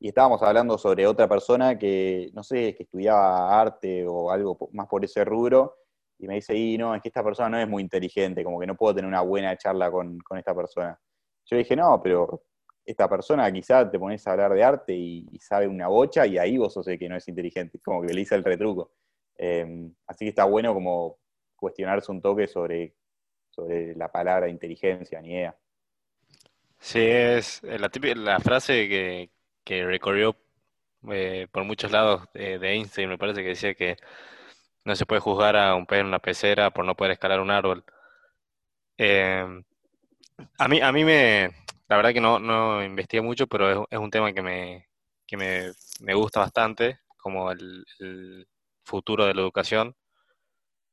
y 0.04 0.10
estábamos 0.10 0.44
hablando 0.44 0.78
sobre 0.78 1.08
otra 1.08 1.30
persona 1.30 1.80
que, 1.80 2.30
no 2.34 2.44
sé, 2.44 2.76
que 2.76 2.84
estudiaba 2.84 3.58
arte 3.58 4.06
o 4.06 4.32
algo 4.32 4.70
más 4.74 4.86
por 4.90 5.06
ese 5.06 5.24
rubro, 5.24 5.78
y 6.20 6.28
me 6.28 6.36
dice, 6.36 6.54
y 6.54 6.78
no, 6.78 6.94
es 6.94 7.02
que 7.02 7.08
esta 7.08 7.24
persona 7.24 7.48
no 7.48 7.58
es 7.58 7.70
muy 7.70 7.82
inteligente, 7.82 8.44
como 8.44 8.60
que 8.60 8.68
no 8.68 8.76
puedo 8.76 8.94
tener 8.94 9.08
una 9.08 9.22
buena 9.22 9.56
charla 9.56 9.90
con, 9.90 10.20
esta 10.38 10.54
persona. 10.54 11.00
Yo 11.46 11.56
dije, 11.56 11.74
no, 11.78 12.02
pero 12.04 12.44
esta 12.84 13.08
persona 13.08 13.50
quizá 13.50 13.90
te 13.90 13.98
pones 13.98 14.28
a 14.28 14.34
hablar 14.34 14.54
de 14.54 14.62
arte 14.62 14.94
y, 14.94 15.40
sabe 15.40 15.70
una 15.70 15.88
bocha 15.88 16.28
y 16.28 16.38
ahí 16.38 16.58
vos 16.58 16.74
sos 16.74 16.86
el 16.90 17.00
que 17.00 17.08
no 17.08 17.16
es 17.16 17.26
inteligente, 17.30 17.80
como 17.80 18.02
que 18.02 18.14
le 18.14 18.20
hice 18.20 18.36
el 18.36 18.44
retruco. 18.44 18.92
Em, 19.38 19.90
así 20.06 20.26
que 20.26 20.30
está 20.30 20.44
bueno 20.44 20.74
como 20.74 21.18
cuestionarse 21.56 22.12
un 22.12 22.22
toque 22.22 22.48
sobre, 22.48 22.94
sobre 23.52 23.96
la 23.96 24.12
palabra 24.12 24.50
inteligencia, 24.50 25.22
ni 25.22 25.30
idea. 25.30 25.58
Sí, 26.78 27.00
es 27.00 27.64
la, 27.64 27.90
la 28.16 28.40
frase 28.42 28.90
que, 28.90 29.33
que 29.64 29.86
recorrió 29.86 30.38
eh, 31.12 31.48
por 31.52 31.64
muchos 31.66 31.92
lados 31.92 32.24
de, 32.34 32.56
Einstein, 32.74 33.10
me 33.10 33.18
parece 33.18 33.42
que 33.42 33.50
decía 33.50 33.74
que 33.76 33.98
no 34.86 34.96
se 34.96 35.06
puede 35.06 35.22
juzgar 35.22 35.56
a 35.56 35.76
un 35.76 35.86
pez 35.86 36.02
en 36.02 36.08
una 36.08 36.20
pecera 36.20 36.72
por 36.72 36.86
no 36.86 36.96
poder 36.96 37.14
escalar 37.14 37.40
un 37.40 37.52
árbol. 37.52 37.84
Em, 38.98 39.64
a 40.58 40.68
mí, 40.68 40.82
a 40.82 40.92
mí 40.92 41.04
me, 41.04 41.52
la 41.88 41.98
verdad 41.98 42.14
que 42.14 42.22
no, 42.22 42.40
no 42.40 42.84
investigué 42.84 43.22
mucho, 43.22 43.48
pero 43.48 43.88
es, 43.90 44.00
un 44.00 44.12
tema 44.12 44.34
que 44.34 44.42
me, 44.42 44.88
me, 46.02 46.14
gusta 46.14 46.40
bastante, 46.42 47.00
como 47.18 47.52
el, 47.52 48.48
futuro 48.86 49.26
de 49.26 49.34
la 49.34 49.42
educación. 49.42 49.96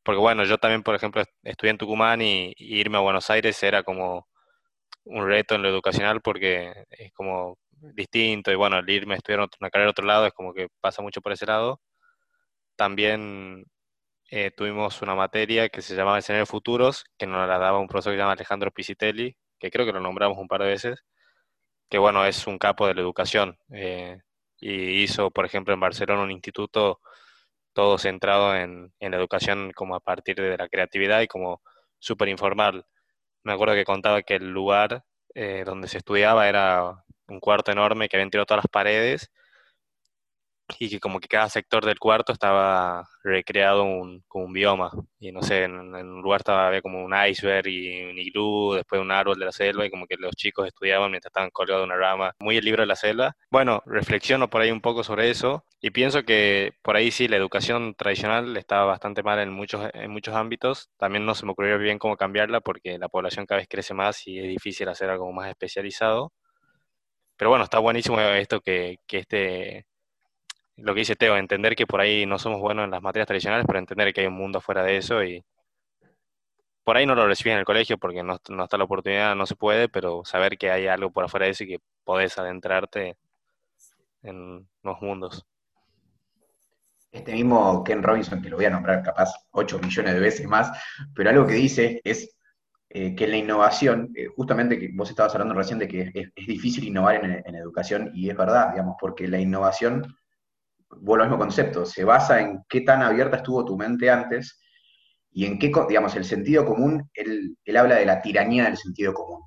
Porque 0.03 0.19
bueno, 0.21 0.45
yo 0.45 0.59
también, 0.59 0.83
por 0.83 0.95
ejemplo, 0.95 1.23
estudié 1.43 1.71
en 1.73 1.79
Tucumán 1.79 2.23
y, 2.23 2.55
irme 2.57 2.99
a 2.99 3.01
Buenos 3.01 3.31
Aires 3.31 3.63
era 3.63 3.83
como 3.83 4.29
un 5.05 5.27
reto 5.27 5.55
en 5.55 5.63
lo 5.63 5.69
educacional 5.69 6.21
porque 6.23 6.85
es 6.91 7.13
como 7.13 7.59
distinto 7.95 8.53
y 8.53 8.55
bueno, 8.57 8.79
el 8.79 8.89
irme 8.91 9.15
a 9.15 9.17
estudiar 9.19 9.41
una 9.61 9.71
carrera 9.71 9.89
a 9.89 9.93
otro 9.93 10.07
lado 10.07 10.27
es 10.27 10.33
como 10.33 10.53
que 10.55 10.69
pasa 10.81 11.03
mucho 11.03 11.21
por 11.21 11.33
ese 11.33 11.47
lado. 11.47 11.81
También 12.77 13.65
eh, 14.31 14.51
tuvimos 14.57 15.03
una 15.03 15.15
materia 15.15 15.69
que 15.69 15.83
se 15.83 15.95
llamaba 15.97 16.19
Escenarios 16.19 16.49
Futuros, 16.49 17.05
que 17.19 17.27
nos 17.27 17.47
la 17.49 17.59
daba 17.59 17.79
un 17.79 17.89
profesor 17.89 18.13
que 18.13 18.17
se 18.17 18.21
llama 18.21 18.33
Alejandro 18.33 18.71
Pisitelli, 18.73 19.37
que 19.59 19.71
creo 19.71 19.87
que 19.87 19.93
lo 19.93 20.01
nombramos 20.01 20.39
un 20.39 20.49
par 20.49 20.63
de 20.63 20.69
veces, 20.69 21.05
que 21.91 21.99
bueno, 21.99 22.25
es 22.27 22.47
un 22.47 22.59
capo 22.59 22.87
de 22.87 22.95
la 22.95 23.03
educación. 23.03 23.59
Eh, 23.73 24.19
y 24.61 25.03
hizo, 25.03 25.31
por 25.31 25.47
ejemplo, 25.47 25.75
en 25.75 25.81
Barcelona 25.81 26.23
un 26.23 26.31
instituto 26.33 27.01
todo 27.73 27.99
centrado 27.99 28.57
en, 28.57 28.93
en 29.01 29.13
la 29.13 29.19
educación 29.19 29.73
como 29.75 29.95
a 29.97 30.01
partir 30.01 30.37
de 30.37 30.57
la 30.59 30.69
creatividad 30.69 31.23
y 31.23 31.29
como 31.29 31.63
súper 31.99 32.29
informal. 32.29 32.87
Me 33.45 33.53
acuerdo 33.55 33.75
que 33.75 33.85
contaba 33.85 34.23
que 34.23 34.37
el 34.37 34.51
lugar 34.51 35.05
eh, 35.35 35.65
donde 35.67 35.89
se 35.89 35.99
estudiaba 35.99 36.49
era 36.49 37.05
un 37.31 37.41
cuarto 37.41 37.73
enorme 37.73 38.09
que 38.09 38.17
habían 38.17 38.31
tirado 38.31 38.47
todas 38.47 38.65
las 38.65 38.71
paredes 38.71 39.31
y 40.79 40.89
que 40.89 41.01
como 41.01 41.21
que 41.21 41.29
cada 41.29 41.49
sector 41.49 41.85
del 41.85 41.99
cuarto 41.99 42.33
estaba 42.33 43.09
recreado 43.23 43.85
un, 43.85 44.23
como 44.29 44.47
un 44.47 44.53
bioma. 44.53 44.91
Y 45.19 45.33
no 45.33 45.43
sé, 45.43 45.65
en, 45.65 45.95
un 45.95 46.23
lugar 46.23 46.41
estaba, 46.41 46.69
había 46.69 46.83
como 46.83 47.05
un 47.05 47.15
iceberg 47.29 47.67
y 47.69 48.05
un 48.05 48.19
iglú, 48.19 48.75
después 48.75 49.01
un 49.01 49.11
árbol 49.11 49.39
de 49.39 49.47
la 49.47 49.53
selva, 49.53 49.85
y 49.85 49.91
como 49.91 50.07
que 50.07 50.17
los 50.17 50.35
chicos 50.37 50.67
estudiaban 50.67 51.11
mientras 51.11 51.31
estaban 51.31 51.51
colgados 51.51 51.83
de 51.83 51.87
una 51.87 51.97
rama. 51.97 52.35
Muy 52.41 52.57
el 52.57 52.65
libro 52.65 52.83
de 52.83 52.87
la 52.87 52.97
selva. 52.97 53.37
Bueno, 53.51 53.83
reflexiono 53.87 54.49
por 54.49 54.63
ahí 54.63 54.71
un 54.71 54.81
poco 54.81 55.05
sobre 55.05 55.31
eso 55.31 55.65
y 55.81 55.91
pienso 55.91 56.25
que 56.25 56.73
por 56.83 56.97
ahí 56.97 57.11
sí, 57.11 57.29
la 57.29 57.37
educación 57.37 57.95
tradicional 57.95 58.57
estaba 58.57 58.85
bastante 58.85 59.23
mal 59.23 59.39
en 59.39 59.51
muchos, 59.51 59.91
en 59.95 60.11
muchos 60.11 60.35
ámbitos. 60.35 60.91
También 60.99 61.25
no 61.25 61.35
se 61.35 61.47
me 61.47 61.53
ocurrió 61.53 61.79
bien 61.79 61.99
cómo 61.99 62.17
cambiarla 62.17 62.61
porque 62.61 62.99
la 62.99 63.09
población 63.09 63.47
cada 63.47 63.61
vez 63.61 63.69
crece 63.69 63.95
más 63.95 64.27
y 64.27 64.39
es 64.39 64.49
difícil 64.49 64.89
hacer 64.89 65.11
algo 65.11 65.33
más 65.33 65.49
especializado. 65.49 66.33
Pero 67.41 67.49
bueno, 67.49 67.65
está 67.65 67.79
buenísimo 67.79 68.21
esto 68.21 68.61
que, 68.61 68.99
que 69.07 69.21
este 69.21 69.87
lo 70.77 70.93
que 70.93 71.01
dice 71.01 71.17
Teo, 71.17 71.39
entender 71.39 71.75
que 71.75 71.87
por 71.87 71.99
ahí 71.99 72.27
no 72.27 72.39
somos 72.39 72.61
buenos 72.61 72.85
en 72.85 72.91
las 72.91 73.01
materias 73.01 73.27
tradicionales, 73.27 73.65
pero 73.67 73.79
entender 73.79 74.13
que 74.13 74.21
hay 74.21 74.27
un 74.27 74.35
mundo 74.35 74.61
fuera 74.61 74.83
de 74.83 74.99
eso 74.99 75.25
y 75.25 75.43
por 76.85 76.99
ahí 76.99 77.07
no 77.07 77.15
lo 77.15 77.27
recibí 77.27 77.51
en 77.51 77.57
el 77.57 77.65
colegio 77.65 77.97
porque 77.97 78.23
no, 78.23 78.35
está 78.35 78.77
la 78.77 78.85
oportunidad, 78.85 79.35
no 79.37 79.47
se 79.47 79.57
puede, 79.57 79.89
pero 79.89 80.23
saber 80.23 80.59
que 80.59 80.71
hay 80.71 80.87
algo 80.87 81.13
por 81.13 81.25
afuera 81.25 81.47
de 81.47 81.53
eso 81.53 81.65
y 81.65 81.69
que 81.69 81.79
podés 82.05 82.37
adentrarte 82.37 83.17
en 84.23 84.69
los 84.83 85.01
mundos. 85.01 85.47
Este 87.11 87.33
mismo 87.33 87.83
Ken 87.85 88.03
Robinson, 88.03 88.43
que 88.43 88.51
lo 88.51 88.57
voy 88.57 88.67
a 88.67 88.71
nombrar 88.71 89.03
capaz 89.03 89.33
8 89.53 89.79
millones 89.79 90.13
de 90.13 90.21
veces 90.21 90.47
más, 90.47 90.71
pero 91.15 91.31
algo 91.31 91.47
que 91.47 91.55
dice 91.55 92.03
es 92.05 92.37
eh, 92.93 93.15
que 93.15 93.29
la 93.29 93.37
innovación, 93.37 94.11
eh, 94.17 94.27
justamente 94.35 94.77
que 94.77 94.91
vos 94.93 95.09
estabas 95.09 95.33
hablando 95.35 95.55
recién 95.55 95.79
de 95.79 95.87
que 95.87 96.11
es, 96.13 96.47
difícil 96.47 96.83
innovar 96.83 97.25
en, 97.25 97.55
educación, 97.55 98.11
y 98.15 98.29
es 98.29 98.37
verdad, 98.37 98.73
digamos, 98.73 98.97
porque 99.01 99.29
la 99.29 99.39
innovación 99.39 100.05
vuelvo 100.89 101.23
al 101.23 101.31
mismo 101.31 101.39
concepto, 101.39 101.87
se 101.87 102.03
basa 102.03 102.41
en 102.41 102.65
qué 102.69 102.81
tan 102.81 103.01
abierta 103.03 103.37
estuvo 103.37 103.65
tu 103.65 103.77
mente 103.77 104.11
antes 104.11 104.61
y 105.31 105.47
en 105.47 105.61
qué, 105.61 105.71
digamos, 105.89 106.17
el 106.17 106.25
sentido 106.25 106.65
común, 106.67 107.09
él, 107.15 107.57
habla 107.77 107.95
de 107.95 108.07
la 108.07 108.21
tiranía 108.21 108.65
del 108.65 108.77
sentido 108.77 109.15
común, 109.15 109.41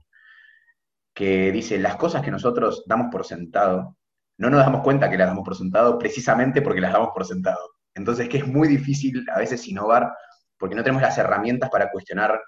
que 1.13 1.51
dice, 1.51 1.77
las 1.79 1.97
cosas 1.97 2.21
que 2.21 2.31
nosotros 2.31 2.85
damos 2.87 3.07
por 3.11 3.25
sentado, 3.25 3.97
no 4.37 4.49
nos 4.49 4.61
damos 4.61 4.83
cuenta 4.83 5.09
que 5.09 5.17
las 5.17 5.27
damos 5.27 5.43
por 5.43 5.57
sentado 5.57 5.99
precisamente 5.99 6.61
porque 6.61 6.79
las 6.79 6.93
damos 6.93 7.09
por 7.13 7.25
sentado. 7.25 7.59
Entonces, 7.93 8.29
que 8.29 8.37
es 8.37 8.47
muy 8.47 8.69
difícil 8.69 9.25
a 9.35 9.39
veces 9.39 9.67
innovar 9.67 10.13
porque 10.57 10.75
no 10.75 10.83
tenemos 10.83 11.01
las 11.01 11.17
herramientas 11.17 11.69
para 11.69 11.91
cuestionar 11.91 12.39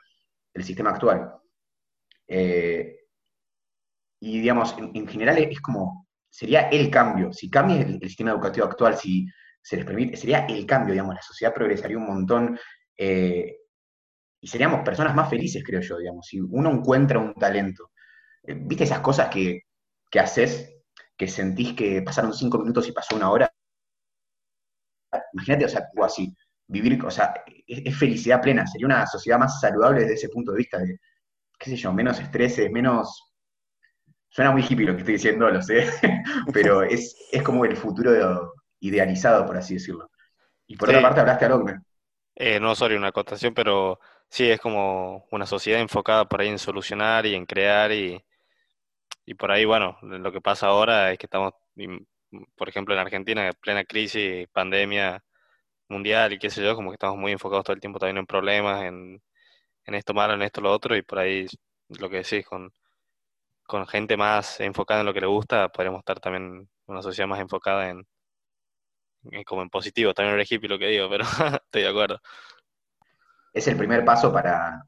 el 0.56 0.64
sistema 0.64 0.92
actual. 0.92 1.32
Eh, 2.28 2.98
y 4.22 4.40
digamos, 4.40 4.76
en, 4.78 5.08
general 5.08 5.38
es 5.38 5.60
como 5.62 6.08
sería 6.30 6.70
el 6.70 6.90
cambio. 6.90 7.32
Si 7.34 7.50
cambia 7.50 7.82
el, 7.82 8.00
sistema 8.02 8.32
educativo 8.32 8.66
actual, 8.66 8.98
si 8.98 9.28
se 9.62 9.78
les 9.78 9.86
permite, 9.86 10.18
sería 10.18 10.46
el 10.46 10.66
cambio, 10.66 10.94
digamos, 10.94 11.16
la 11.16 11.22
sociedad 11.22 11.54
progresaría 11.54 11.98
un 11.98 12.08
montón 12.08 12.60
eh, 12.98 13.58
y 14.42 14.48
seríamos 14.48 14.82
personas 14.82 15.16
más 15.16 15.30
felices, 15.30 15.64
creo 15.66 15.82
yo, 15.82 15.98
digamos, 15.98 16.26
si 16.26 16.40
uno 16.40 16.72
encuentra 16.72 17.20
un 17.20 17.34
talento. 17.34 17.92
Eh, 18.44 18.56
¿Viste 18.58 18.86
esas 18.86 19.00
cosas 19.02 19.30
que, 19.30 19.62
que 20.10 20.20
haces, 20.20 20.74
que 21.18 21.28
sentís 21.28 21.74
que 21.74 22.02
pasaron 22.02 22.34
cinco 22.34 22.60
minutos 22.60 22.88
y 22.88 22.92
pasó 22.94 23.16
una 23.16 23.30
hora? 23.30 23.52
Imagínate, 25.34 25.66
o 25.66 25.70
sea, 25.70 25.88
algo 25.94 26.06
así, 26.06 26.36
vivir, 26.68 27.04
o 27.06 27.12
sea, 27.12 27.34
es, 27.68 27.98
felicidad 27.98 28.42
plena, 28.42 28.66
sería 28.68 28.88
una 28.88 29.08
sociedad 29.08 29.40
más 29.40 29.60
saludable 29.60 30.02
desde 30.02 30.16
ese 30.16 30.30
punto 30.30 30.52
de 30.52 30.58
vista, 30.58 30.78
de, 30.80 31.00
qué 31.60 31.70
sé 31.72 31.76
yo, 31.76 31.94
menos 31.94 32.20
estrés, 32.20 32.60
menos 32.72 33.36
Suena 34.36 34.52
muy 34.52 34.64
hippie 34.64 34.86
lo 34.86 34.92
que 34.92 35.00
estoy 35.00 35.14
diciendo, 35.14 35.50
lo 35.50 35.62
sé, 35.62 35.90
pero 36.54 36.84
es, 36.84 37.16
es 37.32 37.42
como 37.42 37.64
el 37.64 37.78
futuro 37.78 38.54
idealizado, 38.82 39.46
por 39.46 39.56
así 39.56 39.76
decirlo. 39.76 40.12
Y 40.68 40.76
por 40.76 40.90
otra 40.90 41.02
parte 41.02 41.22
hablaste 41.22 41.46
a 41.46 41.50
Logme. 41.50 41.80
Eh, 42.36 42.60
no, 42.60 42.76
sorry, 42.76 42.98
una 42.98 43.08
acotación, 43.08 43.54
pero 43.54 43.98
sí, 44.28 44.52
es 44.52 44.60
como 44.60 45.26
una 45.32 45.46
sociedad 45.46 45.80
enfocada 45.80 46.26
por 46.26 46.42
ahí 46.42 46.50
en 46.50 46.60
solucionar 46.60 47.26
y 47.26 47.34
en 47.34 47.46
crear 47.46 47.94
y, 47.94 48.22
y 49.26 49.36
por 49.36 49.54
ahí, 49.54 49.64
bueno, 49.64 49.98
lo 50.02 50.34
que 50.34 50.42
pasa 50.42 50.68
ahora 50.68 51.14
es 51.14 51.18
que 51.18 51.28
estamos, 51.28 51.54
por 52.58 52.68
ejemplo, 52.68 52.94
en 52.94 53.00
Argentina, 53.00 53.48
en 53.48 53.54
plena 53.54 53.86
crisis, 53.86 54.50
pandemia 54.52 55.24
mundial 55.90 56.34
y 56.34 56.40
qué 56.40 56.50
sé 56.50 56.64
yo, 56.64 56.76
como 56.76 56.92
que 56.92 56.96
estamos 56.96 57.18
muy 57.18 57.32
enfocados 57.32 57.66
todo 57.66 57.74
el 57.76 57.82
tiempo 57.82 58.00
también 58.00 58.18
en 58.18 58.26
problemas, 58.26 58.84
en, 58.84 59.22
en 59.86 59.96
esto 59.96 60.14
malo, 60.14 60.34
en 60.34 60.42
esto 60.44 60.62
lo 60.62 60.72
otro, 60.72 60.96
y 60.96 61.02
por 61.04 61.20
ahí 61.20 61.48
lo 61.90 62.10
que 62.10 62.18
decís, 62.18 62.46
con 62.46 62.72
con 63.66 63.88
gente 63.88 64.16
más 64.18 64.60
enfocada 64.60 65.02
en 65.02 65.06
lo 65.08 65.14
que 65.14 65.22
le 65.22 65.28
gusta, 65.28 65.70
podríamos 65.70 66.00
estar 66.00 66.20
también 66.20 66.46
en 66.46 66.70
una 66.88 67.02
sociedad 67.02 67.28
más 67.28 67.40
enfocada 67.40 67.90
en, 67.90 68.06
como 69.46 69.62
en 69.64 69.70
positivo, 69.70 70.14
también 70.14 70.40
es 70.40 70.52
hippie 70.52 70.70
lo 70.70 70.78
que 70.78 70.88
digo, 70.88 71.10
pero 71.10 71.24
estoy 71.66 71.82
de 71.82 71.88
acuerdo. 71.88 72.20
Es 73.54 73.68
el 73.68 73.78
primer 73.78 74.06
paso 74.06 74.32
para, 74.32 74.86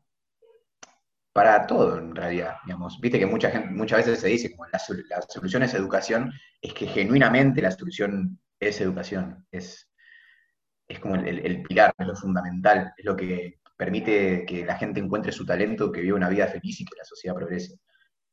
para 1.34 1.66
todo 1.66 1.98
en 1.98 2.16
realidad, 2.16 2.58
digamos. 2.66 3.00
Viste 3.00 3.18
que 3.18 3.26
mucha 3.26 3.50
gente, 3.50 3.70
muchas 3.70 4.06
veces 4.06 4.20
se 4.20 4.28
dice 4.28 4.56
como 4.56 4.70
la, 4.70 4.80
solución 5.28 5.64
es 5.64 5.74
educación, 5.74 6.32
es 6.62 6.74
que 6.74 6.86
genuinamente 6.88 7.62
la 7.62 7.72
solución 7.72 8.40
es 8.60 8.80
educación, 8.82 9.48
es, 9.52 9.90
es 10.88 11.00
como 11.00 11.16
el, 11.16 11.46
el, 11.46 11.64
pilar, 11.64 11.94
es 11.98 12.08
lo 12.08 12.16
fundamental, 12.16 12.94
es 12.98 13.06
lo 13.06 13.16
que 13.16 13.60
permite 13.76 14.46
que 14.46 14.66
la 14.66 14.76
gente 14.76 15.00
encuentre 15.00 15.32
su 15.32 15.46
talento, 15.46 15.92
que 15.92 16.02
viva 16.02 16.18
una 16.18 16.30
vida 16.30 16.48
feliz 16.48 16.82
y 16.82 16.86
que 16.86 16.98
la 16.98 17.04
sociedad 17.04 17.36
progrese. 17.36 17.80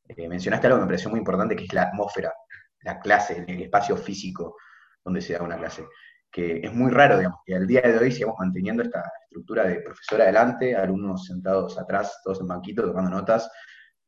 Eh, 0.07 0.27
mencionaste 0.27 0.67
algo 0.67 0.79
que 0.79 0.83
me 0.83 0.87
pareció 0.87 1.09
muy 1.09 1.19
importante, 1.19 1.55
que 1.55 1.65
es 1.65 1.73
la 1.73 1.83
atmósfera, 1.83 2.33
la 2.81 2.99
clase, 2.99 3.43
el, 3.47 3.61
espacio 3.61 3.97
físico 3.97 4.57
donde 5.03 5.21
se 5.21 5.33
da 5.33 5.43
una 5.43 5.57
clase. 5.57 5.85
Que 6.31 6.59
es 6.63 6.73
muy 6.73 6.91
raro, 6.91 7.17
digamos, 7.17 7.39
que 7.45 7.55
al 7.55 7.67
día 7.67 7.81
de 7.81 7.97
hoy 7.97 8.11
sigamos 8.11 8.35
manteniendo 8.39 8.83
esta 8.83 9.11
estructura 9.23 9.65
de 9.65 9.81
profesor 9.81 10.21
adelante, 10.21 10.75
alumnos 10.75 11.25
sentados 11.25 11.77
atrás, 11.77 12.19
todos 12.23 12.41
en 12.41 12.47
banquito, 12.47 12.85
tomando 12.85 13.09
notas, 13.09 13.49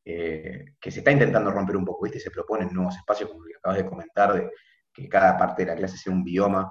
eh, 0.04 0.64
que 0.80 0.90
se 0.90 1.00
está 1.00 1.10
intentando 1.10 1.50
romper 1.50 1.76
un 1.76 1.84
poco, 1.84 2.04
¿viste? 2.04 2.20
Se 2.20 2.30
proponen 2.30 2.68
nuevos 2.72 2.96
espacios, 2.96 3.30
como 3.30 3.42
lo 3.42 3.48
que 3.48 3.56
acabas 3.56 3.78
de 3.78 3.86
comentar, 3.86 4.32
de 4.34 4.50
que 4.92 5.08
cada 5.08 5.36
parte 5.36 5.64
de 5.64 5.70
la 5.70 5.76
clase 5.76 5.96
sea 5.96 6.12
un 6.12 6.24
bioma. 6.24 6.70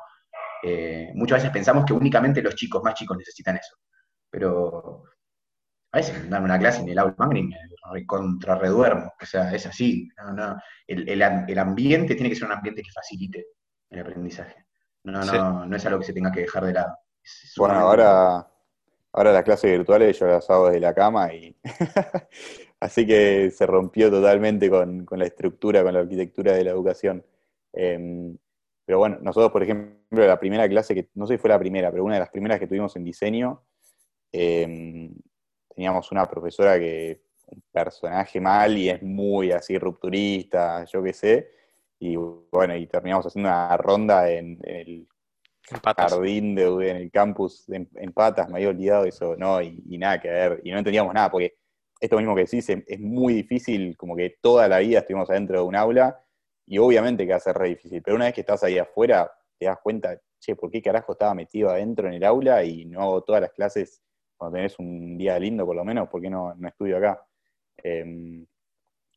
Eh, 0.63 1.11
muchas 1.15 1.39
veces 1.39 1.51
pensamos 1.51 1.85
que 1.85 1.93
únicamente 1.93 2.41
los 2.41 2.55
chicos 2.55 2.83
más 2.83 2.93
chicos 2.95 3.17
necesitan 3.17 3.57
eso, 3.57 3.75
pero 4.29 5.03
a 5.91 5.97
veces 5.97 6.29
dan 6.29 6.43
una 6.43 6.59
clase 6.59 6.81
en 6.81 6.89
el 6.89 6.99
aula 6.99 7.15
magna 7.17 7.39
y 7.39 7.43
me 7.43 8.05
contra 8.05 8.55
reduermo. 8.55 9.13
O 9.21 9.25
sea, 9.25 9.53
es 9.53 9.65
así. 9.65 10.09
El, 10.85 11.59
ambiente 11.59 12.15
tiene 12.15 12.29
que 12.29 12.35
ser 12.35 12.45
un 12.45 12.53
ambiente 12.53 12.81
que 12.81 12.91
facilite 12.91 13.47
el 13.89 14.01
aprendizaje. 14.01 14.65
No, 15.03 15.23
no, 15.23 15.65
no 15.65 15.75
es 15.75 15.85
algo 15.85 15.99
que 15.99 16.05
se 16.05 16.13
tenga 16.13 16.31
que 16.31 16.41
dejar 16.41 16.65
de 16.65 16.73
lado. 16.73 16.97
bueno, 17.57 17.75
ahora, 17.75 18.47
ahora 19.13 19.31
las 19.31 19.43
clases 19.43 19.71
virtuales 19.71 20.19
yo 20.19 20.27
las 20.27 20.49
hago 20.49 20.67
desde 20.67 20.81
la 20.81 20.93
cama 20.93 21.33
y 21.33 21.55
así 22.81 23.07
que 23.07 23.49
se 23.51 23.65
rompió 23.65 24.11
totalmente 24.11 24.69
con, 24.69 25.07
la 25.09 25.25
estructura, 25.25 25.83
con 25.83 25.93
la 25.93 26.01
arquitectura 26.01 26.53
de 26.53 26.65
la 26.65 26.71
educación. 26.71 27.25
Em, 27.71 28.37
pero 28.87 28.99
bueno, 28.99 29.17
nosotros, 29.21 29.51
por 29.51 29.61
ejemplo, 29.61 30.25
la 30.25 30.39
primera 30.39 30.67
clase 30.69 30.95
que, 30.95 31.09
no 31.15 31.27
sé 31.27 31.33
si 31.33 31.37
fue 31.39 31.49
la 31.49 31.59
primera, 31.59 31.91
pero 31.91 32.05
una 32.05 32.13
de 32.13 32.21
las 32.21 32.29
primeras 32.29 32.57
que 32.57 32.67
tuvimos 32.67 32.95
en 32.95 33.03
diseño, 33.03 33.61
eh, 34.31 35.11
teníamos 35.75 36.09
una 36.13 36.25
profesora 36.25 36.79
que 36.79 37.21
un 37.47 37.61
personaje 37.69 38.39
mal 38.39 38.77
y 38.77 38.89
es 38.89 39.03
muy 39.03 39.51
así 39.51 39.77
rupturista, 39.77 40.85
yo 40.85 41.03
qué 41.03 41.11
sé, 41.11 41.49
y 41.99 42.15
bueno, 42.15 42.77
y 42.77 42.87
terminamos 42.87 43.25
haciendo 43.25 43.49
una 43.49 43.75
ronda 43.75 44.31
en, 44.31 44.57
el 44.63 45.05
jardín 45.83 46.55
de, 46.55 46.89
en 46.89 46.95
el 46.95 47.11
campus 47.11 47.67
en, 47.67 48.13
Patas, 48.13 48.47
me 48.47 48.55
había 48.55 48.69
olvidado 48.69 49.03
eso, 49.03 49.35
no, 49.35 49.61
y, 49.61 49.97
nada 49.97 50.21
que 50.21 50.29
ver, 50.29 50.61
y 50.63 50.71
no 50.71 50.77
entendíamos 50.77 51.13
nada, 51.13 51.29
porque 51.29 51.57
esto 51.99 52.15
mismo 52.15 52.35
que 52.35 52.45
decís, 52.45 52.69
es, 52.69 52.99
muy 53.01 53.33
difícil, 53.33 53.97
como 53.97 54.15
que 54.15 54.37
toda 54.41 54.69
la 54.69 54.79
vida 54.79 54.99
estuvimos 54.99 55.29
adentro 55.29 55.59
de 55.59 55.65
un 55.65 55.75
aula, 55.75 56.23
y 56.67 56.77
obviamente 56.79 57.25
que 57.25 57.31
va 57.31 57.37
a 57.37 57.39
ser 57.39 57.55
re 57.55 57.69
difícil, 57.69 58.01
pero 58.03 58.15
una 58.15 58.25
vez 58.25 58.33
que 58.33 58.41
estás 58.41 58.61
ahí 58.63 58.77
afuera, 58.77 59.31
te 59.57 59.65
das 59.65 59.79
cuenta, 59.81 60.19
che, 60.39 60.55
¿por 60.55 60.69
qué 60.69 60.81
carajo 60.81 61.13
estaba 61.13 61.33
metido 61.33 61.69
adentro 61.69 62.07
en 62.07 62.15
el 62.15 62.23
aula 62.25 62.63
y 62.63 62.85
no 62.85 63.01
hago 63.01 63.23
todas 63.23 63.41
las 63.41 63.51
clases 63.53 64.03
cuando 64.35 64.57
tenés 64.57 64.77
un 64.77 65.17
día 65.17 65.39
lindo 65.39 65.65
por 65.65 65.77
lo 65.77 65.85
menos? 65.85 66.09
¿Por 66.09 66.21
qué 66.21 66.29
no, 66.29 66.53
no 66.55 66.67
estudio 66.67 66.97
acá? 66.97 67.25
Em, 67.77 68.45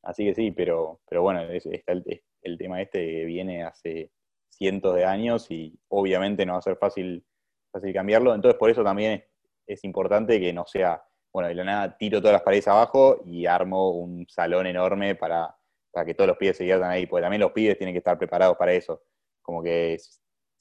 así 0.02 0.24
que 0.24 0.34
sí, 0.34 0.52
pero, 0.52 1.00
pero 1.08 1.22
bueno, 1.22 1.40
el, 1.42 2.58
tema 2.58 2.80
este 2.80 3.24
viene 3.24 3.64
hace 3.64 4.12
cientos 4.48 4.94
de 4.94 5.04
años 5.04 5.50
y 5.50 5.76
obviamente 5.88 6.46
no 6.46 6.52
va 6.52 6.60
a 6.60 6.62
ser 6.62 6.76
fácil, 6.76 7.24
fácil 7.72 7.92
cambiarlo, 7.92 8.32
entonces 8.34 8.58
por 8.58 8.70
eso 8.70 8.84
también 8.84 9.12
es, 9.12 9.24
es 9.66 9.84
importante 9.84 10.40
que 10.40 10.52
no 10.52 10.66
sea, 10.66 11.02
bueno, 11.32 11.48
de 11.48 11.54
la 11.56 11.64
nada 11.64 11.96
tiro 11.98 12.20
todas 12.20 12.34
las 12.34 12.42
paredes 12.42 12.68
abajo 12.68 13.22
y 13.24 13.46
armo 13.46 13.90
un 13.90 14.26
salón 14.28 14.66
enorme 14.66 15.16
para, 15.16 15.56
para 15.90 16.06
que 16.06 16.14
todos 16.14 16.28
los 16.28 16.36
pibes 16.36 16.56
se 16.56 16.64
diviertan 16.64 16.90
ahí, 16.90 17.06
porque 17.06 17.22
también 17.22 17.40
los 17.40 17.52
pibes 17.52 17.76
tienen 17.76 17.94
que 17.94 17.98
estar 17.98 18.18
preparados 18.18 18.56
para 18.56 18.72
eso. 18.72 19.02
Como 19.42 19.62
que 19.62 19.98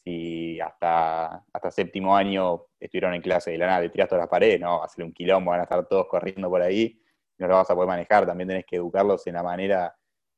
si 0.04 0.60
hasta, 0.60 1.44
hasta 1.54 1.72
séptimo 1.72 2.16
año 2.16 2.66
estuvieron 2.80 3.14
en 3.14 3.22
clase 3.22 3.52
de 3.52 3.58
la 3.58 3.68
nada, 3.68 3.82
te 3.82 3.90
tiras 3.90 4.08
todas 4.08 4.24
las 4.24 4.30
paredes, 4.30 4.60
no, 4.60 4.80
va 4.80 4.86
a 4.86 4.90
ser 4.90 5.04
un 5.04 5.14
quilombo, 5.14 5.52
van 5.52 5.62
a 5.62 5.64
estar 5.64 5.86
todos 5.88 6.08
corriendo 6.08 6.50
por 6.50 6.62
ahí, 6.62 7.02
no 7.38 7.48
lo 7.48 7.56
vas 7.56 7.70
a 7.70 7.76
poder 7.76 7.88
manejar, 7.88 8.26
también 8.26 8.48
tenés 8.48 8.66
que 8.66 8.78
educarlos 8.78 9.26
en 9.28 9.34
la 9.36 9.44
manera 9.44 9.96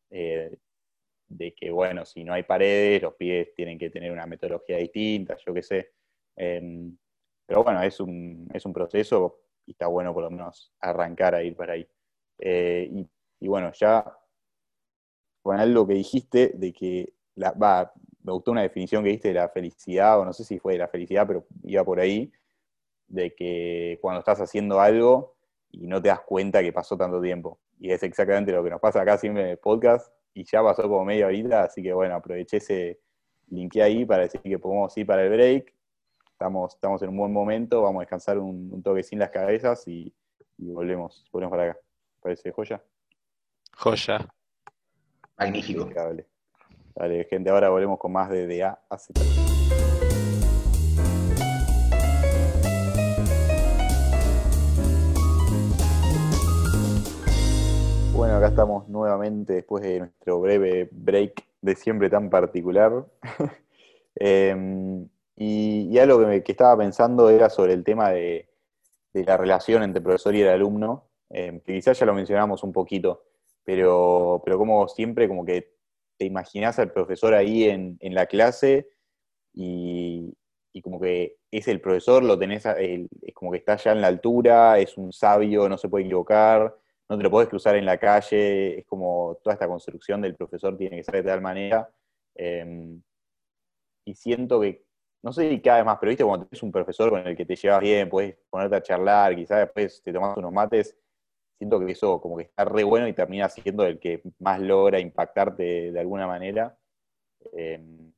eh, 0.09 0.57
de 1.27 1.53
que, 1.53 1.71
bueno, 1.71 2.05
si 2.05 2.23
no 2.23 2.33
hay 2.33 2.43
paredes, 2.43 3.01
los 3.01 3.15
pibes 3.15 3.53
tienen 3.55 3.79
que 3.79 3.89
tener 3.89 4.11
una 4.11 4.25
metodología 4.25 4.77
distinta, 4.77 5.37
yo 5.45 5.53
qué 5.53 5.63
sé. 5.63 5.91
Em, 6.35 6.97
pero 7.45 7.63
bueno, 7.63 7.81
es 7.81 7.99
un, 7.99 8.47
es 8.53 8.65
un 8.65 8.73
proceso 8.73 9.41
y 9.65 9.71
está 9.71 9.87
bueno 9.87 10.13
por 10.13 10.23
lo 10.23 10.31
menos 10.31 10.73
arrancar 10.79 11.35
a 11.35 11.43
ir 11.43 11.55
para 11.55 11.73
ahí. 11.73 11.87
Eh, 12.39 12.89
y, 12.91 13.09
y, 13.39 13.47
bueno, 13.47 13.71
ya 13.73 14.03
con 15.41 15.59
algo 15.59 15.87
que 15.87 15.93
dijiste 15.93 16.51
de 16.55 16.71
que 16.71 17.13
la, 17.35 17.51
va, 17.51 17.93
me 18.23 18.31
gustó 18.31 18.51
una 18.51 18.61
definición 18.61 19.03
que 19.03 19.09
diste 19.09 19.29
de 19.29 19.35
la 19.35 19.49
felicidad, 19.49 20.19
o 20.19 20.25
no 20.25 20.33
sé 20.33 20.43
si 20.43 20.59
fue 20.59 20.73
de 20.73 20.79
la 20.79 20.87
felicidad, 20.87 21.25
pero 21.27 21.45
iba 21.63 21.83
por 21.83 21.99
ahí, 21.99 22.31
de 23.07 23.33
que 23.33 23.97
cuando 24.01 24.19
estás 24.19 24.39
haciendo 24.39 24.79
algo 24.79 25.35
y 25.71 25.87
no 25.87 26.01
te 26.01 26.09
das 26.09 26.21
cuenta 26.21 26.61
que 26.61 26.73
pasó 26.73 26.97
tanto 26.97 27.21
tiempo. 27.21 27.59
Y 27.79 27.91
es 27.91 28.03
exactamente 28.03 28.51
lo 28.51 28.63
que 28.63 28.69
nos 28.69 28.79
pasa 28.79 29.01
acá 29.01 29.17
siempre 29.17 29.43
en 29.43 29.49
el 29.49 29.57
podcast, 29.57 30.13
y 30.33 30.43
ya 30.45 30.63
pasó 30.63 30.83
como 30.83 31.03
media 31.05 31.27
horita, 31.27 31.63
así 31.63 31.81
que 31.81 31.93
bueno, 31.93 32.15
aproveché 32.15 32.57
ese 32.57 32.99
link 33.49 33.75
ahí 33.77 34.05
para 34.05 34.23
decir 34.23 34.41
que 34.41 34.59
podemos 34.59 34.95
ir 34.97 35.05
para 35.05 35.23
el 35.23 35.29
break. 35.29 35.73
Estamos, 36.31 36.73
estamos 36.73 37.01
en 37.01 37.09
un 37.09 37.17
buen 37.17 37.33
momento, 37.33 37.81
vamos 37.81 37.99
a 37.99 38.03
descansar 38.03 38.39
un, 38.39 38.81
toque 38.81 39.03
sin 39.03 39.19
las 39.19 39.29
cabezas 39.29 39.87
y, 39.87 40.13
volvemos, 40.57 41.27
volvemos 41.31 41.51
para 41.51 41.71
acá. 41.71 41.79
¿Parece 42.21 42.51
joya? 42.51 42.81
Joya. 43.73 44.27
Magnífico. 45.41 45.89
Dale, 46.93 47.23
gente, 47.27 47.49
ahora 47.49 47.69
volvemos 47.69 47.97
con 47.97 48.11
más 48.11 48.29
de 48.29 48.45
DA 48.45 48.79
a 48.87 48.97
Z. 48.99 49.19
Bueno, 58.13 58.35
acá 58.35 58.49
estamos 58.49 58.87
nuevamente 58.87 59.53
después 59.53 59.83
de 59.83 60.01
nuestro 60.01 60.41
breve 60.41 60.87
break 60.91 61.43
de 61.61 61.75
siempre 61.75 62.09
tan 62.09 62.29
particular. 62.29 63.05
Em, 64.13 65.07
y, 65.37 65.97
algo 65.97 66.19
que, 66.19 66.43
estaba 66.45 66.77
pensando 66.77 67.29
era 67.29 67.49
sobre 67.49 67.73
el 67.73 67.83
tema 67.83 68.09
de, 68.09 68.49
la 69.13 69.37
relación 69.37 69.81
entre 69.81 70.01
profesor 70.01 70.35
y 70.35 70.41
el 70.41 70.49
alumno, 70.49 71.05
em, 71.29 71.61
que 71.61 71.73
quizás 71.73 71.97
ya 71.97 72.05
lo 72.05 72.13
mencionamos 72.13 72.61
un 72.63 72.73
poquito, 72.73 73.23
pero, 73.63 74.41
pero 74.45 74.57
como 74.57 74.87
siempre 74.87 75.27
como 75.27 75.45
que 75.45 75.73
te 76.17 76.25
imaginás 76.25 76.77
al 76.79 76.91
profesor 76.91 77.33
ahí 77.33 77.63
en, 77.63 77.97
la 78.01 78.27
clase 78.27 78.87
y, 79.53 80.33
como 80.83 80.99
que 80.99 81.37
es 81.49 81.67
el 81.67 81.81
profesor, 81.81 82.23
lo 82.23 82.37
tenés, 82.37 82.65
es 82.65 83.33
como 83.33 83.51
que 83.51 83.57
está 83.57 83.75
ya 83.77 83.91
en 83.91 84.01
la 84.01 84.07
altura, 84.07 84.79
es 84.79 84.97
un 84.97 85.11
sabio, 85.11 85.67
no 85.67 85.77
se 85.77 85.89
puede 85.89 86.05
equivocar, 86.05 86.75
no 87.09 87.17
te 87.17 87.23
lo 87.23 87.31
podés 87.31 87.49
cruzar 87.49 87.75
en 87.75 87.85
la 87.85 87.97
calle, 87.97 88.79
es 88.79 88.85
como 88.85 89.39
toda 89.43 89.55
esta 89.55 89.67
construcción 89.67 90.21
del 90.21 90.35
profesor 90.35 90.77
tiene 90.77 90.97
que 90.97 91.03
ser 91.03 91.15
de 91.15 91.23
tal 91.23 91.41
manera. 91.41 91.89
Em, 92.35 93.01
y 94.05 94.15
siento 94.15 94.61
que, 94.61 94.85
no 95.23 95.33
sé 95.33 95.49
si 95.49 95.61
cada 95.61 95.77
vez 95.77 95.85
más, 95.85 95.97
pero 95.99 96.09
viste, 96.11 96.23
cuando 96.23 96.45
tenés 96.47 96.63
un 96.63 96.71
profesor 96.71 97.09
con 97.09 97.27
el 97.27 97.35
que 97.35 97.45
te 97.45 97.55
llevas 97.55 97.81
bien, 97.81 98.09
puedes 98.09 98.37
ponerte 98.49 98.75
a 98.75 98.83
charlar, 98.83 99.35
quizás 99.35 99.59
después 99.59 100.01
te 100.03 100.13
tomas 100.13 100.37
unos 100.37 100.53
mates, 100.53 100.95
siento 101.61 101.79
que 101.79 101.91
eso 101.91 102.19
como 102.19 102.37
que 102.37 102.43
está 102.45 102.65
re 102.65 102.83
bueno 102.83 103.07
y 103.07 103.13
termina 103.13 103.47
siendo 103.47 103.85
el 103.85 103.99
que 103.99 104.23
más 104.39 104.59
logra 104.59 104.99
impactarte 104.99 105.91
de, 105.91 105.99
alguna 105.99 106.25
manera. 106.25 106.75
Em, 107.53 108.11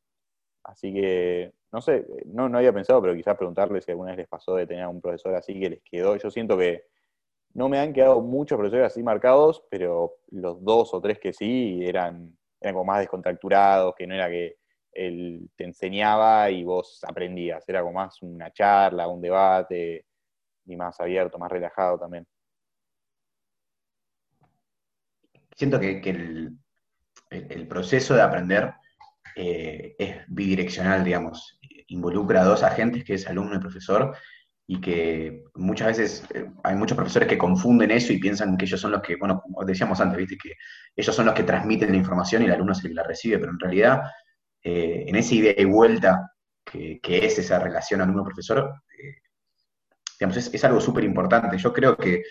así 0.64 0.94
que, 0.94 1.54
no 1.74 1.82
sé, 1.82 2.08
no, 2.28 2.48
no 2.48 2.60
había 2.60 2.72
pensado, 2.72 3.02
pero 3.02 3.14
quizás 3.14 3.36
preguntarle 3.36 3.82
si 3.82 3.92
alguna 3.92 4.12
vez 4.12 4.20
les 4.20 4.28
pasó 4.30 4.56
de 4.56 4.66
tener 4.66 4.84
a 4.84 4.90
un 4.90 5.02
profesor 5.02 5.36
así 5.36 5.60
que 5.60 5.72
les 5.72 5.82
quedó. 5.84 6.16
Yo 6.16 6.32
siento 6.32 6.58
que 6.58 6.86
no 7.54 7.68
me 7.68 7.80
han 7.80 7.92
quedado 7.92 8.22
muchos 8.22 8.58
profesores 8.58 8.88
así 8.88 9.04
marcados, 9.04 9.66
pero 9.70 10.20
los 10.30 10.64
dos 10.64 10.94
o 10.94 11.02
tres 11.02 11.20
que 11.20 11.34
sí 11.34 11.82
eran, 11.86 12.38
eran 12.62 12.76
como 12.76 12.86
más 12.86 13.00
descontracturados, 13.00 13.94
que 13.96 14.08
no 14.08 14.16
era 14.16 14.30
que 14.30 14.56
él 14.94 15.50
te 15.58 15.66
enseñaba 15.66 16.50
y 16.50 16.64
vos 16.64 17.04
aprendías, 17.04 17.68
era 17.68 17.82
como 17.82 17.96
más 17.96 18.22
una 18.22 18.54
charla, 18.54 19.10
un 19.10 19.22
debate, 19.22 20.06
y 20.66 20.78
más 20.78 21.00
abierto, 21.02 21.38
más 21.38 21.52
relajado 21.52 22.00
también. 22.00 22.26
Siento 25.56 25.80
que, 25.80 26.02
el, 27.30 27.68
proceso 27.68 28.14
de 28.14 28.22
aprender 28.22 28.74
eh, 29.36 29.96
es 29.98 30.18
bidireccional, 30.28 31.04
digamos. 31.04 31.60
Involucra 31.88 32.42
a 32.42 32.46
dos 32.46 32.64
agentes, 32.64 33.04
que 33.04 33.16
es 33.16 33.28
alumno 33.28 33.56
y 33.56 33.60
profesor, 33.60 34.16
y 34.68 34.80
que 34.80 35.44
muchas 35.56 35.88
veces 35.88 36.24
eh, 36.34 36.50
hay 36.64 36.76
muchos 36.76 36.96
profesores 36.96 37.28
que 37.28 37.38
confunden 37.38 37.92
eso 37.92 38.14
y 38.14 38.20
piensan 38.20 38.56
que 38.56 38.66
ellos 38.66 38.80
son 38.80 38.92
los 38.92 39.02
que, 39.02 39.16
bueno, 39.18 39.42
como 39.42 39.64
decíamos 39.66 40.00
antes, 40.00 40.18
¿viste? 40.18 40.38
que 40.38 40.54
ellos 40.96 41.16
son 41.16 41.26
los 41.26 41.36
que 41.36 41.44
transmiten 41.44 41.92
la 41.92 41.98
información 41.98 42.42
y 42.42 42.46
el 42.46 42.54
alumno 42.54 42.74
es 42.74 42.84
el 42.84 42.90
que 42.90 42.96
la 42.96 43.04
recibe, 43.04 43.40
pero 43.40 43.52
en 43.52 43.60
realidad, 43.60 44.04
eh, 44.64 45.06
en 45.08 45.16
esa 45.16 45.36
idea 45.36 45.56
y 45.58 45.66
vuelta 45.66 46.32
que, 46.64 47.00
es 47.04 47.40
esa 47.40 47.60
relación 47.60 48.02
alumno-profesor, 48.02 48.74
digamos, 50.20 50.38
es, 50.38 50.64
algo 50.64 50.80
súper 50.80 51.04
importante. 51.04 51.58
Yo 51.58 51.74
creo 51.74 51.98
que, 51.98 52.24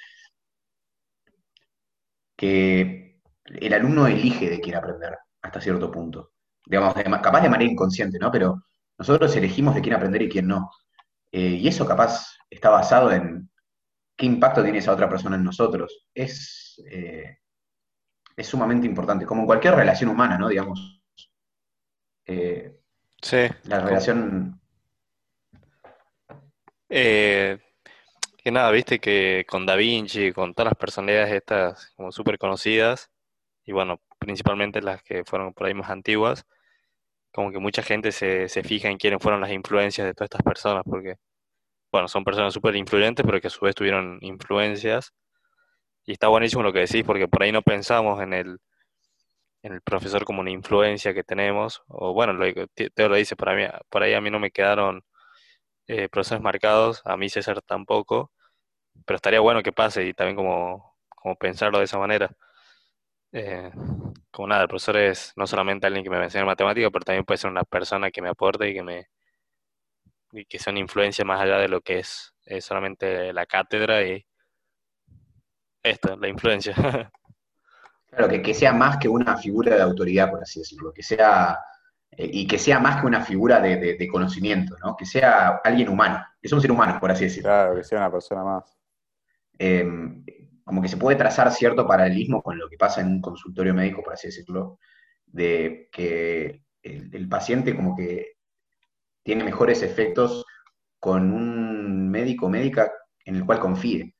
que 2.36 3.01
el 3.44 3.72
alumno 3.72 4.06
elige 4.06 4.48
de 4.48 4.60
quién 4.60 4.76
aprender 4.76 5.18
hasta 5.42 5.60
cierto 5.60 5.90
punto. 5.90 6.32
Digamos, 6.64 6.94
capaz 6.94 7.40
de 7.40 7.48
manera 7.48 7.70
inconsciente, 7.70 8.18
¿no? 8.18 8.30
Pero 8.30 8.64
nosotros 8.98 9.34
elegimos 9.36 9.74
de 9.74 9.80
quién 9.80 9.94
aprender 9.94 10.22
y 10.22 10.28
quién 10.28 10.46
no. 10.46 10.70
Eh, 11.30 11.58
y 11.60 11.66
eso 11.66 11.86
capaz 11.86 12.36
está 12.48 12.70
basado 12.70 13.10
en 13.10 13.50
qué 14.16 14.26
impacto 14.26 14.62
tiene 14.62 14.78
esa 14.78 14.92
otra 14.92 15.08
persona 15.08 15.36
en 15.36 15.44
nosotros. 15.44 16.06
Es, 16.14 16.80
eh, 16.88 17.38
es 18.36 18.46
sumamente 18.46 18.86
importante, 18.86 19.26
como 19.26 19.42
en 19.42 19.46
cualquier 19.46 19.74
relación 19.74 20.10
humana, 20.10 20.38
¿no? 20.38 20.48
Digamos. 20.48 21.02
Eh, 22.26 22.78
sí. 23.20 23.48
La 23.64 23.80
relación... 23.80 24.60
que 26.88 27.58
nada, 28.50 28.70
viste 28.70 28.98
que 28.98 29.44
con 29.48 29.64
Da 29.66 29.76
Vinci, 29.76 30.32
con 30.32 30.52
todas 30.52 30.72
las 30.72 30.78
personalidades 30.78 31.32
estas 31.32 31.92
como 31.96 32.12
súper 32.12 32.38
conocidas, 32.38 33.11
y 33.64 33.72
bueno, 33.72 34.00
principalmente 34.18 34.82
las 34.82 35.02
que 35.02 35.24
fueron 35.24 35.54
por 35.54 35.66
ahí 35.66 35.74
más 35.74 35.90
antiguas, 35.90 36.46
como 37.32 37.52
que 37.52 37.58
mucha 37.58 37.82
gente 37.82 38.12
se, 38.12 38.48
se 38.48 38.62
fija 38.62 38.88
en 38.90 38.98
quiénes 38.98 39.22
fueron 39.22 39.40
las 39.40 39.50
influencias 39.52 40.06
de 40.06 40.14
todas 40.14 40.26
estas 40.26 40.42
personas, 40.42 40.84
porque, 40.84 41.16
bueno, 41.92 42.08
son 42.08 42.24
personas 42.24 42.54
súper 42.54 42.76
influyentes, 42.76 43.24
pero 43.26 43.40
que 43.40 43.48
a 43.48 43.50
su 43.50 43.64
vez 43.64 43.74
tuvieron 43.74 44.18
influencias. 44.22 45.12
Y 46.04 46.12
está 46.12 46.28
buenísimo 46.28 46.62
lo 46.62 46.72
que 46.72 46.80
decís, 46.80 47.04
porque 47.04 47.28
por 47.28 47.42
ahí 47.42 47.52
no 47.52 47.62
pensamos 47.62 48.22
en 48.22 48.34
el, 48.34 48.58
en 49.62 49.72
el 49.74 49.80
profesor 49.82 50.24
como 50.24 50.40
una 50.40 50.50
influencia 50.50 51.14
que 51.14 51.24
tenemos, 51.24 51.82
o 51.88 52.12
bueno, 52.12 52.32
lo, 52.32 52.44
te 52.74 53.08
lo 53.08 53.14
dice, 53.14 53.36
para 53.36 53.54
mí, 53.54 53.64
por 53.88 54.02
ahí 54.02 54.14
a 54.14 54.20
mí 54.20 54.30
no 54.30 54.40
me 54.40 54.50
quedaron 54.50 55.04
eh, 55.86 56.08
profesores 56.08 56.42
marcados, 56.42 57.02
a 57.04 57.16
mí 57.16 57.28
César 57.28 57.62
tampoco, 57.62 58.32
pero 59.06 59.16
estaría 59.16 59.40
bueno 59.40 59.62
que 59.62 59.72
pase 59.72 60.06
y 60.06 60.14
también 60.14 60.36
como, 60.36 60.96
como 61.08 61.36
pensarlo 61.36 61.78
de 61.78 61.84
esa 61.84 61.98
manera. 61.98 62.30
Eh, 63.32 63.70
como 64.30 64.48
nada, 64.48 64.62
el 64.62 64.68
profesor 64.68 64.98
es 64.98 65.32
no 65.36 65.46
solamente 65.46 65.86
alguien 65.86 66.04
que 66.04 66.10
me 66.10 66.22
enseña 66.22 66.44
matemática, 66.44 66.90
pero 66.90 67.04
también 67.04 67.24
puede 67.24 67.38
ser 67.38 67.50
una 67.50 67.64
persona 67.64 68.10
que 68.10 68.20
me 68.20 68.28
aporte 68.28 68.68
y 68.68 68.74
que 68.74 68.82
me 68.82 69.08
y 70.32 70.46
que 70.46 70.58
sea 70.58 70.70
una 70.70 70.80
influencia 70.80 71.24
más 71.24 71.40
allá 71.40 71.58
de 71.58 71.68
lo 71.68 71.80
que 71.80 71.98
es, 72.00 72.34
solamente 72.60 73.32
la 73.32 73.46
cátedra 73.46 74.02
y 74.02 74.24
esto, 75.82 76.16
la 76.16 76.28
influencia. 76.28 76.74
Claro, 78.14 78.28
que, 78.28 78.42
que, 78.42 78.52
sea 78.52 78.74
más 78.74 78.98
que 78.98 79.08
una 79.08 79.38
figura 79.38 79.74
de 79.74 79.80
autoridad, 79.80 80.30
por 80.30 80.42
así 80.42 80.58
decirlo, 80.58 80.92
que 80.92 81.02
sea, 81.02 81.58
eh, 82.10 82.28
y 82.30 82.46
que 82.46 82.58
sea 82.58 82.78
más 82.78 83.00
que 83.00 83.06
una 83.06 83.22
figura 83.22 83.58
de, 83.58 84.06
conocimiento, 84.06 84.76
¿no? 84.84 84.94
Que 84.94 85.06
sea 85.06 85.62
alguien 85.64 85.88
humano, 85.88 86.22
que 86.38 86.46
sea 86.46 86.56
un 86.56 86.60
ser 86.60 86.72
humano, 86.72 87.00
por 87.00 87.10
así 87.10 87.24
decirlo. 87.24 87.48
Claro, 87.48 87.74
que 87.74 87.84
sea 87.84 87.96
una 87.96 88.12
persona 88.12 88.44
más. 88.44 88.78
Eh, 89.58 90.41
como 90.64 90.82
que 90.82 90.88
se 90.88 90.96
puede 90.96 91.16
trazar 91.16 91.50
cierto 91.52 91.86
paralelismo 91.86 92.42
con 92.42 92.58
lo 92.58 92.68
que 92.68 92.76
pasa 92.76 93.00
en 93.00 93.08
un 93.08 93.20
consultorio 93.20 93.74
médico, 93.74 94.02
por 94.02 94.14
así 94.14 94.28
decirlo. 94.28 94.78
de 95.26 95.88
que 95.92 96.62
el, 96.82 97.28
paciente 97.28 97.74
como 97.74 97.96
que 97.96 98.32
tiene 99.22 99.44
mejores 99.44 99.82
efectos 99.82 100.44
con 100.98 101.32
un 101.32 102.10
médico 102.10 102.46
o 102.46 102.48
médica 102.50 102.92
en 103.24 103.36
el 103.36 103.46
cual 103.46 103.60
confíe, 103.60 104.14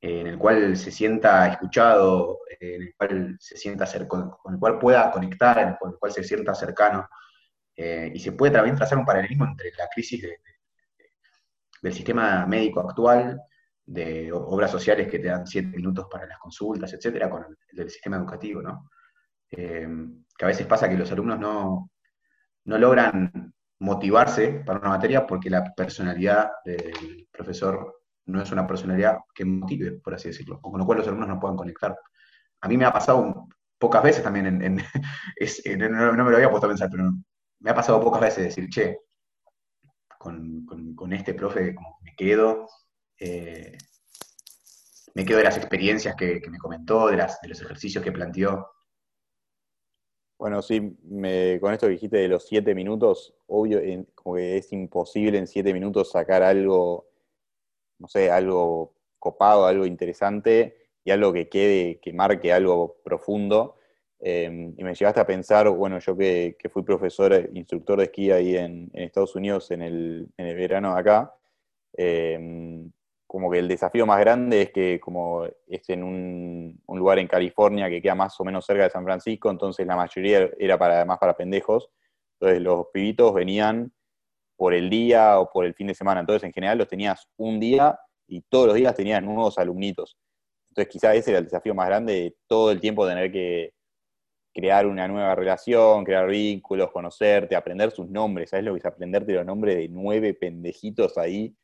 en 0.00 0.26
el 0.26 0.38
cual 0.38 0.76
se 0.76 0.90
sienta 0.90 1.48
escuchado, 1.48 2.40
en 2.58 2.82
el 2.82 2.94
cual 2.96 3.36
se 3.38 3.56
sienta 3.56 3.86
con, 4.08 4.32
el 4.52 4.58
cual 4.58 4.78
pueda 4.78 5.10
conectar, 5.10 5.78
con 5.78 5.92
el 5.92 5.98
cual 5.98 6.12
se 6.12 6.24
sienta 6.24 6.54
cercano. 6.54 7.08
Eh, 7.76 8.12
y 8.14 8.18
se 8.20 8.32
puede 8.32 8.52
también 8.52 8.76
trazar 8.76 8.98
un 8.98 9.06
paralelismo 9.06 9.46
entre 9.46 9.70
la 9.78 9.88
crisis 9.94 10.22
del 11.82 11.92
sistema 11.94 12.46
médico 12.46 12.80
actual, 12.80 13.40
de 13.90 14.30
obras 14.32 14.70
sociales 14.70 15.08
que 15.08 15.18
te 15.18 15.26
dan 15.26 15.46
siete 15.46 15.76
minutos 15.76 16.06
para 16.08 16.26
las 16.26 16.38
consultas, 16.38 16.92
etcétera, 16.92 17.28
con 17.28 17.44
el, 17.72 17.90
sistema 17.90 18.16
educativo, 18.16 18.62
¿no? 18.62 18.88
Eh, 19.50 19.88
que 20.38 20.44
a 20.44 20.48
veces 20.48 20.66
pasa 20.66 20.88
que 20.88 20.96
los 20.96 21.10
alumnos 21.10 21.40
no, 21.40 21.90
no 22.66 22.78
logran 22.78 23.52
motivarse 23.80 24.62
para 24.64 24.78
una 24.78 24.90
materia 24.90 25.26
porque 25.26 25.50
la 25.50 25.74
personalidad 25.74 26.50
del 26.64 27.26
profesor 27.32 28.02
no 28.26 28.40
es 28.40 28.52
una 28.52 28.66
personalidad 28.66 29.18
que 29.34 29.44
motive, 29.44 29.92
por 29.92 30.14
así 30.14 30.28
decirlo, 30.28 30.60
con 30.60 30.78
lo 30.78 30.86
cual 30.86 30.98
los 30.98 31.08
alumnos 31.08 31.28
no 31.28 31.40
puedan 31.40 31.56
conectar. 31.56 31.96
A 32.60 32.68
mí 32.68 32.76
me 32.76 32.84
ha 32.84 32.92
pasado 32.92 33.48
pocas 33.76 34.04
veces 34.04 34.22
también, 34.22 34.46
en, 34.62 34.76
no, 35.90 36.24
me 36.24 36.30
lo 36.30 36.36
había 36.36 36.50
puesto 36.50 36.66
a 36.66 36.70
pensar, 36.70 36.88
pero 36.90 37.10
me 37.58 37.70
ha 37.70 37.74
pasado 37.74 38.00
pocas 38.00 38.20
veces 38.20 38.44
decir, 38.44 38.68
che, 38.68 38.98
con, 40.16 41.12
este 41.12 41.34
profe 41.34 41.74
me 42.02 42.14
quedo, 42.16 42.68
eh, 43.20 43.76
me 45.14 45.24
quedo 45.24 45.38
de 45.38 45.44
las 45.44 45.56
experiencias 45.56 46.16
que, 46.16 46.40
me 46.50 46.58
comentó, 46.58 47.08
de, 47.08 47.16
los 47.16 47.62
ejercicios 47.62 48.02
que 48.02 48.12
planteó. 48.12 48.68
Bueno, 50.38 50.62
sí, 50.62 50.96
con 51.60 51.72
esto 51.72 51.86
que 51.86 51.92
dijiste 51.92 52.16
de 52.16 52.28
los 52.28 52.46
siete 52.46 52.74
minutos, 52.74 53.34
obvio, 53.46 53.80
como 54.14 54.36
que 54.36 54.56
es 54.56 54.72
imposible 54.72 55.36
en 55.36 55.46
siete 55.46 55.74
minutos 55.74 56.10
sacar 56.10 56.42
algo, 56.42 57.10
no 57.98 58.08
sé, 58.08 58.30
algo 58.30 58.94
copado, 59.18 59.66
algo 59.66 59.84
interesante 59.84 60.78
y 61.04 61.10
algo 61.10 61.32
que 61.32 61.48
quede, 61.48 62.00
que 62.00 62.12
marque 62.14 62.52
algo 62.52 62.96
profundo. 63.04 63.76
Em, 64.18 64.74
y 64.76 64.84
me 64.84 64.94
llevaste 64.94 65.20
a 65.20 65.26
pensar, 65.26 65.68
bueno, 65.70 65.98
yo 65.98 66.16
que, 66.16 66.56
fui 66.70 66.82
profesor, 66.82 67.50
instructor 67.54 67.98
de 67.98 68.04
esquí 68.04 68.30
ahí 68.30 68.56
en, 68.56 68.90
Estados 68.94 69.34
Unidos 69.34 69.70
en 69.70 69.82
el, 69.82 70.32
verano 70.36 70.94
de 70.94 71.00
acá, 71.00 71.34
em, 71.94 72.90
como 73.30 73.48
que 73.48 73.60
el 73.60 73.68
desafío 73.68 74.06
más 74.06 74.18
grande 74.18 74.62
es 74.62 74.72
que 74.72 74.98
como 74.98 75.44
es 75.44 75.88
en 75.88 76.02
un, 76.02 76.82
lugar 76.88 77.20
en 77.20 77.28
California 77.28 77.88
que 77.88 78.02
queda 78.02 78.16
más 78.16 78.34
o 78.40 78.44
menos 78.44 78.66
cerca 78.66 78.82
de 78.82 78.90
San 78.90 79.04
Francisco, 79.04 79.48
entonces 79.52 79.86
la 79.86 79.94
mayoría 79.94 80.50
era 80.58 80.76
para, 80.76 80.96
además 80.96 81.18
para 81.18 81.36
pendejos, 81.36 81.90
entonces 82.34 82.60
los 82.60 82.86
pibitos 82.92 83.32
venían 83.32 83.92
por 84.56 84.74
el 84.74 84.90
día 84.90 85.38
o 85.38 85.48
por 85.48 85.64
el 85.64 85.74
fin 85.74 85.86
de 85.86 85.94
semana, 85.94 86.18
entonces 86.18 86.42
en 86.42 86.52
general 86.52 86.78
los 86.78 86.88
tenías 86.88 87.28
un 87.36 87.60
día 87.60 87.96
y 88.26 88.40
todos 88.40 88.66
los 88.66 88.74
días 88.74 88.96
tenías 88.96 89.22
nuevos 89.22 89.58
alumnitos. 89.58 90.18
Entonces 90.70 90.92
quizás 90.92 91.14
ese 91.14 91.30
era 91.30 91.38
el 91.38 91.44
desafío 91.44 91.72
más 91.72 91.86
grande 91.86 92.12
de 92.14 92.36
todo 92.48 92.72
el 92.72 92.80
tiempo 92.80 93.06
tener 93.06 93.30
que 93.30 93.74
crear 94.52 94.88
una 94.88 95.06
nueva 95.06 95.36
relación, 95.36 96.02
crear 96.02 96.28
vínculos, 96.28 96.90
conocerte, 96.90 97.54
aprender 97.54 97.92
sus 97.92 98.08
nombres, 98.08 98.50
¿sabes 98.50 98.64
lo 98.64 98.72
que 98.72 98.80
es 98.80 98.86
aprenderte 98.86 99.34
los 99.34 99.46
nombres 99.46 99.76
de 99.76 99.88
nueve 99.88 100.34
pendejitos 100.34 101.16
ahí 101.16 101.54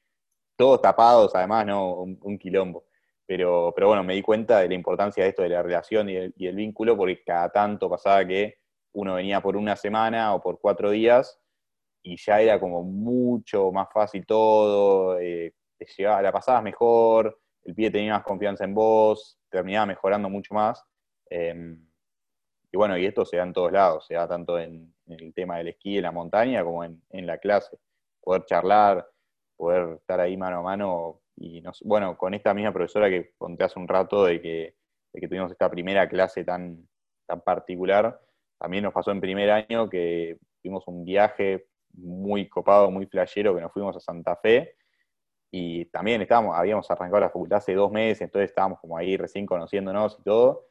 todos 0.57 0.81
tapados, 0.81 1.35
además, 1.35 1.67
¿no? 1.67 1.95
Un, 1.95 2.39
quilombo. 2.39 2.87
Pero, 3.27 3.73
pero 3.75 3.89
bueno, 3.89 4.05
me 4.05 4.15
di 4.15 4.23
cuenta 4.23 4.61
de 4.61 4.69
la 4.69 4.75
importancia 4.75 5.25
de 5.25 5.31
esto 5.31 5.43
de 5.43 5.49
la 5.51 5.63
relación 5.63 6.09
y 6.09 6.17
el, 6.17 6.57
vínculo, 6.57 6.97
porque 6.97 7.23
cada 7.25 7.51
tanto 7.51 7.91
pasaba 7.91 8.27
que 8.27 8.59
uno 8.93 9.15
venía 9.15 9.41
por 9.41 9.57
una 9.57 9.77
semana 9.77 10.35
o 10.35 10.41
por 10.41 10.61
cuatro 10.61 10.91
días 10.91 11.39
y 12.03 12.17
ya 12.17 12.41
era 12.41 12.61
como 12.61 12.83
mucho 12.83 13.73
más 13.73 13.89
fácil 13.93 14.25
todo, 14.27 15.19
eh, 15.19 15.55
te 15.79 16.03
la 16.03 16.33
pasabas 16.33 16.63
mejor, 16.63 17.39
el 17.65 17.75
pie 17.75 17.91
tenía 17.91 18.15
más 18.15 18.23
confianza 18.23 18.65
en 18.65 18.75
vos, 18.75 19.39
terminaba 19.51 19.87
mejorando 19.87 20.31
mucho 20.31 20.55
más. 20.55 20.83
Em, 21.29 21.85
y 22.71 22.77
bueno, 22.77 22.97
y 22.97 23.07
esto 23.07 23.25
se 23.25 23.39
da 23.39 23.43
en 23.43 23.53
todos 23.53 23.73
lados, 23.73 24.07
se 24.07 24.15
da 24.15 24.29
tanto 24.29 24.59
en, 24.59 24.95
el 25.09 25.35
tema 25.35 25.59
del 25.59 25.69
esquí 25.69 25.97
en 25.97 26.05
la 26.05 26.13
montaña 26.13 26.65
como 26.65 26.85
en, 26.85 27.03
en 27.11 27.27
la 27.27 27.39
clase. 27.39 27.79
Poder 28.21 28.45
charlar, 28.45 29.07
poder 29.57 29.97
estar 29.97 30.21
ahí 30.21 30.37
mano 30.37 30.59
a 30.59 30.63
mano. 30.63 31.21
Y 31.37 31.61
nos, 31.61 31.83
bueno, 31.83 32.17
con 32.17 32.35
esta 32.35 32.55
misma 32.55 32.73
profesora 32.73 33.09
que 33.09 33.35
conté 33.37 33.65
hace 33.65 33.79
un 33.79 33.89
rato 33.89 34.25
de 34.25 34.41
que, 34.41 34.75
tuvimos 35.29 35.51
esta 35.51 35.71
primera 35.71 36.09
clase 36.09 36.45
tan, 36.45 36.87
tan 37.27 37.41
particular, 37.41 38.21
también 38.59 38.85
nos 38.85 38.93
pasó 38.93 39.11
en 39.11 39.21
primer 39.21 39.51
año 39.51 39.89
que 39.89 40.39
tuvimos 40.63 40.87
un 40.89 41.05
viaje 41.05 41.67
muy 41.95 42.49
copado, 42.49 42.91
muy 42.91 43.07
flashero, 43.07 43.55
que 43.55 43.61
nos 43.61 43.73
fuimos 43.73 43.97
a 43.97 44.01
Santa 44.01 44.37
Fe. 44.37 44.77
Y 45.51 45.87
también 45.87 46.21
estábamos, 46.23 46.57
habíamos 46.57 46.91
arrancado 46.91 47.21
la 47.21 47.29
facultad 47.29 47.59
hace 47.59 47.75
dos 47.75 47.91
meses, 47.91 48.23
entonces 48.23 48.51
estábamos 48.51 48.81
como 48.81 48.97
ahí 48.97 49.17
recién 49.17 49.47
conociéndonos 49.47 50.19
y 50.21 50.23
todo. 50.23 50.67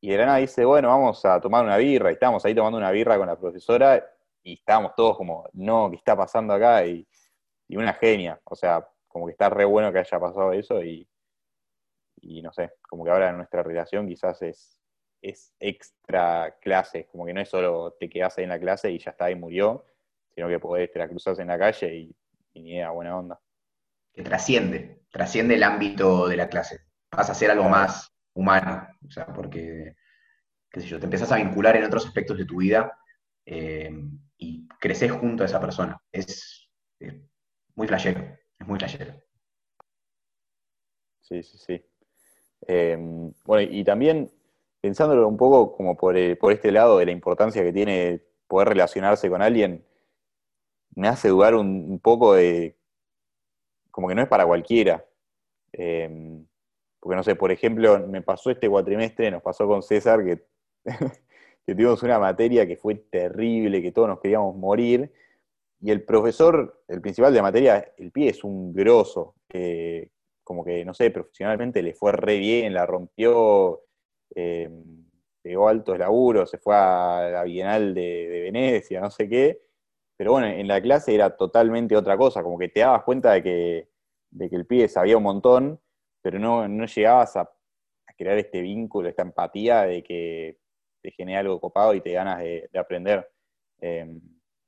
Y 0.00 0.10
de 0.10 0.18
la 0.18 0.26
nada 0.26 0.38
dice, 0.38 0.64
bueno, 0.64 0.88
vamos 0.88 1.24
a 1.24 1.40
tomar 1.40 1.64
una 1.64 1.76
birra. 1.76 2.10
Y 2.10 2.14
estábamos 2.14 2.44
ahí 2.44 2.54
tomando 2.54 2.78
una 2.78 2.90
birra 2.90 3.18
con 3.18 3.26
la 3.26 3.36
profesora 3.36 4.04
y 4.42 4.54
estábamos 4.54 4.94
todos 4.94 5.16
como, 5.16 5.48
no, 5.54 5.90
¿qué 5.90 5.96
está 5.96 6.16
pasando 6.16 6.54
acá? 6.54 6.84
Y 7.68 7.76
una 7.76 7.94
genia. 7.94 8.40
O 8.44 8.54
sea, 8.54 8.86
como 9.08 9.26
que 9.26 9.32
está 9.32 9.48
re 9.48 9.64
bueno 9.64 9.92
que 9.92 9.98
haya 9.98 10.20
pasado 10.20 10.52
eso 10.52 10.82
y, 10.82 11.08
y 12.20 12.42
no 12.42 12.52
sé, 12.52 12.72
como 12.82 13.04
que 13.04 13.10
ahora 13.10 13.30
en 13.30 13.36
nuestra 13.36 13.62
relación 13.62 14.06
quizás 14.06 14.40
es, 14.42 14.78
es 15.22 15.52
extra 15.58 16.56
clase, 16.60 17.06
como 17.06 17.26
que 17.26 17.34
no 17.34 17.40
es 17.40 17.48
solo 17.48 17.96
te 17.98 18.08
quedas 18.08 18.36
ahí 18.38 18.44
en 18.44 18.50
la 18.50 18.60
clase 18.60 18.90
y 18.90 18.98
ya 18.98 19.10
está, 19.10 19.30
y 19.30 19.34
murió, 19.34 19.84
sino 20.34 20.48
que 20.48 20.58
podés, 20.58 20.92
te 20.92 20.98
la 20.98 21.08
cruzas 21.08 21.38
en 21.38 21.48
la 21.48 21.58
calle 21.58 21.94
y, 21.94 22.16
ni 22.54 22.72
idea, 22.72 22.90
buena 22.90 23.16
onda. 23.16 23.40
Que 24.12 24.22
trasciende, 24.22 25.02
trasciende 25.10 25.54
el 25.54 25.62
ámbito 25.62 26.28
de 26.28 26.36
la 26.36 26.48
clase, 26.48 26.80
pasa 27.08 27.32
a 27.32 27.34
ser 27.34 27.50
algo 27.50 27.68
más 27.68 28.12
humano, 28.34 28.88
o 29.06 29.10
sea, 29.10 29.26
porque, 29.26 29.96
qué 30.70 30.80
sé 30.80 30.86
yo, 30.86 30.98
te 30.98 31.06
empezás 31.06 31.32
a 31.32 31.36
vincular 31.36 31.76
en 31.76 31.84
otros 31.84 32.06
aspectos 32.06 32.36
de 32.38 32.44
tu 32.44 32.58
vida 32.58 32.98
eh, 33.44 33.90
y 34.38 34.68
creces 34.80 35.12
junto 35.12 35.42
a 35.42 35.46
esa 35.46 35.60
persona. 35.60 36.00
Es, 36.12 36.68
muy 37.76 37.86
flashero, 37.86 38.20
es 38.58 38.66
muy 38.66 38.78
flashero. 38.78 39.14
Sí, 41.20 41.42
sí, 41.42 41.58
sí. 41.58 41.84
Em, 42.66 43.32
bueno, 43.44 43.70
y 43.70 43.84
también 43.84 44.30
pensándolo 44.80 45.28
un 45.28 45.36
poco 45.36 45.76
como 45.76 45.92
eh, 46.14 46.36
por, 46.36 46.52
este 46.52 46.72
lado 46.72 46.98
de 46.98 47.06
la 47.06 47.12
importancia 47.12 47.62
que 47.62 47.72
tiene 47.72 48.22
poder 48.46 48.68
relacionarse 48.68 49.28
con 49.28 49.42
alguien, 49.42 49.84
me 50.94 51.08
hace 51.08 51.28
dudar 51.28 51.54
un, 51.54 52.00
poco 52.00 52.34
de, 52.34 52.76
como 53.90 54.08
que 54.08 54.14
no 54.14 54.22
es 54.22 54.28
para 54.28 54.46
cualquiera. 54.46 55.04
Em, 55.72 56.46
porque 57.00 57.16
no 57.16 57.22
sé, 57.22 57.34
por 57.34 57.52
ejemplo, 57.52 58.06
me 58.08 58.22
pasó 58.22 58.50
este 58.50 58.68
cuatrimestre, 58.68 59.30
nos 59.30 59.42
pasó 59.42 59.66
con 59.66 59.82
César, 59.82 60.24
que, 60.24 60.46
que 61.66 61.74
tuvimos 61.74 62.02
una 62.02 62.18
materia 62.18 62.66
que 62.66 62.76
fue 62.76 62.94
terrible, 62.94 63.82
que 63.82 63.92
todos 63.92 64.08
nos 64.08 64.20
queríamos 64.20 64.56
morir, 64.56 65.12
y 65.80 65.90
el 65.90 66.04
profesor, 66.04 66.82
el 66.88 67.00
principal 67.00 67.32
de 67.32 67.42
materia, 67.42 67.92
el 67.96 68.10
pie 68.10 68.30
es 68.30 68.44
un 68.44 68.72
grosso, 68.72 69.34
como 70.44 70.64
que, 70.64 70.84
no 70.84 70.94
sé, 70.94 71.10
profesionalmente 71.10 71.82
le 71.82 71.94
fue 71.94 72.12
re 72.12 72.38
bien, 72.38 72.74
la 72.74 72.86
rompió, 72.86 73.82
eh, 74.34 74.70
pegó 75.42 75.68
altos 75.68 75.98
laburos, 75.98 76.50
se 76.50 76.58
fue 76.58 76.74
a 76.74 77.30
la 77.32 77.44
Bienal 77.44 77.94
de, 77.94 78.40
Venecia, 78.44 79.00
no 79.00 79.10
sé 79.10 79.28
qué, 79.28 79.60
pero 80.16 80.32
bueno, 80.32 80.46
en 80.46 80.68
la 80.68 80.80
clase 80.80 81.14
era 81.14 81.36
totalmente 81.36 81.96
otra 81.96 82.16
cosa, 82.16 82.42
como 82.42 82.58
que 82.58 82.68
te 82.68 82.80
dabas 82.80 83.04
cuenta 83.04 83.32
de 83.32 83.42
que, 83.42 83.88
de 84.30 84.50
que 84.50 84.56
el 84.56 84.66
pie 84.66 84.88
sabía 84.88 85.16
un 85.16 85.24
montón, 85.24 85.80
pero 86.22 86.38
no, 86.38 86.66
no 86.68 86.86
llegabas 86.86 87.36
a, 87.36 87.50
crear 88.18 88.38
este 88.38 88.62
vínculo, 88.62 89.10
esta 89.10 89.22
empatía 89.22 89.82
de 89.82 90.02
que 90.02 90.56
te 91.02 91.10
genera 91.10 91.40
algo 91.40 91.60
copado 91.60 91.92
y 91.92 92.00
te 92.00 92.12
ganas 92.12 92.38
de, 92.38 92.70
aprender. 92.74 93.30
Eh, 93.80 94.18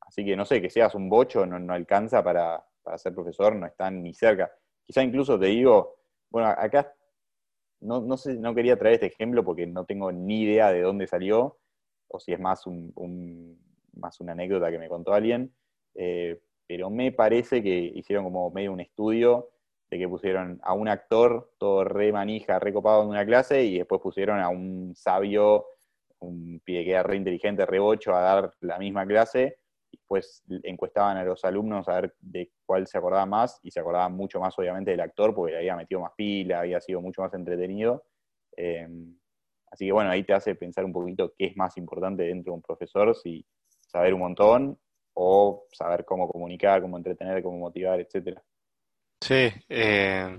Así 0.09 0.25
que 0.25 0.37
no 0.37 0.47
sé, 0.47 0.63
que 0.63 0.71
seas 0.71 0.95
un 0.95 1.11
bocho 1.11 1.45
no, 1.45 1.73
alcanza 1.73 2.25
para, 2.25 2.65
ser 2.97 3.15
profesor, 3.15 3.55
no 3.55 3.67
están 3.67 4.03
ni 4.03 4.15
cerca. 4.15 4.51
Quizá 4.87 5.03
incluso 5.03 5.39
te 5.39 5.47
digo, 5.47 5.97
bueno, 6.31 6.49
acá 6.49 6.95
no, 7.81 8.17
sé, 8.17 8.35
no 8.37 8.55
quería 8.55 8.79
traer 8.79 8.95
este 8.95 9.07
ejemplo 9.07 9.45
porque 9.45 9.67
no 9.67 9.85
tengo 9.85 10.11
ni 10.11 10.43
idea 10.43 10.73
de 10.73 10.81
dónde 10.81 11.07
salió, 11.07 11.59
o 12.09 12.19
si 12.19 12.33
es 12.33 12.41
más, 12.41 12.67
un, 12.67 13.61
más 13.93 14.19
una 14.21 14.33
anécdota 14.33 14.71
que 14.71 14.79
me 14.79 14.89
contó 14.89 15.13
alguien, 15.13 15.55
eh, 15.95 16.41
pero 16.67 16.89
me 16.89 17.13
parece 17.13 17.63
que 17.63 17.79
hicieron 17.95 18.25
como 18.25 18.51
medio 18.51 18.73
un 18.73 18.81
estudio 18.81 19.51
de 19.91 19.99
que 19.99 20.09
pusieron 20.09 20.59
a 20.63 20.73
un 20.73 20.89
actor 20.89 21.53
todo 21.59 21.85
re 21.85 22.13
manija, 22.13 22.59
re 22.59 22.73
copado 22.73 23.03
en 23.03 23.11
una 23.11 23.27
clase, 23.27 23.63
y 23.63 23.77
después 23.77 24.01
pusieron 24.01 24.41
a 24.41 24.49
un 24.49 24.95
sabio, 24.97 25.67
un 26.21 26.61
pibe 26.65 26.85
que 26.85 26.91
era 26.93 27.03
re 27.03 27.17
inteligente, 27.17 27.67
re 27.67 27.79
bocho, 27.79 28.15
a 28.15 28.21
dar 28.21 28.55
la 28.61 28.79
misma 28.79 29.07
clase, 29.07 29.59
después 30.09 30.43
encuestaban 30.63 31.17
a 31.19 31.25
los 31.25 31.45
alumnos 31.45 31.89
a 31.89 32.01
ver 32.01 32.15
de 32.21 32.51
cuál 32.65 32.87
se 32.87 32.99
acordaba 32.99 33.27
más, 33.27 33.61
y 33.63 33.71
se 33.71 33.81
acordaba 33.81 34.09
mucho 34.09 34.41
más 34.41 34.59
obviamente 34.59 34.91
del 34.91 35.01
actor, 35.01 35.35
porque 35.35 35.53
le 35.53 35.59
había 35.59 35.77
metido 35.77 36.01
más 36.01 36.13
pila, 36.17 36.61
había 36.61 36.81
sido 36.81 37.01
mucho 37.01 37.23
más 37.23 37.33
entretenido. 37.35 38.05
Em, 38.57 39.19
Así 39.71 39.87
que 39.87 39.93
bueno, 39.93 40.11
ahí 40.11 40.25
te 40.25 40.33
hace 40.33 40.55
pensar 40.55 40.85
un 40.85 40.93
poquito 40.93 41.35
qué 41.37 41.47
es 41.47 41.57
más 41.57 41.77
importante 41.77 42.23
dentro 42.23 42.53
de 42.53 42.57
un 42.57 42.63
profesor, 42.63 43.15
si 43.15 43.45
saber 43.87 44.15
un 44.15 44.21
montón 44.21 44.79
o 45.15 45.65
saber 45.73 46.05
cómo 46.05 46.29
comunicar, 46.29 46.81
cómo 46.81 46.97
entretener, 46.97 47.43
cómo 47.43 47.59
motivar, 47.59 48.01
etcétera. 48.01 48.43
Sí, 49.21 49.51
eh, 49.69 50.39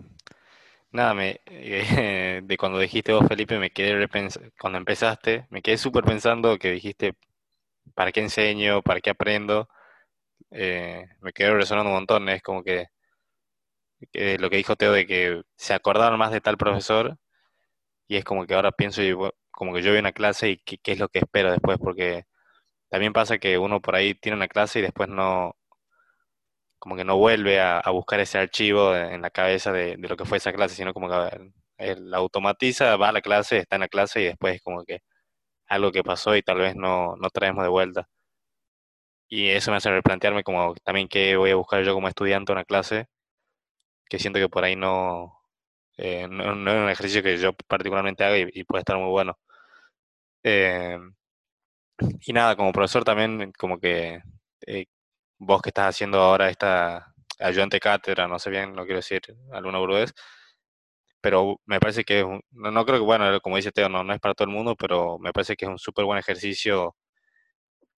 nada, 0.91 1.13
me, 1.13 1.41
eh, 1.45 2.41
de 2.43 2.57
cuando 2.57 2.79
dijiste 2.79 3.13
vos, 3.13 3.27
Felipe, 3.27 3.59
me 3.59 3.71
quedé 3.71 4.07
cuando 4.59 4.77
empezaste, 4.77 5.45
me 5.49 5.61
quedé 5.61 5.77
súper 5.77 6.03
pensando 6.03 6.57
que 6.57 6.71
dijiste, 6.71 7.13
¿para 7.95 8.11
qué 8.11 8.21
enseño? 8.21 8.81
¿Para 8.81 9.01
qué 9.01 9.11
aprendo? 9.11 9.69
Eh, 10.51 11.05
me 11.21 11.33
quedé 11.33 11.53
resonando 11.53 11.89
un 11.89 11.95
montón, 11.97 12.29
es 12.29 12.41
como 12.43 12.63
que, 12.63 12.87
lo 14.39 14.49
que 14.49 14.57
dijo 14.57 14.75
Teo 14.75 14.91
de 14.93 15.05
que 15.05 15.41
se 15.55 15.73
acordaron 15.73 16.19
más 16.19 16.31
de 16.31 16.41
tal 16.41 16.57
profesor 16.57 17.17
y 18.07 18.17
es 18.17 18.25
como 18.25 18.45
que 18.45 18.55
ahora 18.55 18.71
pienso 18.71 19.01
como 19.51 19.73
que 19.73 19.81
yo 19.83 19.91
voy 19.91 19.99
una 19.99 20.13
clase 20.13 20.49
y 20.51 20.57
qué, 20.57 20.79
es 20.93 20.99
lo 20.99 21.09
que 21.09 21.19
espero 21.19 21.51
después, 21.51 21.77
porque 21.79 22.25
también 22.89 23.13
pasa 23.13 23.39
que 23.39 23.57
uno 23.57 23.81
por 23.81 23.95
ahí 23.95 24.15
tiene 24.15 24.37
una 24.37 24.47
clase 24.49 24.79
y 24.79 24.81
después 24.83 25.09
no, 25.09 25.55
como 26.79 26.95
que 26.95 27.05
no 27.05 27.17
vuelve 27.17 27.59
a, 27.61 27.81
buscar 27.91 28.19
ese 28.19 28.39
archivo 28.39 28.95
en 28.95 29.21
la 29.21 29.29
cabeza 29.31 29.71
de, 29.71 29.97
lo 29.97 30.17
que 30.17 30.25
fue 30.25 30.37
esa 30.37 30.53
clase, 30.53 30.75
sino 30.75 30.93
como 30.93 31.09
que 31.09 31.51
él 31.77 32.13
automatiza, 32.13 32.95
va 32.97 33.09
a 33.09 33.11
la 33.13 33.21
clase, 33.21 33.59
está 33.59 33.75
en 33.75 33.81
la 33.81 33.89
clase 33.89 34.21
y 34.21 34.25
después 34.25 34.55
es 34.55 34.61
como 34.61 34.83
que 34.85 35.01
algo 35.69 35.91
que 35.91 36.03
pasó 36.03 36.35
y 36.35 36.43
tal 36.43 36.59
vez 36.59 36.75
no, 36.75 37.15
no 37.17 37.29
traemos 37.29 37.63
de 37.63 37.69
vuelta. 37.69 38.09
Y 39.29 39.49
eso 39.49 39.71
me 39.71 39.77
hace 39.77 39.91
replantearme 39.91 40.43
como 40.43 40.73
también 40.83 41.07
qué 41.07 41.35
voy 41.35 41.51
a 41.51 41.55
buscar 41.55 41.83
yo 41.83 41.93
como 41.93 42.07
estudiante 42.07 42.51
en 42.51 42.57
una 42.57 42.65
clase, 42.65 43.07
que 44.09 44.19
siento 44.19 44.39
que 44.39 44.49
por 44.49 44.63
ahí 44.63 44.75
no, 44.75 45.39
eh, 45.97 46.27
no, 46.29 46.43
es 46.71 46.77
un 46.77 46.89
ejercicio 46.89 47.23
que 47.23 47.37
yo 47.37 47.53
particularmente 47.67 48.23
haga 48.23 48.37
y, 48.37 48.63
puede 48.65 48.81
estar 48.81 48.97
muy 48.97 49.09
bueno. 49.09 49.37
Eh, 50.43 50.97
y 52.25 52.33
nada, 52.33 52.55
como 52.55 52.71
profesor 52.71 53.03
también, 53.03 53.51
como 53.57 53.79
que 53.79 54.21
eh, 54.65 54.85
vos 55.37 55.61
que 55.61 55.69
estás 55.69 55.89
haciendo 55.89 56.19
ahora 56.21 56.49
esta 56.49 57.13
ayudante 57.39 57.79
cátedra, 57.79 58.27
no 58.27 58.39
sé 58.39 58.49
bien, 58.49 58.73
no 58.73 58.83
quiero 58.85 58.97
decir 58.99 59.21
alguna 59.51 59.79
burgués, 59.79 60.13
pero 61.21 61.59
me 61.65 61.79
parece 61.79 62.03
que 62.03 62.23
no, 62.51 62.85
creo 62.85 62.99
que, 62.99 63.05
bueno, 63.05 63.39
como 63.41 63.57
dice 63.57 63.71
Teo, 63.71 63.89
no, 63.89 64.03
no 64.03 64.13
es 64.13 64.19
para 64.19 64.33
todo 64.35 64.47
el 64.47 64.53
mundo, 64.53 64.75
pero 64.75 65.17
me 65.19 65.33
parece 65.33 65.55
que 65.55 65.65
es 65.65 65.71
un 65.71 65.79
súper 65.79 66.05
buen 66.05 66.19
ejercicio 66.19 66.95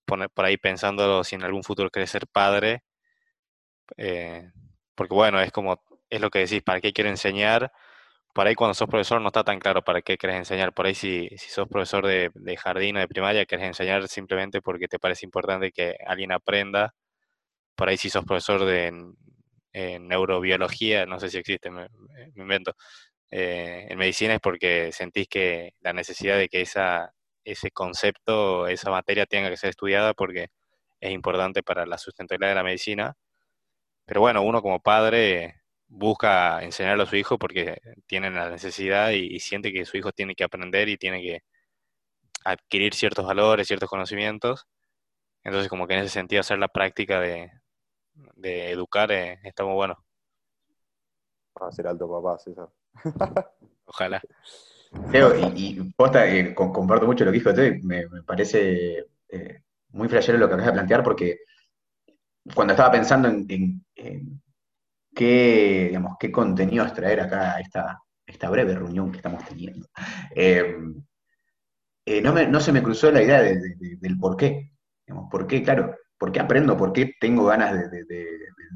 poner 0.05 0.29
por 0.29 0.45
ahí 0.45 0.57
pensando 0.57 1.23
si 1.23 1.35
en 1.35 1.43
algún 1.43 1.63
futuro 1.63 1.89
querés 1.89 2.11
ser 2.11 2.27
padre, 2.27 2.83
eh, 3.97 4.51
porque 4.95 5.13
bueno, 5.13 5.39
es 5.41 5.51
como, 5.51 5.81
es 6.09 6.21
lo 6.21 6.29
que 6.29 6.39
decís, 6.39 6.61
¿para 6.63 6.81
qué 6.81 6.93
quiero 6.93 7.09
enseñar? 7.09 7.71
por 8.33 8.47
ahí 8.47 8.55
cuando 8.55 8.73
sos 8.73 8.87
profesor 8.87 9.21
no 9.21 9.27
está 9.27 9.43
tan 9.43 9.59
claro 9.59 9.83
para 9.83 10.01
qué 10.01 10.17
querés 10.17 10.37
enseñar. 10.37 10.73
Por 10.73 10.85
ahí 10.85 10.95
si, 10.95 11.29
si 11.37 11.49
sos 11.49 11.67
profesor 11.67 12.05
de, 12.07 12.31
jardín 12.57 12.97
o 12.97 12.99
de 12.99 13.07
primaria, 13.07 13.45
querés 13.45 13.65
enseñar 13.67 14.07
simplemente 14.07 14.61
porque 14.61 14.87
te 14.87 14.99
parece 14.99 15.25
importante 15.25 15.71
que 15.71 15.95
alguien 16.05 16.31
aprenda. 16.31 16.93
Por 17.75 17.89
ahí 17.89 17.97
si 17.97 18.09
sos 18.09 18.25
profesor 18.25 18.65
de 18.65 18.93
neurobiología, 19.99 21.05
no 21.05 21.19
sé 21.19 21.29
si 21.29 21.37
existe, 21.39 21.71
me, 21.71 21.87
invento. 22.35 22.75
Eh, 23.31 23.87
en 23.89 23.97
medicina 23.97 24.35
es 24.35 24.41
porque 24.41 24.91
sentís 24.91 25.27
que 25.27 25.73
la 25.81 25.93
necesidad 25.93 26.37
de 26.37 26.49
que 26.49 26.61
esa, 26.61 27.13
ese 27.45 27.71
concepto, 27.71 28.67
esa 28.67 28.91
materia 28.91 29.25
tenga 29.25 29.49
que 29.49 29.57
ser 29.57 29.71
estudiada 29.71 30.13
porque 30.13 30.49
es 30.99 31.11
importante 31.11 31.63
para 31.63 31.85
la 31.85 31.97
sustentabilidad 31.97 32.51
de 32.51 32.55
la 32.55 32.63
medicina. 32.63 33.15
Pero 34.05 34.21
bueno, 34.21 34.43
uno 34.43 34.61
como 34.61 34.81
padre 34.81 35.61
busca 35.87 36.63
enseñarlo 36.63 37.03
a 37.03 37.07
su 37.07 37.15
hijo 37.17 37.37
porque 37.37 37.79
tiene 38.07 38.31
la 38.31 38.49
necesidad 38.49 39.11
y, 39.11 39.39
siente 39.39 39.73
que 39.73 39.85
su 39.85 39.97
hijo 39.97 40.11
tiene 40.11 40.35
que 40.35 40.43
aprender 40.43 40.89
y 40.89 40.97
tiene 40.97 41.21
que 41.21 41.43
adquirir 42.45 42.93
ciertos 42.93 43.25
valores, 43.25 43.67
ciertos 43.67 43.89
conocimientos. 43.89 44.67
Entonces, 45.43 45.69
como 45.69 45.87
que 45.87 45.95
en 45.95 46.01
ese 46.01 46.09
sentido 46.09 46.41
hacer 46.41 46.59
la 46.59 46.67
práctica 46.69 47.19
de, 47.19 47.51
educar 48.43 49.11
eh, 49.11 49.39
está 49.43 49.63
muy 49.65 49.75
bueno. 49.75 49.97
Va 51.61 51.67
a 51.67 51.71
ser 51.71 51.87
alto 51.87 52.09
papá, 52.09 52.37
César. 52.39 52.69
Ojalá. 53.85 54.21
Teo, 55.11 55.37
y, 55.37 55.79
y 55.79 55.93
posta, 55.93 56.27
eh, 56.27 56.53
comparto 56.53 57.05
mucho 57.05 57.23
lo 57.23 57.31
que 57.31 57.37
dijo 57.37 57.53
Teo, 57.53 57.73
me, 57.83 58.07
me 58.07 58.23
parece 58.23 59.07
eh, 59.29 59.61
muy 59.89 60.07
flashero 60.09 60.37
lo 60.37 60.47
que 60.47 60.55
acabas 60.55 60.67
de 60.67 60.73
plantear 60.73 61.03
porque 61.03 61.39
cuando 62.53 62.73
estaba 62.73 62.91
pensando 62.91 63.27
en 63.27 63.85
qué, 65.13 65.85
digamos, 65.89 66.17
qué 66.19 66.31
contenido 66.31 66.83
extraer 66.83 67.21
acá 67.21 67.55
a 67.55 67.59
esta, 67.59 67.99
esta 68.25 68.49
breve 68.49 68.75
reunión 68.75 69.11
que 69.11 69.17
estamos 69.17 69.45
teniendo. 69.45 69.87
Eh, 70.35 70.77
eh, 72.05 72.21
no, 72.21 72.33
no, 72.33 72.59
se 72.59 72.71
me 72.71 72.83
cruzó 72.83 73.11
la 73.11 73.21
idea 73.21 73.41
del 73.41 74.17
por 74.19 74.37
qué. 74.37 74.71
Digamos, 75.05 75.29
¿Por 75.29 75.47
qué? 75.47 75.63
Claro, 75.63 75.95
¿por 76.17 76.31
qué 76.31 76.39
aprendo? 76.39 76.77
¿Por 76.77 76.93
qué 76.93 77.13
tengo 77.19 77.45
ganas 77.45 77.91
de, 77.91 78.05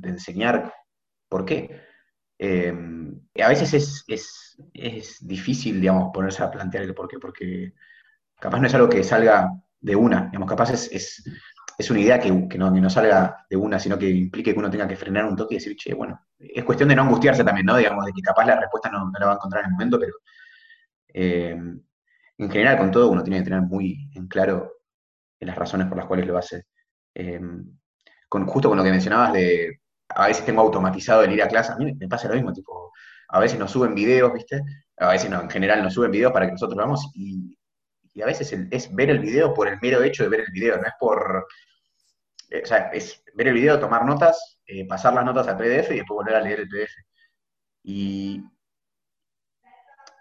enseñar? 0.04 0.74
¿Por 1.30 1.46
qué? 1.46 1.82
Eh, 2.38 2.74
a 3.42 3.48
veces 3.50 3.74
es, 3.74 4.04
es, 4.08 4.58
es, 4.74 5.28
difícil, 5.28 5.80
digamos, 5.80 6.12
ponerse 6.14 6.44
a 6.44 6.52
plantear 6.52 6.84
el 6.84 6.94
por 6.94 7.08
qué, 7.08 7.20
porque 7.20 7.74
capaz 8.40 8.60
no 8.60 8.68
es 8.68 8.74
algo 8.74 8.90
que 8.90 9.04
salga 9.04 9.52
de 9.80 9.96
una, 9.96 10.26
digamos, 10.26 10.50
capaz 10.50 10.72
es, 10.72 11.24
es 11.78 11.90
una 11.90 12.00
idea 12.00 12.20
que, 12.20 12.30
no, 12.58 12.90
salga 12.90 13.46
de 13.50 13.58
una, 13.58 13.80
sino 13.80 13.98
que 13.98 14.10
implique 14.10 14.54
que 14.54 14.60
uno 14.60 14.70
tenga 14.70 14.88
que 14.88 14.96
frenar 14.96 15.26
un 15.26 15.36
toque 15.36 15.56
y 15.56 15.58
decir, 15.58 15.76
che, 15.76 15.94
bueno, 15.94 16.28
es 16.40 16.64
cuestión 16.64 16.90
de 16.90 16.96
no 16.96 17.04
angustiarse 17.04 17.44
también, 17.44 17.66
¿no? 17.66 17.76
Digamos, 17.76 18.06
de 18.06 18.14
que 18.14 18.22
capaz 18.22 18.46
la 18.46 18.60
respuesta 18.60 18.90
no, 18.90 19.12
la 19.20 19.26
va 19.26 19.32
a 19.34 19.36
encontrar 19.36 19.64
en 19.64 19.68
el 19.68 19.74
momento, 19.74 20.00
pero 20.00 20.14
eh, 21.14 21.58
en 22.38 22.52
general 22.52 22.78
con 22.78 22.92
todo 22.92 23.10
uno 23.10 23.24
tiene 23.24 23.40
que 23.40 23.46
tener 23.46 23.62
muy 23.62 24.10
en 24.16 24.28
claro 24.28 24.72
las 25.40 25.56
razones 25.56 25.88
por 25.88 25.98
las 25.98 26.06
cuales 26.06 26.26
lo 26.28 26.38
hace. 26.38 26.66
Eh, 27.14 27.42
con, 28.30 28.46
justo 28.48 28.70
con 28.70 28.78
lo 28.78 28.84
que 28.84 28.92
mencionabas 28.92 29.34
de, 29.34 29.82
a 30.16 30.28
veces 30.28 30.46
tengo 30.46 30.62
automatizado 30.62 31.24
el 31.24 31.34
ir 31.34 31.44
a 31.44 31.48
clase, 31.48 31.74
a 31.74 31.76
mí 31.78 31.94
me 31.94 32.08
pasa 32.08 32.28
lo 32.28 32.36
mismo, 32.36 32.54
tipo, 32.54 32.92
a 33.30 33.40
veces 33.40 33.60
nos 33.60 33.72
suben 33.72 33.94
videos, 33.96 34.34
¿viste? 34.34 34.62
A 34.98 35.10
veces 35.10 35.30
no, 35.30 35.42
en 35.42 35.50
general 35.50 35.84
nos 35.84 35.94
suben 35.94 36.12
videos 36.12 36.32
para 36.32 36.46
que 36.46 36.54
nosotros 36.54 36.78
vamos 36.78 37.12
y, 37.14 37.58
y 38.14 38.22
a 38.22 38.26
veces 38.26 38.52
es 38.72 38.96
ver 38.96 39.10
el 39.10 39.20
video 39.20 39.54
por 39.54 39.68
el 39.68 39.78
mero 39.82 40.02
hecho 40.04 40.24
de 40.24 40.30
ver 40.30 40.42
el 40.42 40.52
video, 40.52 40.78
no 40.78 40.88
es 40.88 40.94
por 41.00 41.46
eh, 42.50 42.62
o 42.64 42.66
sea, 42.66 42.90
es 42.94 43.24
ver 43.34 43.48
el 43.48 43.54
video, 43.54 43.80
tomar 43.80 44.06
notas, 44.06 44.60
eh, 44.66 44.88
pasar 44.88 45.14
las 45.14 45.26
notas 45.26 45.48
al 45.48 45.58
PDF 45.58 45.92
y 45.92 45.98
después 45.98 46.16
volver 46.16 46.36
a 46.36 46.42
leer 46.42 46.62
el 46.62 46.70
PDF. 46.70 46.94
Y 47.84 48.44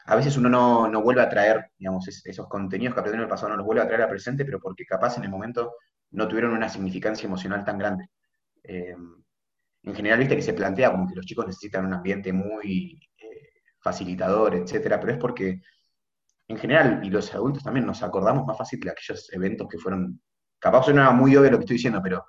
a 0.07 0.17
veces 0.17 0.37
uno 0.37 0.49
no, 0.89 1.03
vuelve 1.03 1.23
a 1.23 1.29
traer, 1.29 1.71
digamos, 1.79 2.07
esos 2.09 2.49
contenidos 2.49 2.95
que 2.95 3.01
aprendió 3.01 3.21
en 3.21 3.25
el 3.25 3.29
pasado, 3.29 3.51
no 3.51 3.57
los 3.57 3.67
vuelve 3.67 3.83
a 3.83 3.87
traer 3.87 4.03
al 4.03 4.11
presente, 4.11 4.45
pero 4.45 4.61
porque 4.61 4.85
capaz 4.85 5.17
en 5.17 5.25
el 5.25 5.31
momento 5.31 5.75
no 6.11 6.29
tuvieron 6.29 6.53
una 6.53 6.69
significancia 6.69 7.27
emocional 7.27 7.65
tan 7.65 7.79
grande. 7.79 8.09
Eh, 8.63 8.97
en 9.85 9.95
general, 9.95 10.19
viste 10.19 10.37
que 10.37 10.43
se 10.43 10.55
plantea 10.55 10.91
como 10.91 11.07
que 11.07 11.15
los 11.15 11.27
chicos 11.27 11.47
necesitan 11.47 11.87
un 11.87 11.95
ambiente 11.95 12.33
muy 12.33 12.99
facilitador, 13.81 14.55
etcétera, 14.55 14.99
pero 14.99 15.13
es 15.13 15.19
porque 15.19 15.61
en 16.49 16.59
general, 16.59 17.01
y 17.05 17.11
los 17.11 17.35
adultos 17.35 17.63
también, 17.63 17.87
nos 17.87 18.03
acordamos 18.03 18.47
más 18.47 18.57
fácil 18.57 18.81
de 18.81 18.91
aquellos 18.91 19.33
eventos 19.33 19.69
que 19.69 19.79
fueron 19.79 20.21
capaz 20.59 20.85
suena 20.85 21.11
muy 21.11 21.37
obvio 21.37 21.51
lo 21.51 21.59
que 21.59 21.65
estoy 21.65 21.77
diciendo, 21.77 22.01
pero 22.03 22.25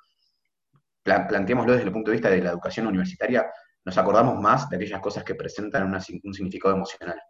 planteémoslo 1.04 1.74
desde 1.74 1.86
el 1.86 1.94
punto 1.94 2.12
de 2.12 2.18
vista 2.18 2.30
de 2.30 2.42
la 2.42 2.50
educación 2.50 2.88
universitaria, 2.88 3.46
nos 3.86 3.98
acordamos 3.98 4.42
más 4.42 4.70
de 4.70 4.76
aquellas 4.76 5.00
cosas 5.00 5.24
que 5.24 5.36
presentan 5.36 5.94
un 5.94 6.34
significado 6.34 6.76
emocional. 6.76 7.22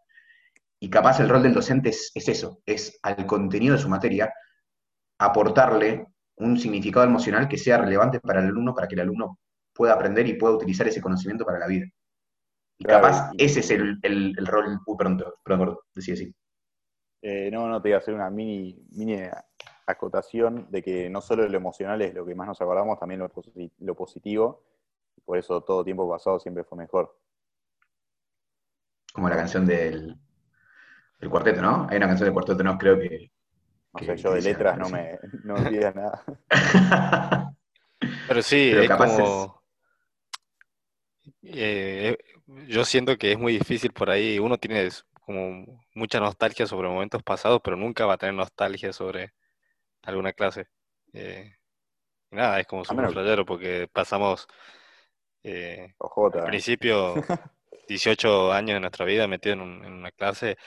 Y 0.80 0.89
capaz 0.89 1.19
el 1.19 1.30
rol 1.30 1.43
del 1.43 1.53
docente 1.53 1.89
es, 1.89 2.11
eso, 2.15 2.61
es 2.65 2.97
al 3.03 3.26
contenido 3.26 3.76
de 3.76 3.82
su 3.82 3.89
materia 3.89 4.34
aportarle 5.19 6.07
un 6.38 6.57
significado 6.57 7.05
emocional 7.05 7.47
que 7.47 7.57
sea 7.57 7.78
relevante 7.78 8.19
para 8.19 8.39
el 8.39 8.47
alumno, 8.47 8.73
para 8.73 8.88
que 8.88 8.95
el 8.95 9.01
alumno 9.01 9.39
pueda 9.76 9.93
aprender 9.93 10.26
y 10.28 10.36
pueda 10.36 10.55
utilizar 10.55 10.88
ese 10.88 11.01
conocimiento 11.01 11.45
para 11.45 11.59
la 11.59 11.67
vida. 11.67 11.86
Y 12.78 12.86
capaz 12.86 13.32
ese 13.38 13.59
es 13.59 13.71
el, 13.71 14.36
rol, 14.45 14.80
uh, 14.86 14.97
perdón, 14.97 15.23
perdón, 15.43 15.78
decía 15.93 16.13
así. 16.13 16.34
Eh, 17.21 17.49
no, 17.51 17.67
no, 17.67 17.82
te 17.82 17.89
iba 17.89 17.97
a 17.97 18.01
hacer 18.01 18.13
una 18.13 18.30
mini, 18.30 18.86
mini 18.91 19.17
acotación 19.88 20.67
de 20.69 20.82
que 20.82 21.09
no 21.09 21.21
solo 21.21 21.47
lo 21.47 21.57
emocional 21.57 22.01
es 22.01 22.13
lo 22.13 22.26
que 22.26 22.36
más 22.36 22.47
nos 22.47 22.61
acordamos, 22.61 22.99
también 22.99 23.19
lo, 23.19 23.95
positivo. 23.95 24.63
Por 25.23 25.38
eso 25.38 25.61
todo 25.61 25.84
tiempo 25.84 26.09
pasado 26.09 26.39
siempre 26.39 26.63
fue 26.63 26.78
mejor. 26.78 27.17
Como 29.13 29.30
la 29.30 29.38
canción 29.38 29.65
del, 29.65 30.17
cuarteto, 31.30 31.61
¿no? 31.61 31.88
Hay 31.89 31.97
una 31.97 32.07
canción 32.07 32.28
del 32.28 32.34
cuarteto, 32.34 32.63
no 32.63 32.78
creo 32.78 32.99
que. 32.99 33.32
No 33.93 34.05
sé, 34.05 34.17
yo 34.17 34.34
de 34.34 34.41
letras 34.41 34.78
no 34.78 34.89
me, 34.89 35.17
no 35.43 35.55
nada. 35.55 36.23
Pero 38.28 38.41
sí, 38.41 38.71
es 38.71 38.89
como. 38.89 39.54
Eh, 41.45 42.17
yo 42.67 42.85
siento 42.85 43.17
que 43.17 43.31
es 43.31 43.39
muy 43.39 43.53
difícil 43.53 43.91
por 43.91 44.09
ahí. 44.09 44.39
Uno 44.39 44.57
tiene 44.57 44.89
como 45.25 45.65
mucha 45.93 46.19
nostalgia 46.19 46.67
sobre 46.67 46.87
momentos 46.87 47.23
pasados, 47.23 47.61
pero 47.63 47.75
nunca 47.75 48.05
va 48.05 48.13
a 48.13 48.17
tener 48.17 48.35
nostalgia 48.35 48.93
sobre 48.93 49.33
alguna 50.03 50.33
clase. 50.33 50.67
Eh, 51.13 51.55
nada, 52.31 52.59
es 52.59 52.67
como 52.67 52.85
súper 52.85 53.09
flayero 53.09 53.45
porque 53.45 53.87
pasamos 53.91 54.47
eh, 55.43 55.93
al 55.99 56.45
principio, 56.45 57.13
18 57.87 58.51
años 58.51 58.75
de 58.75 58.79
nuestra 58.79 59.05
vida 59.05 59.27
metido 59.27 59.53
en, 59.53 59.61
una 59.61 60.11
clase, 60.11 60.57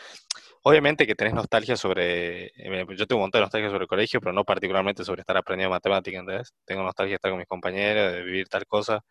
obviamente 0.62 1.06
que 1.06 1.14
tenés 1.14 1.34
nostalgia 1.34 1.76
sobre, 1.76 2.46
eh, 2.46 2.86
yo 2.96 3.06
tengo 3.06 3.18
un 3.18 3.24
montón 3.24 3.40
de 3.40 3.44
nostalgia 3.46 3.70
sobre 3.70 3.84
el 3.84 3.88
colegio, 3.88 4.20
pero 4.20 4.32
no 4.32 4.44
particularmente 4.44 5.04
sobre 5.04 5.22
estar 5.22 5.36
aprendiendo 5.36 5.74
matemáticas, 5.74 6.20
¿entendés? 6.20 6.54
Tengo 6.64 6.82
nostalgia 6.82 7.12
de 7.12 7.16
estar 7.16 7.30
con 7.30 7.38
mis 7.38 7.48
compañeros, 7.48 8.12
de 8.12 8.22
vivir 8.22 8.48
tal 8.48 8.66
cosa. 8.66 9.04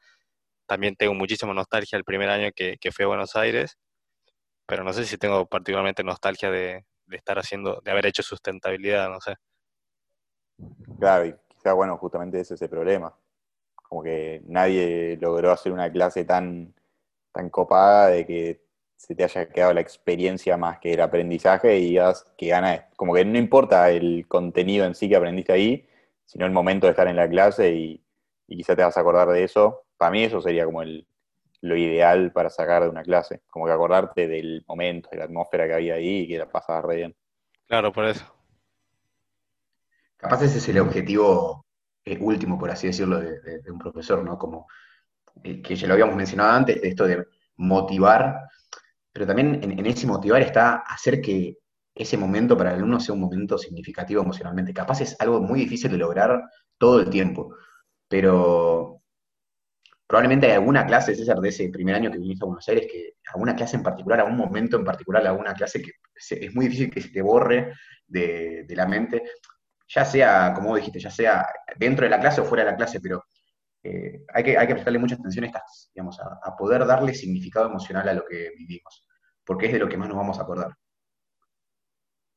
También 0.68 0.96
tengo 0.96 1.14
muchísima 1.14 1.54
nostalgia 1.54 1.98
el 1.98 2.04
primer 2.04 2.30
año 2.30 2.52
que, 2.56 2.78
que 2.80 2.92
fui 2.92 3.06
a 3.06 3.08
Buenos 3.08 3.36
Aires, 3.36 3.78
pero 4.68 4.84
no 4.84 4.94
sé 4.94 5.06
si 5.06 5.18
tengo 5.18 5.48
particularmente 5.48 6.04
nostalgia 6.04 6.52
de, 6.52 6.86
de 7.06 7.18
estar 7.18 7.40
haciendo, 7.40 7.82
de 7.84 7.92
haber 7.92 8.06
hecho 8.06 8.24
sustentabilidad, 8.24 9.10
no 9.10 9.22
sé. 9.22 9.36
Claro, 11.00 11.26
y 11.26 11.36
quizá, 11.48 11.74
bueno, 11.74 11.98
justamente 11.98 12.40
ese 12.40 12.56
es 12.56 12.62
el 12.62 12.70
problema. 12.70 13.16
Como 13.76 14.04
que 14.04 14.42
nadie 14.46 15.18
logró 15.22 15.52
hacer 15.52 15.72
una 15.72 15.92
clase 15.92 16.26
tan, 16.26 16.74
tan 17.32 17.50
copada 17.50 18.10
de 18.10 18.26
que 18.26 18.68
se 18.98 19.16
te 19.16 19.24
haya 19.24 19.48
quedado 19.50 19.74
la 19.74 19.82
experiencia 19.82 20.58
más 20.58 20.80
que 20.80 20.94
el 20.94 21.02
aprendizaje 21.02 21.78
y 21.78 21.90
digas 21.90 22.26
que 22.38 22.48
ganas. 22.48 22.86
Como 22.96 23.14
que 23.14 23.24
no 23.24 23.38
importa 23.38 23.90
el 23.92 24.28
contenido 24.28 24.86
en 24.86 24.96
sí 24.96 25.08
que 25.08 25.16
aprendiste 25.16 25.54
ahí, 25.54 25.88
sino 26.26 26.46
el 26.46 26.52
momento 26.52 26.88
de 26.88 26.92
estar 26.92 27.08
en 27.08 27.16
la 27.16 27.30
clase 27.30 27.72
y, 27.74 28.04
y 28.48 28.58
quizá 28.58 28.76
te 28.76 28.84
vas 28.84 28.98
a 28.98 29.02
acordar 29.02 29.30
de 29.30 29.44
eso. 29.44 29.87
Para 29.98 30.12
mí 30.12 30.24
eso 30.24 30.42
sería 30.42 30.66
como 30.66 30.82
el, 30.82 31.08
lo 31.62 31.76
ideal 31.76 32.32
para 32.32 32.50
sacar 32.50 32.84
de 32.84 32.90
una 32.90 33.04
clase, 33.04 33.42
como 33.48 33.66
que 33.66 33.72
acordarte 33.72 34.28
del 34.28 34.64
momento, 34.68 35.10
de 35.12 35.18
la 35.18 35.26
atmósfera 35.26 35.68
que 35.68 35.74
había 35.74 35.96
ahí 35.96 36.20
y 36.20 36.28
que 36.28 36.38
la 36.38 36.50
pasabas 36.50 36.86
re 36.86 36.96
bien. 36.98 37.16
Claro, 37.68 37.92
por 37.92 38.06
eso. 38.06 38.26
Capaz 40.18 40.42
ese 40.44 40.58
es 40.58 40.70
el 40.70 40.80
objetivo 40.80 41.66
eh, 42.06 42.18
último, 42.20 42.58
por 42.58 42.72
así 42.72 42.88
decirlo, 42.88 43.20
de, 43.20 43.62
un 43.72 43.78
profesor, 43.78 44.24
¿no? 44.24 44.38
Como 44.38 44.68
eh, 45.44 45.62
que 45.62 45.76
ya 45.76 45.88
lo 45.88 45.94
habíamos 45.94 46.16
mencionado 46.16 46.52
antes, 46.52 46.82
de 46.82 46.88
esto 46.88 47.06
de 47.06 47.26
motivar, 47.58 48.48
pero 49.12 49.28
también 49.28 49.60
en, 49.64 49.86
ese 49.86 50.08
motivar 50.08 50.42
está 50.42 50.78
hacer 50.78 51.22
que 51.22 51.58
ese 51.94 52.18
momento 52.18 52.58
para 52.58 52.72
el 52.72 52.78
alumno 52.78 53.00
sea 53.00 53.14
un 53.14 53.22
momento 53.22 53.58
significativo 53.58 54.22
emocionalmente. 54.22 54.74
Capaz 54.74 55.02
es 55.02 55.16
algo 55.20 55.42
muy 55.42 55.62
difícil 55.62 55.92
de 55.92 55.98
lograr 55.98 56.44
todo 56.78 57.02
el 57.02 57.10
tiempo, 57.10 57.56
pero 58.08 58.97
probablemente 60.08 60.48
hay 60.48 60.54
alguna 60.54 60.86
clase, 60.86 61.14
César, 61.14 61.40
de 61.40 61.50
ese 61.50 61.70
primer 61.70 61.96
año 61.96 62.10
que 62.10 62.18
viniste 62.18 62.46
a 62.46 62.48
Buenos 62.48 62.68
Aires, 62.70 62.88
que 62.90 63.16
alguna 63.34 63.56
clase 63.56 63.76
en 63.76 63.84
particular, 63.84 64.22
algún 64.22 64.38
momento 64.38 64.78
en 64.78 64.86
particular, 64.86 65.28
alguna 65.28 65.54
clase 65.54 65.82
que 65.82 65.92
es 66.16 66.56
muy 66.56 66.66
difícil 66.66 66.90
que 66.90 67.02
se 67.02 67.10
te 67.10 67.22
borre 67.22 67.74
de, 68.08 68.66
la 68.70 68.86
mente, 68.88 69.22
ya 69.88 70.06
sea, 70.06 70.54
como 70.56 70.76
dijiste, 70.78 71.00
ya 71.00 71.12
sea 71.12 71.46
dentro 71.78 72.06
de 72.06 72.10
la 72.10 72.20
clase 72.20 72.40
o 72.40 72.46
fuera 72.46 72.64
de 72.64 72.72
la 72.72 72.78
clase, 72.78 73.02
pero 73.02 73.26
eh, 73.84 74.24
hay, 74.34 74.44
que, 74.44 74.58
hay 74.58 74.68
que 74.68 74.74
prestarle 74.74 75.00
mucha 75.00 75.16
atención 75.16 75.44
a, 75.44 75.48
estas, 75.48 75.92
digamos, 75.94 76.18
a, 76.20 76.56
poder 76.56 76.86
darle 76.86 77.14
significado 77.14 77.68
emocional 77.68 78.08
a 78.08 78.14
lo 78.14 78.26
que 78.26 78.52
vivimos, 78.58 79.06
porque 79.46 79.66
es 79.66 79.74
de 79.74 79.80
lo 79.80 79.90
que 79.90 79.98
más 79.98 80.08
nos 80.08 80.18
vamos 80.18 80.40
a 80.40 80.44
acordar. 80.44 80.72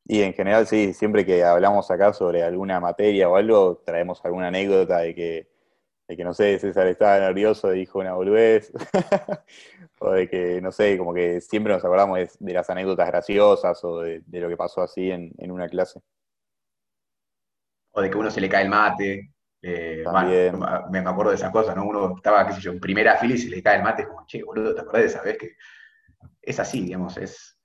Y 0.04 0.22
en 0.22 0.34
general, 0.34 0.66
sí, 0.66 0.92
siempre 0.92 1.24
que 1.24 1.44
hablamos 1.44 1.88
acá 1.90 2.12
sobre 2.12 2.42
alguna 2.42 2.80
materia 2.80 3.28
o 3.28 3.36
algo, 3.36 3.80
traemos 3.86 4.20
alguna 4.24 4.48
anécdota 4.48 4.98
de 4.98 5.14
que 5.14 5.59
de 6.10 6.16
que 6.16 6.24
no 6.24 6.34
sé, 6.34 6.58
César 6.58 6.88
estaba 6.88 7.20
nervioso 7.20 7.72
y 7.72 7.78
dijo 7.78 8.00
una 8.00 8.14
boludez, 8.14 8.72
o 10.00 10.10
de 10.10 10.28
que, 10.28 10.60
no 10.60 10.72
sé, 10.72 10.98
como 10.98 11.14
que 11.14 11.40
siempre 11.40 11.72
nos 11.72 11.84
acordamos 11.84 12.18
de, 12.36 12.52
las 12.52 12.68
anécdotas 12.68 13.06
graciosas 13.06 13.84
o 13.84 14.00
de, 14.00 14.20
lo 14.26 14.48
que 14.48 14.56
pasó 14.56 14.82
así 14.82 15.08
en, 15.08 15.32
una 15.52 15.68
clase. 15.68 16.00
O 17.92 18.02
de 18.02 18.10
que 18.10 18.16
uno 18.16 18.28
se 18.28 18.40
le 18.40 18.48
cae 18.48 18.64
el 18.64 18.70
mate. 18.70 19.32
Eh, 19.62 20.02
me, 20.90 20.98
acuerdo 20.98 21.30
de 21.30 21.36
esas 21.36 21.52
cosas, 21.52 21.76
¿no? 21.76 21.84
Uno 21.84 22.16
estaba, 22.16 22.44
qué 22.44 22.54
sé 22.54 22.60
yo, 22.60 22.72
en 22.72 22.80
primera 22.80 23.16
fila 23.16 23.34
y 23.34 23.38
se 23.38 23.48
le 23.48 23.62
cae 23.62 23.76
el 23.76 23.84
mate, 23.84 24.08
como, 24.08 24.26
che, 24.26 24.42
boludo, 24.42 24.74
¿te 24.74 24.80
acordás 24.80 25.02
de 25.02 25.08
esa 25.08 25.22
vez 25.22 25.38
que 25.38 25.52
es 26.42 26.58
así, 26.58 26.82
digamos? 26.82 27.16
Es... 27.18 27.56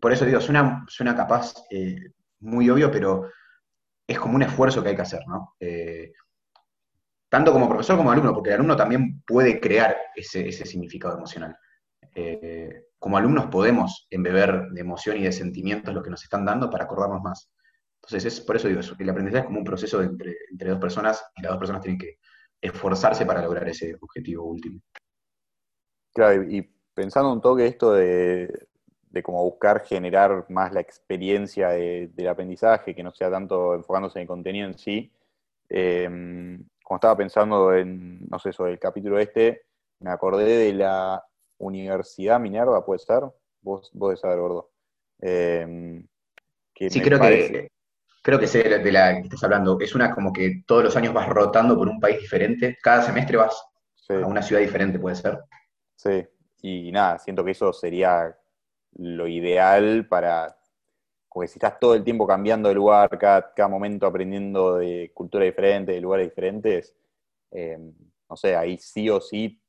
Por 0.00 0.12
eso 0.12 0.24
digo, 0.24 0.40
suena, 0.40 0.84
suena 0.86 1.16
capaz 1.16 1.54
eh, 1.68 2.12
muy 2.38 2.70
obvio, 2.70 2.92
pero 2.92 3.28
es 4.06 4.20
como 4.20 4.36
un 4.36 4.42
esfuerzo 4.42 4.84
que 4.84 4.90
hay 4.90 4.96
que 4.96 5.02
hacer, 5.02 5.26
¿no? 5.26 5.56
Eh, 5.58 6.12
tanto 7.30 7.52
como 7.52 7.68
profesor 7.68 7.96
como 7.96 8.10
alumno, 8.10 8.34
porque 8.34 8.50
el 8.50 8.56
alumno 8.56 8.76
también 8.76 9.22
puede 9.22 9.60
crear 9.60 9.96
ese, 10.16 10.50
significado 10.52 11.16
emocional. 11.16 11.56
Eh, 12.14 12.86
como 12.98 13.16
alumnos 13.16 13.46
podemos 13.46 14.08
embeber 14.10 14.68
de 14.72 14.80
emoción 14.80 15.16
y 15.16 15.22
de 15.22 15.32
sentimientos 15.32 15.94
lo 15.94 16.02
que 16.02 16.10
nos 16.10 16.22
están 16.24 16.44
dando 16.44 16.68
para 16.68 16.84
acordarnos 16.84 17.22
más. 17.22 17.48
Entonces, 18.02 18.24
es 18.24 18.40
por 18.40 18.56
eso 18.56 18.66
digo, 18.66 18.80
el 18.98 19.10
aprendizaje 19.10 19.42
es 19.42 19.46
como 19.46 19.60
un 19.60 19.64
proceso 19.64 20.02
entre, 20.02 20.36
dos 20.50 20.78
personas 20.80 21.24
y 21.36 21.42
las 21.42 21.52
dos 21.52 21.58
personas 21.60 21.82
tienen 21.82 22.00
que 22.00 22.18
esforzarse 22.60 23.24
para 23.24 23.42
lograr 23.42 23.68
ese 23.68 23.96
objetivo 24.00 24.44
último. 24.44 24.80
Claro, 26.12 26.42
y 26.42 26.68
pensando 26.92 27.32
un 27.32 27.40
toque 27.40 27.66
esto 27.66 27.92
de, 27.92 28.68
de 29.02 29.22
cómo 29.22 29.44
buscar 29.44 29.84
generar 29.84 30.46
más 30.48 30.72
la 30.72 30.80
experiencia 30.80 31.68
del 31.68 32.28
aprendizaje, 32.28 32.94
que 32.94 33.04
no 33.04 33.12
sea 33.12 33.30
tanto 33.30 33.74
enfocándose 33.74 34.18
en 34.18 34.22
el 34.22 34.28
contenido 34.28 34.66
en 34.66 34.76
sí, 34.76 35.12
eh, 35.68 36.58
como 36.90 36.96
estaba 36.96 37.16
pensando 37.16 37.72
en, 37.72 38.18
no 38.28 38.40
sé, 38.40 38.52
sobre 38.52 38.72
el 38.72 38.80
capítulo 38.80 39.20
este, 39.20 39.62
me 40.00 40.10
acordé 40.10 40.44
de 40.44 40.72
la 40.72 41.24
Universidad 41.58 42.40
Minerva, 42.40 42.84
¿puede 42.84 42.98
ser? 42.98 43.22
Vos, 43.60 43.92
vos 43.92 44.10
de 44.10 44.16
saber, 44.16 44.40
gordo. 44.40 44.72
Em, 45.20 46.04
sí, 46.74 47.00
creo 47.00 47.20
que 47.20 47.70
creo 48.22 48.40
que 48.40 48.48
sé 48.48 48.64
de 48.64 48.90
la 48.90 49.14
que 49.14 49.20
estás 49.20 49.44
hablando. 49.44 49.78
Es 49.78 49.94
una 49.94 50.12
como 50.12 50.32
que 50.32 50.64
todos 50.66 50.82
los 50.82 50.96
años 50.96 51.14
vas 51.14 51.28
rotando 51.28 51.76
por 51.76 51.86
un 51.86 52.00
país 52.00 52.18
diferente. 52.18 52.76
Cada 52.82 53.02
semestre 53.02 53.36
vas 53.36 53.64
a 54.08 54.26
una 54.26 54.42
ciudad 54.42 54.60
diferente, 54.60 54.98
puede 54.98 55.14
ser. 55.14 55.38
Sí, 55.94 56.26
y 56.60 56.90
nada, 56.90 57.20
siento 57.20 57.44
que 57.44 57.52
eso 57.52 57.72
sería 57.72 58.36
lo 58.96 59.28
ideal 59.28 60.08
para 60.08 60.56
porque 61.32 61.48
si 61.48 61.58
estás 61.58 61.78
todo 61.78 61.94
el 61.94 62.02
tiempo 62.02 62.26
cambiando 62.26 62.68
de 62.68 62.74
lugar, 62.74 63.16
cada, 63.18 63.68
momento 63.68 64.06
aprendiendo 64.06 64.76
de 64.76 65.12
cultura 65.14 65.44
diferente, 65.44 65.92
de 65.92 66.00
lugares 66.00 66.28
diferentes, 66.28 66.96
eh, 67.52 67.78
no 68.28 68.36
sé, 68.36 68.56
ahí 68.56 68.76
sí 68.78 69.08
o 69.08 69.20
sí 69.20 69.60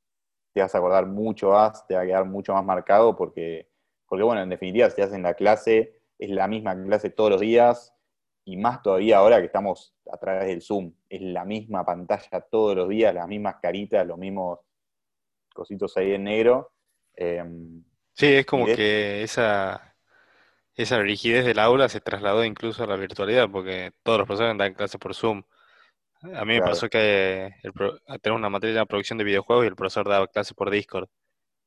te 0.53 0.61
vas 0.61 0.73
a 0.73 0.79
acordar 0.79 1.05
mucho 1.05 1.51
más, 1.51 1.85
te 1.87 1.95
va 1.95 2.01
a 2.01 2.05
quedar 2.05 2.25
mucho 2.25 2.53
más 2.53 2.65
marcado, 2.65 3.15
porque, 3.15 3.69
porque 4.07 4.23
bueno, 4.23 4.41
en 4.41 4.49
definitiva, 4.49 4.89
si 4.89 4.99
estás 4.99 5.15
en 5.15 5.23
la 5.23 5.35
clase, 5.35 6.01
es 6.17 6.29
la 6.29 6.47
misma 6.47 6.75
clase 6.83 7.11
todos 7.11 7.29
los 7.29 7.41
días, 7.41 7.93
y 8.43 8.57
más 8.57 8.81
todavía 8.81 9.17
ahora 9.17 9.39
que 9.39 9.45
estamos 9.45 9.93
a 10.11 10.17
través 10.17 10.47
del 10.47 10.61
Zoom, 10.63 10.93
es 11.07 11.21
la 11.21 11.45
misma 11.45 11.85
pantalla 11.85 12.41
todos 12.41 12.75
los 12.75 12.89
días, 12.89 13.13
las 13.13 13.27
mismas 13.27 13.57
caritas, 13.61 14.05
los 14.05 14.17
mismos 14.17 14.59
cositos 15.53 15.95
ahí 15.95 16.13
en 16.13 16.23
negro. 16.23 16.71
Eh, 17.15 17.43
sí, 18.13 18.33
es 18.33 18.45
como 18.47 18.65
que 18.65 19.21
esa, 19.21 19.90
esa 20.75 20.99
rigidez 20.99 21.45
del 21.45 21.59
aula 21.59 21.89
se 21.89 22.01
trasladó 22.01 22.43
incluso 22.45 22.83
a 22.83 22.87
la 22.87 22.95
virtualidad, 22.95 23.49
porque 23.49 23.91
todos 24.03 24.19
los 24.19 24.27
profesores 24.27 24.57
dan 24.57 24.73
clases 24.73 24.99
por 24.99 25.15
Zoom. 25.15 25.43
A 26.35 26.45
mí 26.45 26.53
me 26.53 26.61
pasó 26.61 26.89
que 26.89 27.55
el, 27.63 27.73
tenemos 28.21 28.39
una 28.39 28.49
materia 28.49 28.79
de 28.79 28.85
producción 28.85 29.17
de 29.17 29.23
videojuegos 29.23 29.65
y 29.65 29.67
el 29.67 29.75
profesor 29.75 30.07
daba 30.07 30.27
clases 30.27 30.53
por 30.53 30.69
Discord. 30.69 31.09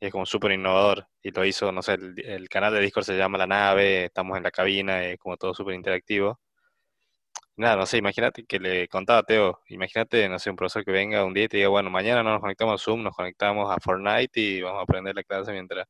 Y 0.00 0.06
es 0.06 0.12
como 0.12 0.26
súper 0.26 0.52
innovador. 0.52 1.08
Y 1.22 1.30
lo 1.32 1.44
hizo, 1.44 1.72
no 1.72 1.82
sé, 1.82 1.94
el, 1.94 2.48
canal 2.48 2.72
de 2.74 2.80
Discord 2.80 3.04
se 3.04 3.16
llama 3.16 3.38
La 3.38 3.46
Nave, 3.46 4.06
estamos 4.06 4.36
en 4.36 4.44
la 4.44 4.50
cabina, 4.50 5.04
es 5.04 5.18
como 5.18 5.36
todo 5.36 5.54
súper 5.54 5.74
interactivo. 5.74 6.40
Nada, 7.56 7.76
no 7.76 7.86
sé, 7.86 7.98
imagínate 7.98 8.44
que 8.46 8.58
le 8.58 8.88
contaba 8.88 9.20
a 9.20 9.22
Teo, 9.22 9.60
imagínate, 9.68 10.28
no 10.28 10.38
sé, 10.40 10.50
un 10.50 10.56
profesor 10.56 10.84
que 10.84 10.90
venga 10.90 11.24
un 11.24 11.32
día 11.34 11.44
y 11.44 11.48
te 11.48 11.56
diga, 11.58 11.68
bueno, 11.68 11.88
mañana 11.88 12.22
no 12.22 12.30
nos 12.32 12.40
conectamos 12.40 12.80
a 12.80 12.84
Zoom, 12.84 13.02
nos 13.04 13.14
conectamos 13.14 13.70
a 13.70 13.76
Fortnite 13.80 14.40
y 14.40 14.60
vamos 14.60 14.80
a 14.80 14.82
aprender 14.82 15.14
la 15.14 15.22
clase 15.22 15.52
mientras 15.52 15.86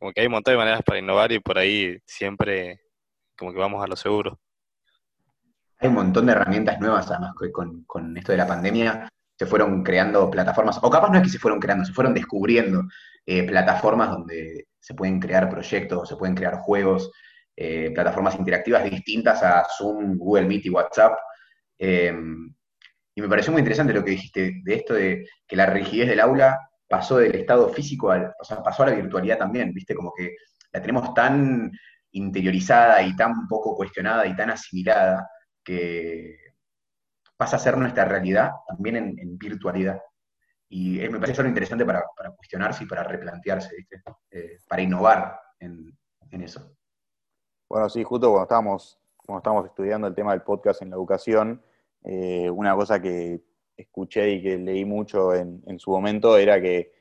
como 0.00 0.12
que 0.12 0.22
hay 0.22 0.26
un 0.26 0.32
montón 0.32 0.54
de 0.54 0.58
maneras 0.58 0.80
para 0.82 0.98
innovar 0.98 1.30
y 1.30 1.38
por 1.40 1.58
ahí 1.58 1.98
siempre 2.06 2.80
como 3.38 3.52
que 3.52 3.58
vamos 3.58 3.84
a 3.84 3.86
lo 3.86 3.96
seguro. 3.96 4.40
Hay 5.78 5.88
un 5.88 5.94
montón 5.94 6.26
de 6.26 6.32
herramientas 6.32 6.80
nuevas, 6.80 7.10
además, 7.10 7.34
con, 7.52 7.84
con 7.84 8.16
esto 8.16 8.32
de 8.32 8.38
la 8.38 8.46
pandemia 8.46 9.08
se 9.38 9.46
fueron 9.46 9.82
creando 9.82 10.30
plataformas, 10.30 10.78
o 10.82 10.90
capaz 10.90 11.10
no 11.10 11.16
es 11.16 11.22
que 11.22 11.30
se 11.30 11.38
fueron 11.38 11.60
creando, 11.60 11.84
se 11.86 11.94
fueron 11.94 12.12
descubriendo 12.12 12.82
eh, 13.24 13.42
plataformas 13.44 14.10
donde 14.10 14.68
se 14.78 14.92
pueden 14.92 15.18
crear 15.18 15.48
proyectos, 15.48 16.08
se 16.08 16.16
pueden 16.16 16.34
crear 16.34 16.56
juegos, 16.56 17.10
eh, 17.56 17.90
plataformas 17.94 18.36
interactivas 18.36 18.84
distintas 18.84 19.42
a 19.42 19.66
Zoom, 19.76 20.18
Google 20.18 20.46
Meet 20.46 20.66
y 20.66 20.70
WhatsApp. 20.70 21.18
Eh, 21.78 22.12
y 23.14 23.22
me 23.22 23.28
pareció 23.28 23.52
muy 23.52 23.60
interesante 23.60 23.94
lo 23.94 24.04
que 24.04 24.12
dijiste 24.12 24.60
de 24.62 24.74
esto 24.74 24.94
de 24.94 25.26
que 25.46 25.56
la 25.56 25.66
rigidez 25.66 26.08
del 26.08 26.20
aula 26.20 26.69
pasó 26.90 27.18
del 27.18 27.36
estado 27.36 27.68
físico 27.68 28.10
al, 28.10 28.34
o 28.36 28.44
sea, 28.44 28.60
pasó 28.64 28.82
a 28.82 28.86
la 28.86 28.96
virtualidad 28.96 29.38
también, 29.38 29.72
¿viste? 29.72 29.94
Como 29.94 30.12
que 30.12 30.34
la 30.72 30.82
tenemos 30.82 31.14
tan 31.14 31.70
interiorizada 32.10 33.00
y 33.02 33.14
tan 33.14 33.46
poco 33.46 33.76
cuestionada 33.76 34.26
y 34.26 34.34
tan 34.34 34.50
asimilada 34.50 35.30
que 35.62 36.36
pasa 37.36 37.56
a 37.56 37.60
ser 37.60 37.78
nuestra 37.78 38.04
realidad 38.04 38.50
también 38.66 38.96
en, 38.96 39.38
virtualidad. 39.38 40.02
Y 40.68 40.98
me 41.08 41.20
parece 41.20 41.40
algo 41.40 41.50
interesante 41.50 41.84
para, 41.84 42.04
cuestionarse 42.36 42.82
y 42.82 42.88
para 42.88 43.04
replantearse, 43.04 43.76
¿viste? 43.76 44.02
Eh, 44.32 44.58
para 44.68 44.82
innovar 44.82 45.40
en, 45.60 45.96
eso. 46.42 46.74
Bueno, 47.68 47.88
sí, 47.88 48.02
justo 48.02 48.30
cuando 48.30 48.42
estábamos, 48.42 48.98
cuando 49.16 49.38
estábamos 49.38 49.66
estudiando 49.66 50.08
el 50.08 50.14
tema 50.16 50.32
del 50.32 50.42
podcast 50.42 50.82
en 50.82 50.90
la 50.90 50.96
educación, 50.96 51.62
eh, 52.02 52.50
una 52.50 52.74
cosa 52.74 53.00
que 53.00 53.44
escuché 53.82 54.30
y 54.30 54.42
que 54.42 54.56
leí 54.58 54.84
mucho 54.84 55.34
en, 55.34 55.78
su 55.78 55.90
momento 55.90 56.36
era 56.36 56.60
que 56.60 56.92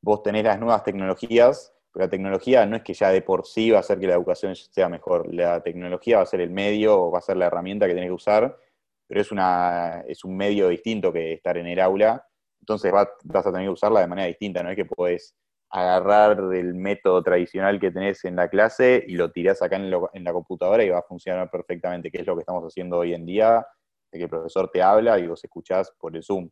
vos 0.00 0.22
tenés 0.22 0.44
las 0.44 0.58
nuevas 0.58 0.84
tecnologías, 0.84 1.74
pero 1.92 2.06
la 2.06 2.10
tecnología 2.10 2.66
no 2.66 2.76
es 2.76 2.82
que 2.82 2.94
ya 2.94 3.10
de 3.10 3.22
por 3.22 3.46
sí 3.46 3.70
va 3.70 3.78
a 3.78 3.80
hacer 3.80 3.98
que 3.98 4.06
la 4.06 4.14
educación 4.14 4.54
sea 4.56 4.88
mejor. 4.88 5.32
La 5.32 5.62
tecnología 5.62 6.16
va 6.18 6.22
a 6.22 6.26
ser 6.26 6.40
el 6.40 6.50
medio 6.50 7.00
o 7.00 7.10
va 7.10 7.18
a 7.18 7.22
ser 7.22 7.36
la 7.36 7.46
herramienta 7.46 7.86
que 7.86 7.94
tenés 7.94 8.08
que 8.08 8.14
usar, 8.14 8.58
pero 9.06 9.20
es, 9.20 9.30
una, 9.32 10.02
es 10.08 10.24
un 10.24 10.36
medio 10.36 10.68
distinto 10.68 11.12
que 11.12 11.34
estar 11.34 11.56
en 11.58 11.66
el 11.66 11.80
aula. 11.80 12.26
Entonces 12.60 12.92
vas 12.92 13.46
a 13.46 13.52
tener 13.52 13.66
que 13.66 13.72
usarla 13.72 14.00
de 14.00 14.06
manera 14.06 14.28
distinta, 14.28 14.62
no 14.62 14.70
es 14.70 14.76
que 14.76 14.84
podés 14.84 15.34
agarrar 15.72 16.38
el 16.52 16.74
método 16.74 17.22
tradicional 17.22 17.80
que 17.80 17.90
tenés 17.90 18.24
en 18.26 18.36
la 18.36 18.48
clase 18.48 19.02
y 19.08 19.16
lo 19.16 19.32
tirás 19.32 19.62
acá 19.62 19.76
en, 19.76 19.90
la 19.90 20.32
computadora 20.32 20.84
y 20.84 20.90
va 20.90 20.98
a 20.98 21.02
funcionar 21.02 21.50
perfectamente, 21.50 22.10
que 22.10 22.18
es 22.20 22.26
lo 22.26 22.36
que 22.36 22.40
estamos 22.40 22.62
haciendo 22.64 22.98
hoy 22.98 23.14
en 23.14 23.24
día, 23.24 23.66
de 24.12 24.18
que 24.18 24.24
el 24.24 24.30
profesor 24.30 24.70
te 24.70 24.82
habla 24.82 25.18
y 25.18 25.26
vos 25.26 25.42
escuchás 25.42 25.90
por 25.98 26.14
el 26.14 26.22
Zoom. 26.22 26.48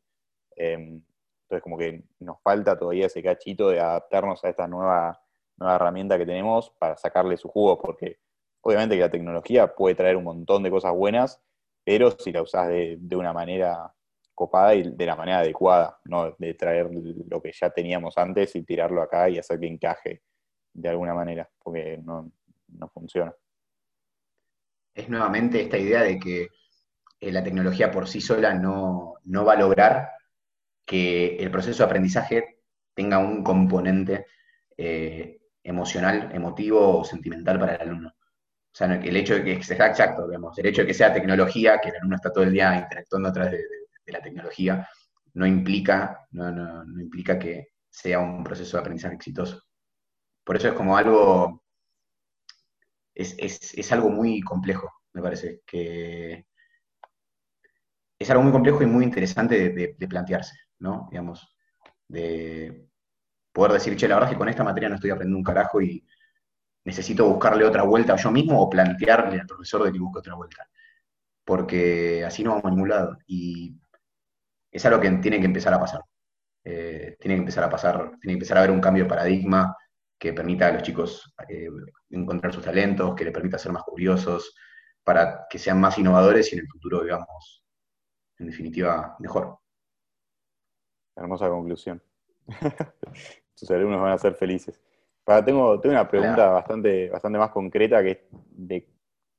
Em, 0.57 1.03
entonces 1.43 1.63
como 1.63 1.79
que 1.79 2.03
nos 2.21 2.41
falta 2.43 2.79
todavía 2.79 3.07
ese 3.07 3.23
cachito 3.23 3.69
de 3.69 3.81
adaptarnos 3.81 4.43
a 4.45 4.49
esta 4.49 4.67
nueva 4.67 5.21
nueva 5.61 5.77
herramienta 5.77 6.19
que 6.19 6.27
tenemos 6.27 6.71
para 6.79 6.97
sacarle 6.97 7.37
su 7.37 7.49
jugo, 7.49 7.79
porque 7.79 8.19
obviamente 8.63 8.97
que 8.97 9.03
la 9.03 9.11
tecnología 9.11 9.75
puede 9.75 9.95
traer 9.95 10.17
un 10.17 10.25
montón 10.25 10.63
de 10.63 10.71
cosas 10.71 10.93
buenas, 10.93 11.41
pero 11.85 12.11
si 12.11 12.33
la 12.33 12.43
usás 12.43 12.69
de, 12.69 12.99
una 13.13 13.33
manera 13.33 13.95
copada 14.35 14.75
y 14.75 14.91
de 14.91 15.07
la 15.07 15.17
manera 15.17 15.41
adecuada, 15.41 16.01
no 16.05 16.35
de 16.39 16.55
traer 16.55 16.91
lo 17.29 17.43
que 17.43 17.53
ya 17.53 17.71
teníamos 17.71 18.17
antes 18.17 18.57
y 18.57 18.63
tirarlo 18.63 19.03
acá 19.03 19.29
y 19.29 19.39
hacer 19.39 19.61
que 19.61 19.67
encaje 19.67 20.23
de 20.73 20.89
alguna 20.89 21.15
manera, 21.15 21.49
porque 21.59 21.99
no, 21.99 22.31
funciona. 22.93 23.35
Es 24.95 25.09
nuevamente 25.09 25.61
esta 25.61 25.79
idea 25.79 26.03
de 26.03 26.19
que 26.19 26.49
eh, 27.21 27.33
la 27.33 27.45
tecnología 27.45 27.91
por 27.91 28.09
sí 28.09 28.21
sola 28.21 28.55
no, 28.55 29.14
no 29.25 29.45
va 29.45 29.55
a 29.55 29.59
lograr 29.59 30.11
que 30.85 31.37
el 31.37 31.51
proceso 31.51 31.79
de 31.79 31.85
aprendizaje 31.85 32.61
tenga 32.95 33.18
un 33.18 33.43
componente 33.45 34.27
eh, 34.77 35.41
emocional, 35.62 36.31
emotivo 36.35 36.99
o 36.99 37.05
sentimental 37.05 37.59
para 37.59 37.77
el 37.77 37.83
alumno. 37.83 38.09
O 38.73 38.77
sea, 38.77 38.95
el 38.95 39.16
hecho 39.16 39.35
de 39.35 39.45
que 39.45 39.62
sea 39.62 39.87
exacto, 39.87 40.27
digamos, 40.27 40.59
el 40.59 40.66
hecho 40.66 40.83
de 40.83 40.89
que 40.89 40.95
sea 40.95 41.12
tecnología, 41.12 41.79
que 41.81 41.91
el 41.91 41.97
alumno 41.97 42.16
está 42.16 42.33
todo 42.33 42.45
el 42.45 42.53
día 42.53 42.77
interactuando 42.79 43.29
a 43.29 43.33
través 43.33 43.53
de, 43.53 44.12
la 44.12 44.21
tecnología, 44.21 44.89
no 45.35 45.47
implica, 45.47 46.27
no, 46.33 46.83
implica 47.01 47.39
que 47.39 47.68
sea 47.89 48.18
un 48.18 48.43
proceso 48.43 48.77
de 48.77 48.81
aprendizaje 48.81 49.14
exitoso. 49.14 49.62
Por 50.45 50.57
eso 50.57 50.68
es 50.68 50.75
como 50.75 50.97
algo, 50.97 51.62
es, 53.14 53.93
algo 53.93 54.11
muy 54.11 54.41
complejo, 54.41 54.91
me 55.12 55.23
parece, 55.23 55.62
que 55.66 56.47
es 58.21 58.31
algo 58.31 58.43
muy 58.43 58.53
complejo 58.53 58.83
y 58.83 58.87
muy 58.87 59.03
interesante 59.05 59.71
de, 59.71 60.09
plantearse, 60.09 60.55
¿no? 60.79 61.09
Digamos, 61.11 61.57
de, 62.07 62.87
poder 63.51 63.73
decir, 63.73 63.97
che, 63.97 64.07
la 64.07 64.16
verdad 64.16 64.31
es 64.31 64.35
que 64.35 64.39
con 64.39 64.49
esta 64.49 64.62
materia 64.62 64.91
no 64.91 64.97
estoy 64.97 65.11
aprendiendo 65.11 65.39
un 65.39 65.45
carajo 65.45 65.81
y 65.81 66.07
necesito 66.85 67.27
buscarle 67.27 67.64
otra 67.64 67.83
vuelta 67.83 68.16
yo 68.16 68.31
mismo 68.31 68.61
o 68.61 68.68
plantearle 68.68 69.41
al 69.41 69.47
profesor 69.47 69.85
de 69.85 69.93
que 69.93 69.99
busque 69.99 70.18
otra 70.18 70.35
vuelta. 70.35 70.68
Porque 71.45 72.23
así 72.25 72.45
no 72.45 72.51
vamos 72.51 72.66
a 72.66 72.71
ningún 72.71 72.91
lado. 72.91 73.16
Y 73.27 73.75
es 74.71 74.85
algo 74.85 75.01
que 75.01 75.11
tiene 75.12 75.41
que 75.41 75.47
empezar 75.47 75.73
a 75.73 75.81
pasar. 75.81 76.03
Eh, 76.62 77.16
tiene 77.18 77.37
que 77.37 77.41
empezar 77.41 77.64
a 77.64 77.71
pasar, 77.71 78.11
tiene 78.21 78.33
que 78.33 78.33
empezar 78.33 78.59
a 78.59 78.61
haber 78.61 78.71
un 78.73 78.83
cambio 78.83 79.05
de 79.05 79.09
paradigma 79.09 79.75
que 80.18 80.35
permita 80.35 80.66
a 80.66 80.73
los 80.73 80.83
chicos 80.83 81.35
eh, 81.49 81.68
encontrar 82.11 82.53
sus 82.53 82.64
talentos, 82.64 83.14
que 83.14 83.25
les 83.25 83.33
permita 83.33 83.59
ser 83.59 83.73
más 83.73 83.83
curiosos, 83.83 84.55
para 85.03 85.47
que 85.49 85.59
sean 85.59 85.81
más 85.81 85.99
innovadores 85.99 86.53
y 86.53 86.57
en 86.57 86.61
el 86.61 86.68
futuro, 86.68 87.03
digamos, 87.03 87.60
en 88.41 88.47
definitiva, 88.47 89.16
mejor. 89.18 89.59
Hermosa 91.14 91.49
conclusión. 91.49 92.03
tus 93.55 93.70
alumnos 93.70 94.01
van 94.01 94.12
a 94.12 94.18
ser 94.18 94.34
felices. 94.34 94.80
tengo, 95.45 95.78
tengo 95.80 95.95
una 95.95 96.09
pregunta 96.09 96.49
bastante, 96.49 97.11
bastante 97.11 97.38
más 97.38 97.51
concreta 97.51 98.03
que 98.03 98.11
es 98.11 98.18
de 98.30 98.88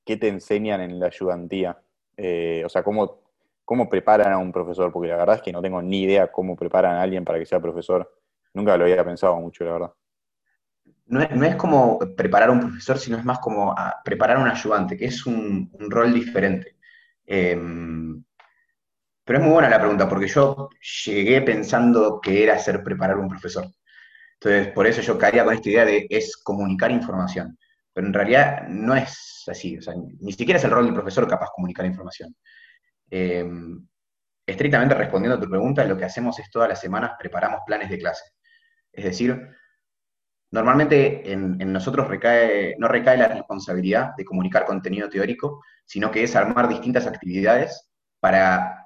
qué 0.05 0.17
te 0.17 0.27
enseñan 0.27 0.81
en 0.81 0.99
la 0.99 1.07
ayudantía. 1.07 1.81
Eh, 2.15 2.63
o 2.65 2.69
sea, 2.69 2.83
¿cómo, 2.83 3.21
cómo 3.65 3.89
preparan 3.89 4.33
a 4.33 4.37
un 4.37 4.51
profesor, 4.51 4.91
porque 4.91 5.09
la 5.09 5.17
verdad 5.17 5.37
es 5.37 5.41
que 5.41 5.51
no 5.51 5.61
tengo 5.61 5.81
ni 5.81 6.03
idea 6.03 6.31
cómo 6.31 6.55
preparan 6.55 6.95
a 6.95 7.01
alguien 7.01 7.23
para 7.23 7.39
que 7.39 7.45
sea 7.45 7.59
profesor. 7.59 8.13
Nunca 8.53 8.75
lo 8.75 8.83
había 8.83 9.03
pensado 9.05 9.35
mucho, 9.37 9.63
la 9.63 9.71
verdad. 9.71 9.93
No 11.05 11.45
es, 11.45 11.55
como 11.55 11.99
preparar 12.15 12.49
a 12.49 12.51
un 12.51 12.59
profesor, 12.59 12.97
sino 12.97 13.17
es 13.17 13.25
más 13.25 13.39
como 13.39 13.75
preparar 14.03 14.37
a 14.37 14.41
un 14.41 14.49
ayudante, 14.49 14.97
que 14.97 15.05
es 15.05 15.25
un, 15.25 15.71
rol 15.89 16.13
diferente. 16.13 16.75
Em, 17.25 18.23
pero 19.31 19.39
es 19.39 19.45
muy 19.45 19.53
buena 19.53 19.69
la 19.69 19.79
pregunta, 19.79 20.09
porque 20.09 20.27
yo 20.27 20.67
llegué 21.05 21.41
pensando 21.41 22.19
que 22.19 22.43
era 22.43 22.59
ser 22.59 22.83
preparar 22.83 23.17
un 23.17 23.29
profesor. 23.29 23.65
Entonces, 24.33 24.73
por 24.73 24.85
eso 24.85 25.01
yo 25.01 25.17
caía 25.17 25.45
con 25.45 25.53
esta 25.53 25.69
idea 25.69 25.85
de 25.85 26.05
es 26.09 26.35
comunicar 26.35 26.91
información. 26.91 27.57
Pero 27.93 28.07
en 28.07 28.13
realidad 28.13 28.67
no 28.67 28.93
es 28.93 29.45
así, 29.47 29.79
ni 30.19 30.33
siquiera 30.33 30.57
es 30.57 30.65
el 30.65 30.71
rol 30.71 30.83
del 30.83 30.93
profesor 30.93 31.29
capaz 31.29 31.47
comunicar 31.55 31.85
información. 31.85 32.35
Eh, 33.09 33.49
estrictamente 34.45 34.95
respondiendo 34.95 35.37
a 35.37 35.39
tu 35.41 35.49
pregunta, 35.49 35.85
lo 35.85 35.95
que 35.95 36.03
hacemos 36.03 36.37
es 36.37 36.51
todas 36.51 36.67
las 36.67 36.81
semanas 36.81 37.13
preparamos 37.17 37.61
planes 37.65 37.89
de 37.89 37.99
clase. 37.99 38.25
Es 38.91 39.05
decir, 39.05 39.47
normalmente 40.51 41.31
en, 41.31 41.71
nosotros 41.71 42.05
no 42.05 42.87
recae 42.89 43.17
la 43.17 43.29
responsabilidad 43.29 44.09
de 44.17 44.25
comunicar 44.25 44.65
contenido 44.65 45.07
teórico, 45.07 45.63
sino 45.85 46.11
que 46.11 46.21
es 46.23 46.35
armar 46.35 46.67
distintas 46.67 47.07
actividades 47.07 47.89
para 48.19 48.80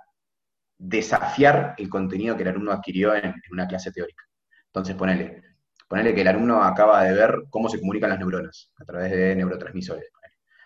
desafiar 0.78 1.76
el 1.78 1.90
contenido 1.90 2.36
que 2.36 2.44
el 2.44 2.50
alumno 2.50 2.72
adquirió 2.72 3.16
en 3.16 3.34
una 3.52 3.68
clase 3.68 3.92
teórica. 3.92 4.24
Entonces, 4.68 4.96
ponele, 4.96 6.14
que 6.14 6.22
el 6.22 6.28
alumno 6.28 6.62
acaba 6.62 7.04
de 7.04 7.14
ver 7.14 7.44
cómo 7.50 7.70
se 7.70 7.80
comunican 7.80 8.10
las 8.10 8.20
neuronas 8.20 8.74
a 8.78 8.86
través 8.86 9.12
de 9.12 9.36
neurotransmisores. 9.36 10.12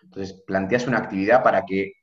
Entonces, 0.02 0.44
planteas 0.48 0.88
una 0.88 0.98
actividad 0.98 1.44
para 1.44 1.64
que 1.64 1.94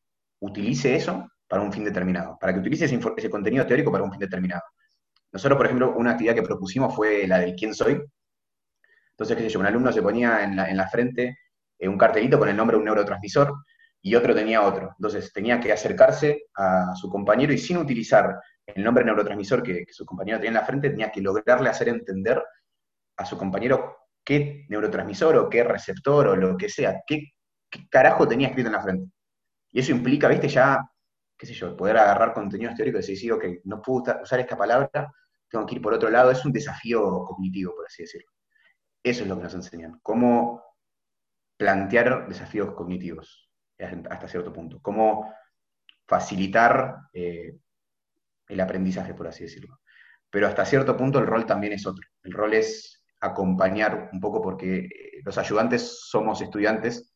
utilice 0.40 0.94
eso 0.94 1.28
para 1.48 1.62
un 1.62 1.72
fin 1.72 1.84
determinado, 1.84 2.38
para 2.40 2.52
que 2.52 2.60
utilice 2.60 2.84
ese, 2.84 3.30
contenido 3.30 3.66
teórico 3.66 3.90
para 3.90 4.04
un 4.04 4.10
fin 4.10 4.20
determinado. 4.20 4.62
Nosotros, 5.32 5.56
por 5.56 5.66
ejemplo, 5.66 5.94
una 5.96 6.12
actividad 6.12 6.34
que 6.34 6.42
propusimos 6.42 6.94
fue 6.94 7.26
la 7.26 7.40
del 7.40 7.54
quién 7.56 7.74
soy. 7.74 8.00
Entonces, 9.10 9.36
qué 9.36 9.42
sé 9.42 9.48
yo, 9.48 9.60
un 9.60 9.66
alumno 9.66 9.92
se 9.92 10.02
ponía 10.02 10.44
en 10.44 10.76
la, 10.76 10.88
frente 10.88 11.38
eh, 11.78 11.88
un 11.88 11.98
cartelito 11.98 12.38
con 12.38 12.48
el 12.48 12.56
nombre 12.56 12.76
de 12.76 12.78
un 12.78 12.84
neurotransmisor 12.84 13.52
y 14.06 14.14
otro 14.14 14.36
tenía 14.36 14.62
otro. 14.62 14.94
Entonces, 14.96 15.32
tenía 15.32 15.58
que 15.58 15.72
acercarse 15.72 16.44
a 16.54 16.94
su 16.94 17.10
compañero 17.10 17.52
y 17.52 17.58
sin 17.58 17.76
utilizar 17.76 18.38
el 18.64 18.84
nombre 18.84 19.04
neurotransmisor 19.04 19.64
que, 19.64 19.84
su 19.90 20.06
compañero 20.06 20.38
tenía 20.38 20.50
en 20.50 20.54
la 20.54 20.64
frente, 20.64 20.90
tenía 20.90 21.10
que 21.10 21.20
lograrle 21.20 21.68
hacer 21.68 21.88
entender 21.88 22.40
a 23.16 23.24
su 23.24 23.36
compañero 23.36 23.96
qué 24.24 24.64
neurotransmisor 24.68 25.36
o 25.38 25.50
qué 25.50 25.64
receptor 25.64 26.28
o 26.28 26.36
lo 26.36 26.56
que 26.56 26.68
sea, 26.68 27.02
qué, 27.04 27.32
carajo 27.90 28.28
tenía 28.28 28.46
escrito 28.46 28.68
en 28.68 28.74
la 28.74 28.80
frente. 28.80 29.10
Y 29.72 29.80
eso 29.80 29.90
implica, 29.90 30.28
viste, 30.28 30.46
ya, 30.46 30.88
qué 31.36 31.44
sé 31.44 31.54
yo, 31.54 31.76
poder 31.76 31.96
agarrar 31.96 32.32
contenidos 32.32 32.76
teóricos 32.76 33.08
y 33.08 33.14
decir, 33.14 33.32
ok, 33.32 33.44
no 33.64 33.82
puedo 33.82 34.22
usar 34.22 34.38
esta 34.38 34.56
palabra, 34.56 35.12
tengo 35.50 35.66
que 35.66 35.74
ir 35.74 35.82
por 35.82 35.94
otro 35.94 36.10
lado. 36.10 36.30
Es 36.30 36.44
un 36.44 36.52
desafío 36.52 37.24
cognitivo, 37.24 37.74
por 37.74 37.86
así 37.86 38.04
decirlo. 38.04 38.30
Eso 39.02 39.24
es 39.24 39.28
lo 39.28 39.36
que 39.36 39.42
nos 39.42 39.54
enseñan. 39.54 39.98
Cómo 40.00 40.62
plantear 41.58 42.28
desafíos 42.28 42.72
cognitivos 42.72 43.45
hasta 43.78 44.28
cierto 44.28 44.52
punto. 44.52 44.80
Cómo 44.80 45.32
facilitar 46.06 46.96
eh, 47.12 47.56
el 48.48 48.60
aprendizaje, 48.60 49.14
por 49.14 49.26
así 49.26 49.44
decirlo. 49.44 49.80
Pero 50.30 50.46
hasta 50.46 50.64
cierto 50.64 50.96
punto 50.96 51.18
el 51.18 51.26
rol 51.26 51.46
también 51.46 51.72
es 51.72 51.86
otro. 51.86 52.06
El 52.22 52.32
rol 52.32 52.54
es 52.54 53.04
acompañar 53.20 54.10
un 54.12 54.20
poco 54.20 54.40
porque 54.42 54.78
eh, 54.78 54.90
los 55.24 55.38
ayudantes 55.38 56.00
somos 56.08 56.40
estudiantes 56.40 57.12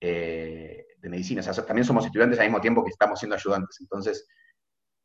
eh, 0.00 0.86
de 0.98 1.08
medicina, 1.08 1.40
o 1.40 1.44
sea, 1.44 1.66
también 1.66 1.84
somos 1.84 2.04
estudiantes 2.06 2.38
al 2.38 2.46
mismo 2.46 2.60
tiempo 2.60 2.84
que 2.84 2.90
estamos 2.90 3.18
siendo 3.18 3.36
ayudantes. 3.36 3.80
Entonces, 3.80 4.26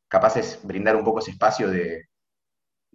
capaz 0.07 0.37
es 0.37 0.59
brindar 0.63 0.95
un 0.95 1.03
poco 1.03 1.19
ese 1.19 1.31
espacio 1.31 1.69
de, 1.69 2.05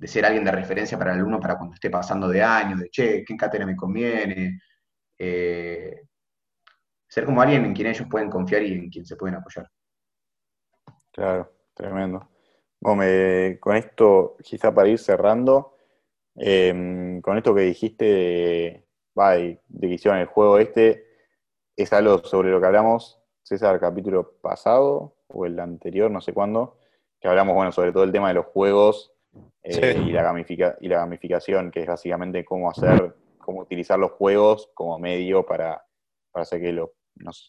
ser 0.05 0.25
alguien 0.25 0.45
de 0.45 0.53
referencia 0.53 0.99
para 0.99 1.13
el 1.13 1.19
alumno 1.19 1.41
para 1.41 1.57
cuando 1.57 1.75
esté 1.75 1.91
pasando 1.91 2.29
de 2.29 2.43
años, 2.43 2.81
de 2.81 2.89
che, 2.91 3.25
¿qué 3.25 3.37
cátedra 3.37 3.67
me 3.67 3.77
conviene? 3.77 4.61
Eh, 5.19 6.03
ser 7.11 7.25
como 7.25 7.43
alguien 7.43 7.65
en 7.65 7.75
quien 7.75 7.89
ellos 7.89 8.07
pueden 8.09 8.31
confiar 8.31 8.63
y 8.63 8.73
en 8.73 8.89
quien 8.89 9.05
se 9.05 9.17
pueden 9.17 9.35
apoyar. 9.35 9.69
Claro, 11.11 11.53
tremendo. 11.75 12.29
Con 12.81 13.03
esto, 13.03 14.37
quizá 14.43 14.73
para 14.73 14.89
ir 14.89 14.99
cerrando, 14.99 15.77
em, 16.37 17.21
con 17.21 17.37
esto 17.37 17.55
que 17.55 17.63
dijiste 17.63 18.05
de, 18.05 18.85
de, 19.15 19.89
que 19.89 19.95
hicieron 19.95 20.21
el 20.21 20.27
juego 20.27 20.59
este, 20.59 21.05
es 21.77 21.93
algo 21.93 22.19
sobre 22.25 22.51
lo 22.51 22.61
que 22.61 22.67
hablamos, 22.67 23.21
César, 23.43 23.75
el 23.75 23.81
capítulo 23.81 24.39
pasado 24.41 25.17
o 25.27 25.47
el 25.47 25.59
anterior, 25.59 26.11
no 26.11 26.21
sé 26.21 26.33
cuándo, 26.33 26.79
que 27.21 27.29
hablamos, 27.29 27.55
bueno, 27.55 27.73
sobre 27.73 27.93
todo 27.93 28.05
el 28.05 28.13
tema 28.13 28.29
de 28.29 28.35
los 28.35 28.47
juegos 28.47 29.13
eh, 29.63 29.97
y, 30.07 30.13
la 30.13 30.77
y 30.81 30.89
la 30.89 30.99
gamificación, 30.99 31.71
que 31.71 31.81
es 31.81 31.87
básicamente 31.87 32.45
cómo 32.45 32.71
hacer, 32.71 33.15
cómo 33.39 33.61
utilizar 33.61 33.99
los 33.99 34.13
juegos 34.13 34.71
como 34.75 34.99
medio 34.99 35.45
para, 35.45 35.85
hacer 36.35 36.61
que 36.61 36.73
los, 36.73 36.91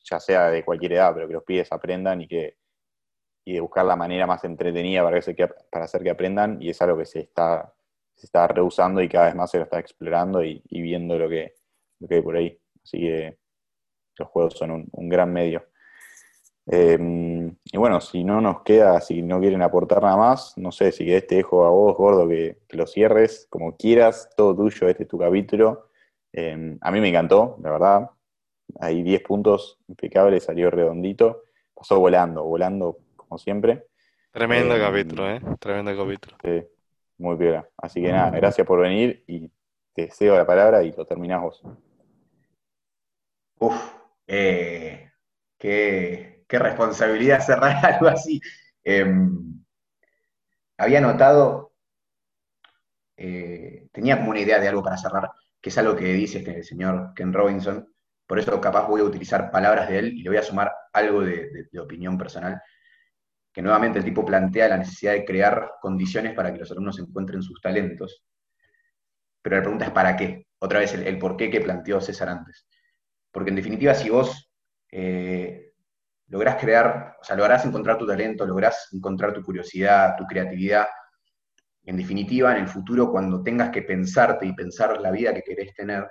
ya 0.03 0.19
sea 0.19 0.49
de 0.49 0.63
cualquier 0.65 0.93
edad, 0.93 1.13
pero 1.13 1.27
que 1.27 1.33
los 1.33 1.43
pibes 1.43 1.71
aprendan 1.71 2.21
y 2.21 2.27
que 2.27 2.57
y 3.43 3.53
de 3.53 3.59
buscar 3.59 3.85
la 3.85 3.95
manera 3.95 4.27
más 4.27 4.43
entretenida 4.43 5.03
para, 5.03 5.19
para 5.71 5.85
hacer 5.85 6.03
que 6.03 6.11
aprendan, 6.11 6.61
y 6.61 6.69
es 6.69 6.81
algo 6.81 6.97
que 6.97 7.05
se 7.05 7.21
está 7.21 7.73
se 8.21 8.27
está 8.27 8.47
rehusando 8.47 9.01
y 9.01 9.09
cada 9.09 9.25
vez 9.25 9.35
más 9.35 9.49
se 9.49 9.57
lo 9.57 9.63
está 9.63 9.79
explorando 9.79 10.43
y, 10.43 10.61
viendo 10.69 11.17
lo 11.17 11.27
que, 11.27 11.55
lo 11.99 12.07
que 12.07 12.15
hay 12.15 12.21
por 12.21 12.35
ahí. 12.35 12.59
Así 12.83 12.99
que 12.99 13.37
los 14.17 14.29
juegos 14.29 14.53
son 14.53 14.87
un, 14.91 15.09
gran 15.09 15.33
medio. 15.33 15.65
Em, 16.67 17.55
y 17.65 17.77
bueno, 17.77 17.99
si 17.99 18.23
no 18.23 18.39
nos 18.39 18.61
queda, 18.61 19.01
si 19.01 19.23
no 19.23 19.39
quieren 19.39 19.63
aportar 19.63 20.03
nada 20.03 20.17
más, 20.17 20.55
no 20.55 20.71
sé, 20.71 20.91
si 20.91 21.03
querés 21.03 21.25
te 21.25 21.35
dejo 21.35 21.65
a 21.65 21.71
vos, 21.71 21.97
gordo, 21.97 22.27
que, 22.29 22.59
lo 22.69 22.85
cierres 22.85 23.47
como 23.49 23.75
quieras, 23.75 24.29
todo 24.37 24.55
tuyo, 24.55 24.87
este 24.87 25.03
es 25.03 25.09
tu 25.09 25.17
capítulo. 25.17 25.89
Em, 26.31 26.77
a 26.79 26.91
mí 26.91 27.01
me 27.01 27.09
encantó, 27.09 27.57
la 27.63 27.71
verdad. 27.71 28.09
Hay 28.79 29.03
10 29.03 29.21
puntos 29.23 29.79
impecables, 29.87 30.43
salió 30.43 30.69
redondito. 30.69 31.43
Pasó 31.73 31.99
volando, 31.99 32.43
volando 32.43 32.99
como 33.15 33.37
siempre. 33.37 33.87
Tremendo 34.31 34.75
em, 34.75 34.81
capítulo, 34.81 35.29
¿eh? 35.29 35.41
Tremendo 35.59 35.95
capítulo. 35.95 36.37
Sí, 36.43 36.63
muy 37.17 37.35
bien. 37.35 37.63
Así 37.77 38.01
que 38.01 38.11
nada, 38.11 38.29
gracias 38.31 38.65
por 38.65 38.79
venir 38.79 39.23
y 39.27 39.51
te 39.93 40.09
cedo 40.11 40.35
la 40.35 40.45
palabra 40.45 40.83
y 40.83 40.91
lo 40.91 41.05
terminás 41.05 41.41
vos. 41.41 41.63
Uf, 43.59 43.75
eh, 44.27 45.11
qué, 45.57 46.45
responsabilidad 46.49 47.41
cerrar 47.45 47.85
algo 47.85 48.07
así. 48.07 48.39
Em, 48.83 49.63
había 50.77 51.01
notado, 51.01 51.73
eh, 53.17 53.87
tenía 53.91 54.17
como 54.17 54.31
una 54.31 54.39
idea 54.39 54.59
de 54.59 54.67
algo 54.67 54.81
para 54.81 54.97
cerrar, 54.97 55.31
que 55.61 55.69
es 55.69 55.77
algo 55.77 55.95
que 55.95 56.05
dice 56.05 56.39
este 56.39 56.63
señor 56.63 57.13
Ken 57.15 57.33
Robinson, 57.33 57.87
por 58.31 58.39
eso 58.39 58.61
capaz 58.61 58.87
voy 58.87 59.01
a 59.01 59.03
utilizar 59.03 59.51
palabras 59.51 59.89
de 59.89 59.99
él 59.99 60.13
y 60.13 60.23
le 60.23 60.29
voy 60.29 60.37
a 60.37 60.41
sumar 60.41 60.71
algo 60.93 61.19
de, 61.19 61.67
opinión 61.81 62.17
personal, 62.17 62.61
que 63.51 63.61
nuevamente 63.61 63.99
el 63.99 64.05
tipo 64.05 64.23
plantea 64.23 64.69
la 64.69 64.77
necesidad 64.77 65.11
de 65.11 65.25
crear 65.25 65.71
condiciones 65.81 66.33
para 66.33 66.53
que 66.53 66.59
los 66.59 66.71
alumnos 66.71 66.97
encuentren 66.99 67.43
sus 67.43 67.59
talentos. 67.59 68.23
Pero 69.41 69.57
la 69.57 69.61
pregunta 69.61 69.83
es 69.83 69.91
¿para 69.91 70.15
qué? 70.15 70.47
Otra 70.59 70.79
vez 70.79 70.93
el, 70.93 71.19
por 71.19 71.35
qué 71.35 71.49
que 71.49 71.59
planteó 71.59 71.99
César 71.99 72.29
antes. 72.29 72.65
Porque 73.33 73.49
en 73.49 73.57
definitiva, 73.57 73.93
si 73.93 74.09
vos 74.09 74.49
eh, 74.89 75.73
lográs 76.27 76.55
crear, 76.55 77.17
o 77.19 77.23
sea, 77.25 77.35
lográs 77.35 77.65
encontrar 77.65 77.97
tu 77.97 78.07
talento, 78.07 78.45
lográs 78.45 78.87
encontrar 78.93 79.33
tu 79.33 79.43
curiosidad, 79.43 80.15
tu 80.17 80.23
creatividad, 80.23 80.87
en 81.83 81.97
definitiva, 81.97 82.55
en 82.55 82.61
el 82.61 82.69
futuro, 82.69 83.11
cuando 83.11 83.43
tengas 83.43 83.71
que 83.71 83.81
pensarte 83.81 84.45
y 84.45 84.53
pensar 84.53 85.01
la 85.01 85.11
vida 85.11 85.33
que 85.33 85.43
querés 85.43 85.73
tener, 85.73 86.07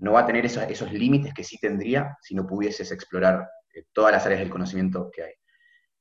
no 0.00 0.12
va 0.12 0.20
a 0.20 0.26
tener 0.26 0.46
esos, 0.46 0.92
límites 0.92 1.34
que 1.34 1.44
sí 1.44 1.58
tendría 1.58 2.16
si 2.22 2.34
no 2.34 2.46
pudieses 2.46 2.90
explorar 2.92 3.48
eh, 3.74 3.84
todas 3.92 4.12
las 4.12 4.24
áreas 4.26 4.40
del 4.40 4.50
conocimiento 4.50 5.10
que 5.10 5.22
hay. 5.22 5.32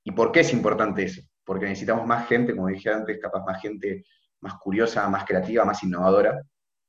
¿Y 0.03 0.11
por 0.11 0.31
qué 0.31 0.41
es 0.41 0.53
importante 0.53 1.03
eso? 1.03 1.21
Porque 1.43 1.65
necesitamos 1.65 2.05
más 2.05 2.27
gente, 2.27 2.55
como 2.55 2.67
dije 2.67 2.89
antes, 2.89 3.19
capaz 3.19 3.43
más 3.45 3.61
gente 3.61 4.05
más 4.41 4.55
curiosa, 4.55 5.07
más 5.09 5.25
creativa, 5.25 5.65
más 5.65 5.83
innovadora 5.83 6.41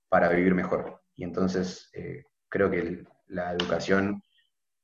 para 0.08 0.28
vivir 0.28 0.54
mejor. 0.54 1.02
Y 1.16 1.24
entonces 1.24 1.90
eh, 1.94 2.24
creo 2.48 2.70
que 2.70 3.04
la 3.28 3.52
educación 3.52 4.22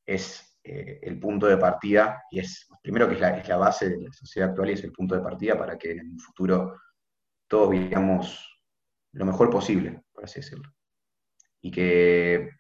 es 0.07 0.59
eh, 0.65 1.01
el 1.03 1.19
punto 1.21 1.47
de 1.47 1.59
partida 1.59 2.23
y 2.31 2.41
es, 2.41 2.67
primero 2.83 3.09
que 3.09 3.15
es 3.15 3.21
la, 3.21 3.39
es 3.39 3.49
la, 3.49 3.57
base 3.57 3.91
de 3.91 4.01
la 4.01 4.13
sociedad 4.13 4.51
actual 4.51 4.71
y 4.71 4.73
es 4.73 4.85
el 4.85 4.93
punto 4.93 5.15
de 5.15 5.21
partida 5.21 5.59
para 5.59 5.77
que 5.77 5.93
en 5.93 6.01
el 6.01 6.21
futuro 6.21 6.81
todos 7.47 7.71
vivamos 7.71 8.51
lo 9.13 9.25
mejor 9.25 9.51
posible, 9.51 10.03
por 10.13 10.25
así 10.25 10.41
decirlo. 10.41 10.73
Y 11.65 11.71
que 11.71 12.51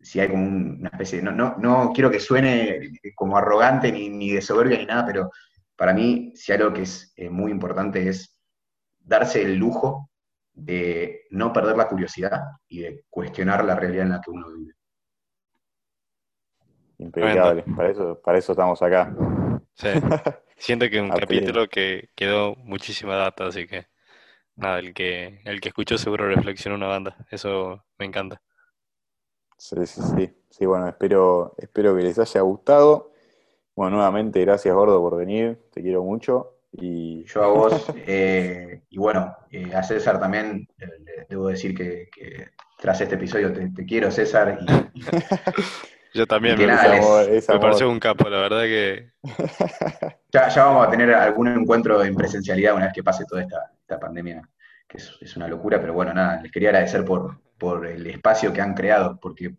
si 0.00 0.20
hay 0.20 0.28
como 0.28 0.46
una 0.46 0.90
especie 0.90 1.18
de, 1.18 1.24
no, 1.24 1.32
no, 1.32 1.56
no 1.58 1.92
quiero 1.92 2.08
que 2.08 2.20
suene 2.20 2.92
como 3.16 3.36
arrogante 3.36 3.90
ni, 3.90 4.30
de 4.30 4.40
soberbia 4.40 4.78
ni 4.78 4.86
nada, 4.86 5.04
pero 5.04 5.30
para 5.74 5.92
mí 5.92 6.32
si 6.36 6.52
algo 6.52 6.72
que 6.72 6.82
es 6.82 7.12
eh, 7.16 7.28
muy 7.28 7.50
importante 7.50 8.08
es 8.08 8.40
darse 9.00 9.42
el 9.42 9.56
lujo 9.56 10.08
de 10.52 11.22
no 11.30 11.52
perder 11.52 11.76
la 11.76 11.88
curiosidad 11.88 12.42
y 12.68 12.78
de 12.82 13.04
cuestionar 13.10 13.64
la 13.64 13.74
realidad 13.74 14.04
en 14.04 14.12
la 14.12 14.20
que 14.20 14.30
uno 14.30 14.46
vive. 14.52 14.72
Impecable, 16.98 17.64
para 17.76 17.90
eso, 17.90 18.20
para 18.22 18.38
eso 18.38 18.52
estamos 18.52 18.80
acá. 18.82 19.12
Sí. 19.74 19.88
Siento 20.56 20.88
que 20.88 21.00
un 21.00 21.10
capítulo 21.10 21.66
que 21.68 22.10
quedó 22.14 22.54
muchísima 22.54 23.16
data, 23.16 23.46
así 23.46 23.66
que 23.66 23.88
nada, 24.56 24.78
el 24.78 24.94
que, 24.94 25.40
el 25.44 25.60
que 25.60 25.68
escuchó 25.68 25.98
seguro 25.98 26.28
reflexionó 26.28 26.76
una 26.76 26.86
banda. 26.86 27.16
Eso 27.30 27.84
me 27.98 28.06
encanta. 28.06 28.40
Sí, 29.56 29.86
sí, 29.86 30.00
sí. 30.16 30.30
Sí, 30.50 30.66
bueno, 30.66 30.88
espero, 30.88 31.54
espero 31.58 31.96
que 31.96 32.02
les 32.02 32.18
haya 32.18 32.40
gustado. 32.42 33.12
Bueno, 33.74 33.96
nuevamente, 33.96 34.40
gracias 34.40 34.74
Gordo 34.74 35.00
por 35.00 35.16
venir. 35.16 35.58
Te 35.72 35.82
quiero 35.82 36.02
mucho. 36.04 36.58
Y... 36.70 37.24
Yo 37.24 37.42
a 37.42 37.48
vos. 37.48 37.86
Eh, 38.06 38.82
y 38.90 38.98
bueno, 38.98 39.36
eh, 39.50 39.74
a 39.74 39.82
César 39.82 40.20
también 40.20 40.68
debo 41.28 41.48
decir 41.48 41.74
que, 41.74 42.08
tras 42.78 43.00
este 43.00 43.14
episodio 43.14 43.52
te, 43.52 43.84
quiero, 43.86 44.10
César. 44.10 44.58
Yo 46.14 46.26
también 46.28 46.56
me, 46.56 46.68
parece 47.58 47.84
un 47.84 47.98
capo, 47.98 48.28
la 48.28 48.38
verdad 48.38 48.62
que. 48.62 49.10
Ya, 50.32 50.48
ya, 50.48 50.64
vamos 50.66 50.86
a 50.86 50.90
tener 50.90 51.12
algún 51.12 51.48
encuentro 51.48 52.04
en 52.04 52.14
presencialidad 52.14 52.76
una 52.76 52.84
vez 52.84 52.94
que 52.94 53.02
pase 53.02 53.24
toda 53.24 53.42
esta, 53.42 53.72
esta 53.84 54.00
pandemia, 54.00 54.42
que 54.88 54.98
es, 54.98 55.36
una 55.36 55.48
locura, 55.48 55.80
pero 55.80 55.92
bueno, 55.92 56.14
nada, 56.14 56.40
les 56.40 56.50
quería 56.50 56.70
agradecer 56.70 57.04
por, 57.04 57.40
por 57.58 57.86
el 57.86 58.06
espacio 58.06 58.52
que 58.52 58.60
han 58.60 58.74
creado, 58.74 59.18
porque, 59.20 59.56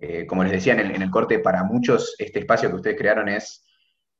eh, 0.00 0.26
como 0.26 0.44
les 0.44 0.52
decía 0.52 0.74
en 0.74 1.02
el, 1.02 1.10
corte, 1.10 1.40
para 1.40 1.64
muchos 1.64 2.14
este 2.18 2.40
espacio 2.40 2.70
que 2.70 2.76
ustedes 2.76 2.96
crearon 2.96 3.28
es 3.28 3.64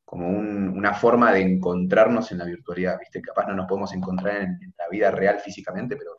como 0.05 0.29
una 0.29 0.95
forma 0.95 1.33
de 1.33 1.41
encontrarnos 1.41 2.31
en 2.33 2.39
la 2.39 2.45
virtualidad, 2.45 2.99
¿viste? 2.99 3.21
Capaz 3.21 3.47
no 3.47 3.55
nos 3.55 3.67
podemos 3.67 3.93
encontrar 3.93 4.43
en, 4.43 4.75
la 4.79 4.89
vida 4.89 5.11
real 5.11 5.41
físicamente, 5.41 5.97
pero 5.97 6.15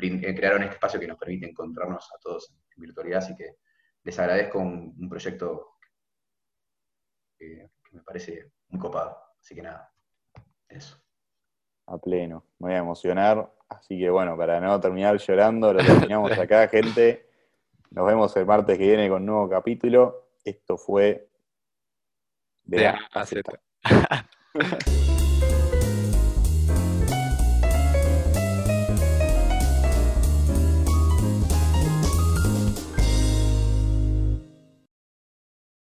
eh, 0.00 0.34
crearon 0.34 0.62
este 0.62 0.74
espacio 0.74 1.00
que 1.00 1.08
nos 1.08 1.18
permite 1.18 1.48
encontrarnos 1.48 2.08
a 2.14 2.18
todos 2.20 2.54
en 2.76 2.82
virtualidad, 2.82 3.18
así 3.18 3.34
que 3.34 3.56
les 4.04 4.18
agradezco 4.18 4.58
un, 4.60 5.08
proyecto 5.08 5.76
que, 7.38 7.70
que 7.84 7.96
me 7.96 8.02
parece 8.02 8.52
muy 8.68 8.80
copado. 8.80 9.18
Así 9.40 9.54
que 9.54 9.62
nada, 9.62 9.92
eso 10.68 11.07
a 11.88 11.98
pleno. 11.98 12.44
Me 12.58 12.68
voy 12.68 12.74
a 12.74 12.78
emocionar. 12.78 13.50
Así 13.68 13.98
que 13.98 14.08
bueno, 14.10 14.36
para 14.36 14.60
no 14.60 14.80
terminar 14.80 15.18
llorando, 15.18 15.72
lo 15.72 15.78
terminamos 15.84 16.32
acá, 16.32 16.68
gente. 16.68 17.26
Nos 17.90 18.06
vemos 18.06 18.36
el 18.36 18.46
martes 18.46 18.78
que 18.78 18.86
viene 18.86 19.08
con 19.08 19.22
un 19.22 19.26
nuevo 19.26 19.48
capítulo. 19.48 20.28
Esto 20.44 20.76
fue 20.76 21.28
de, 22.64 22.86
A 22.86 22.98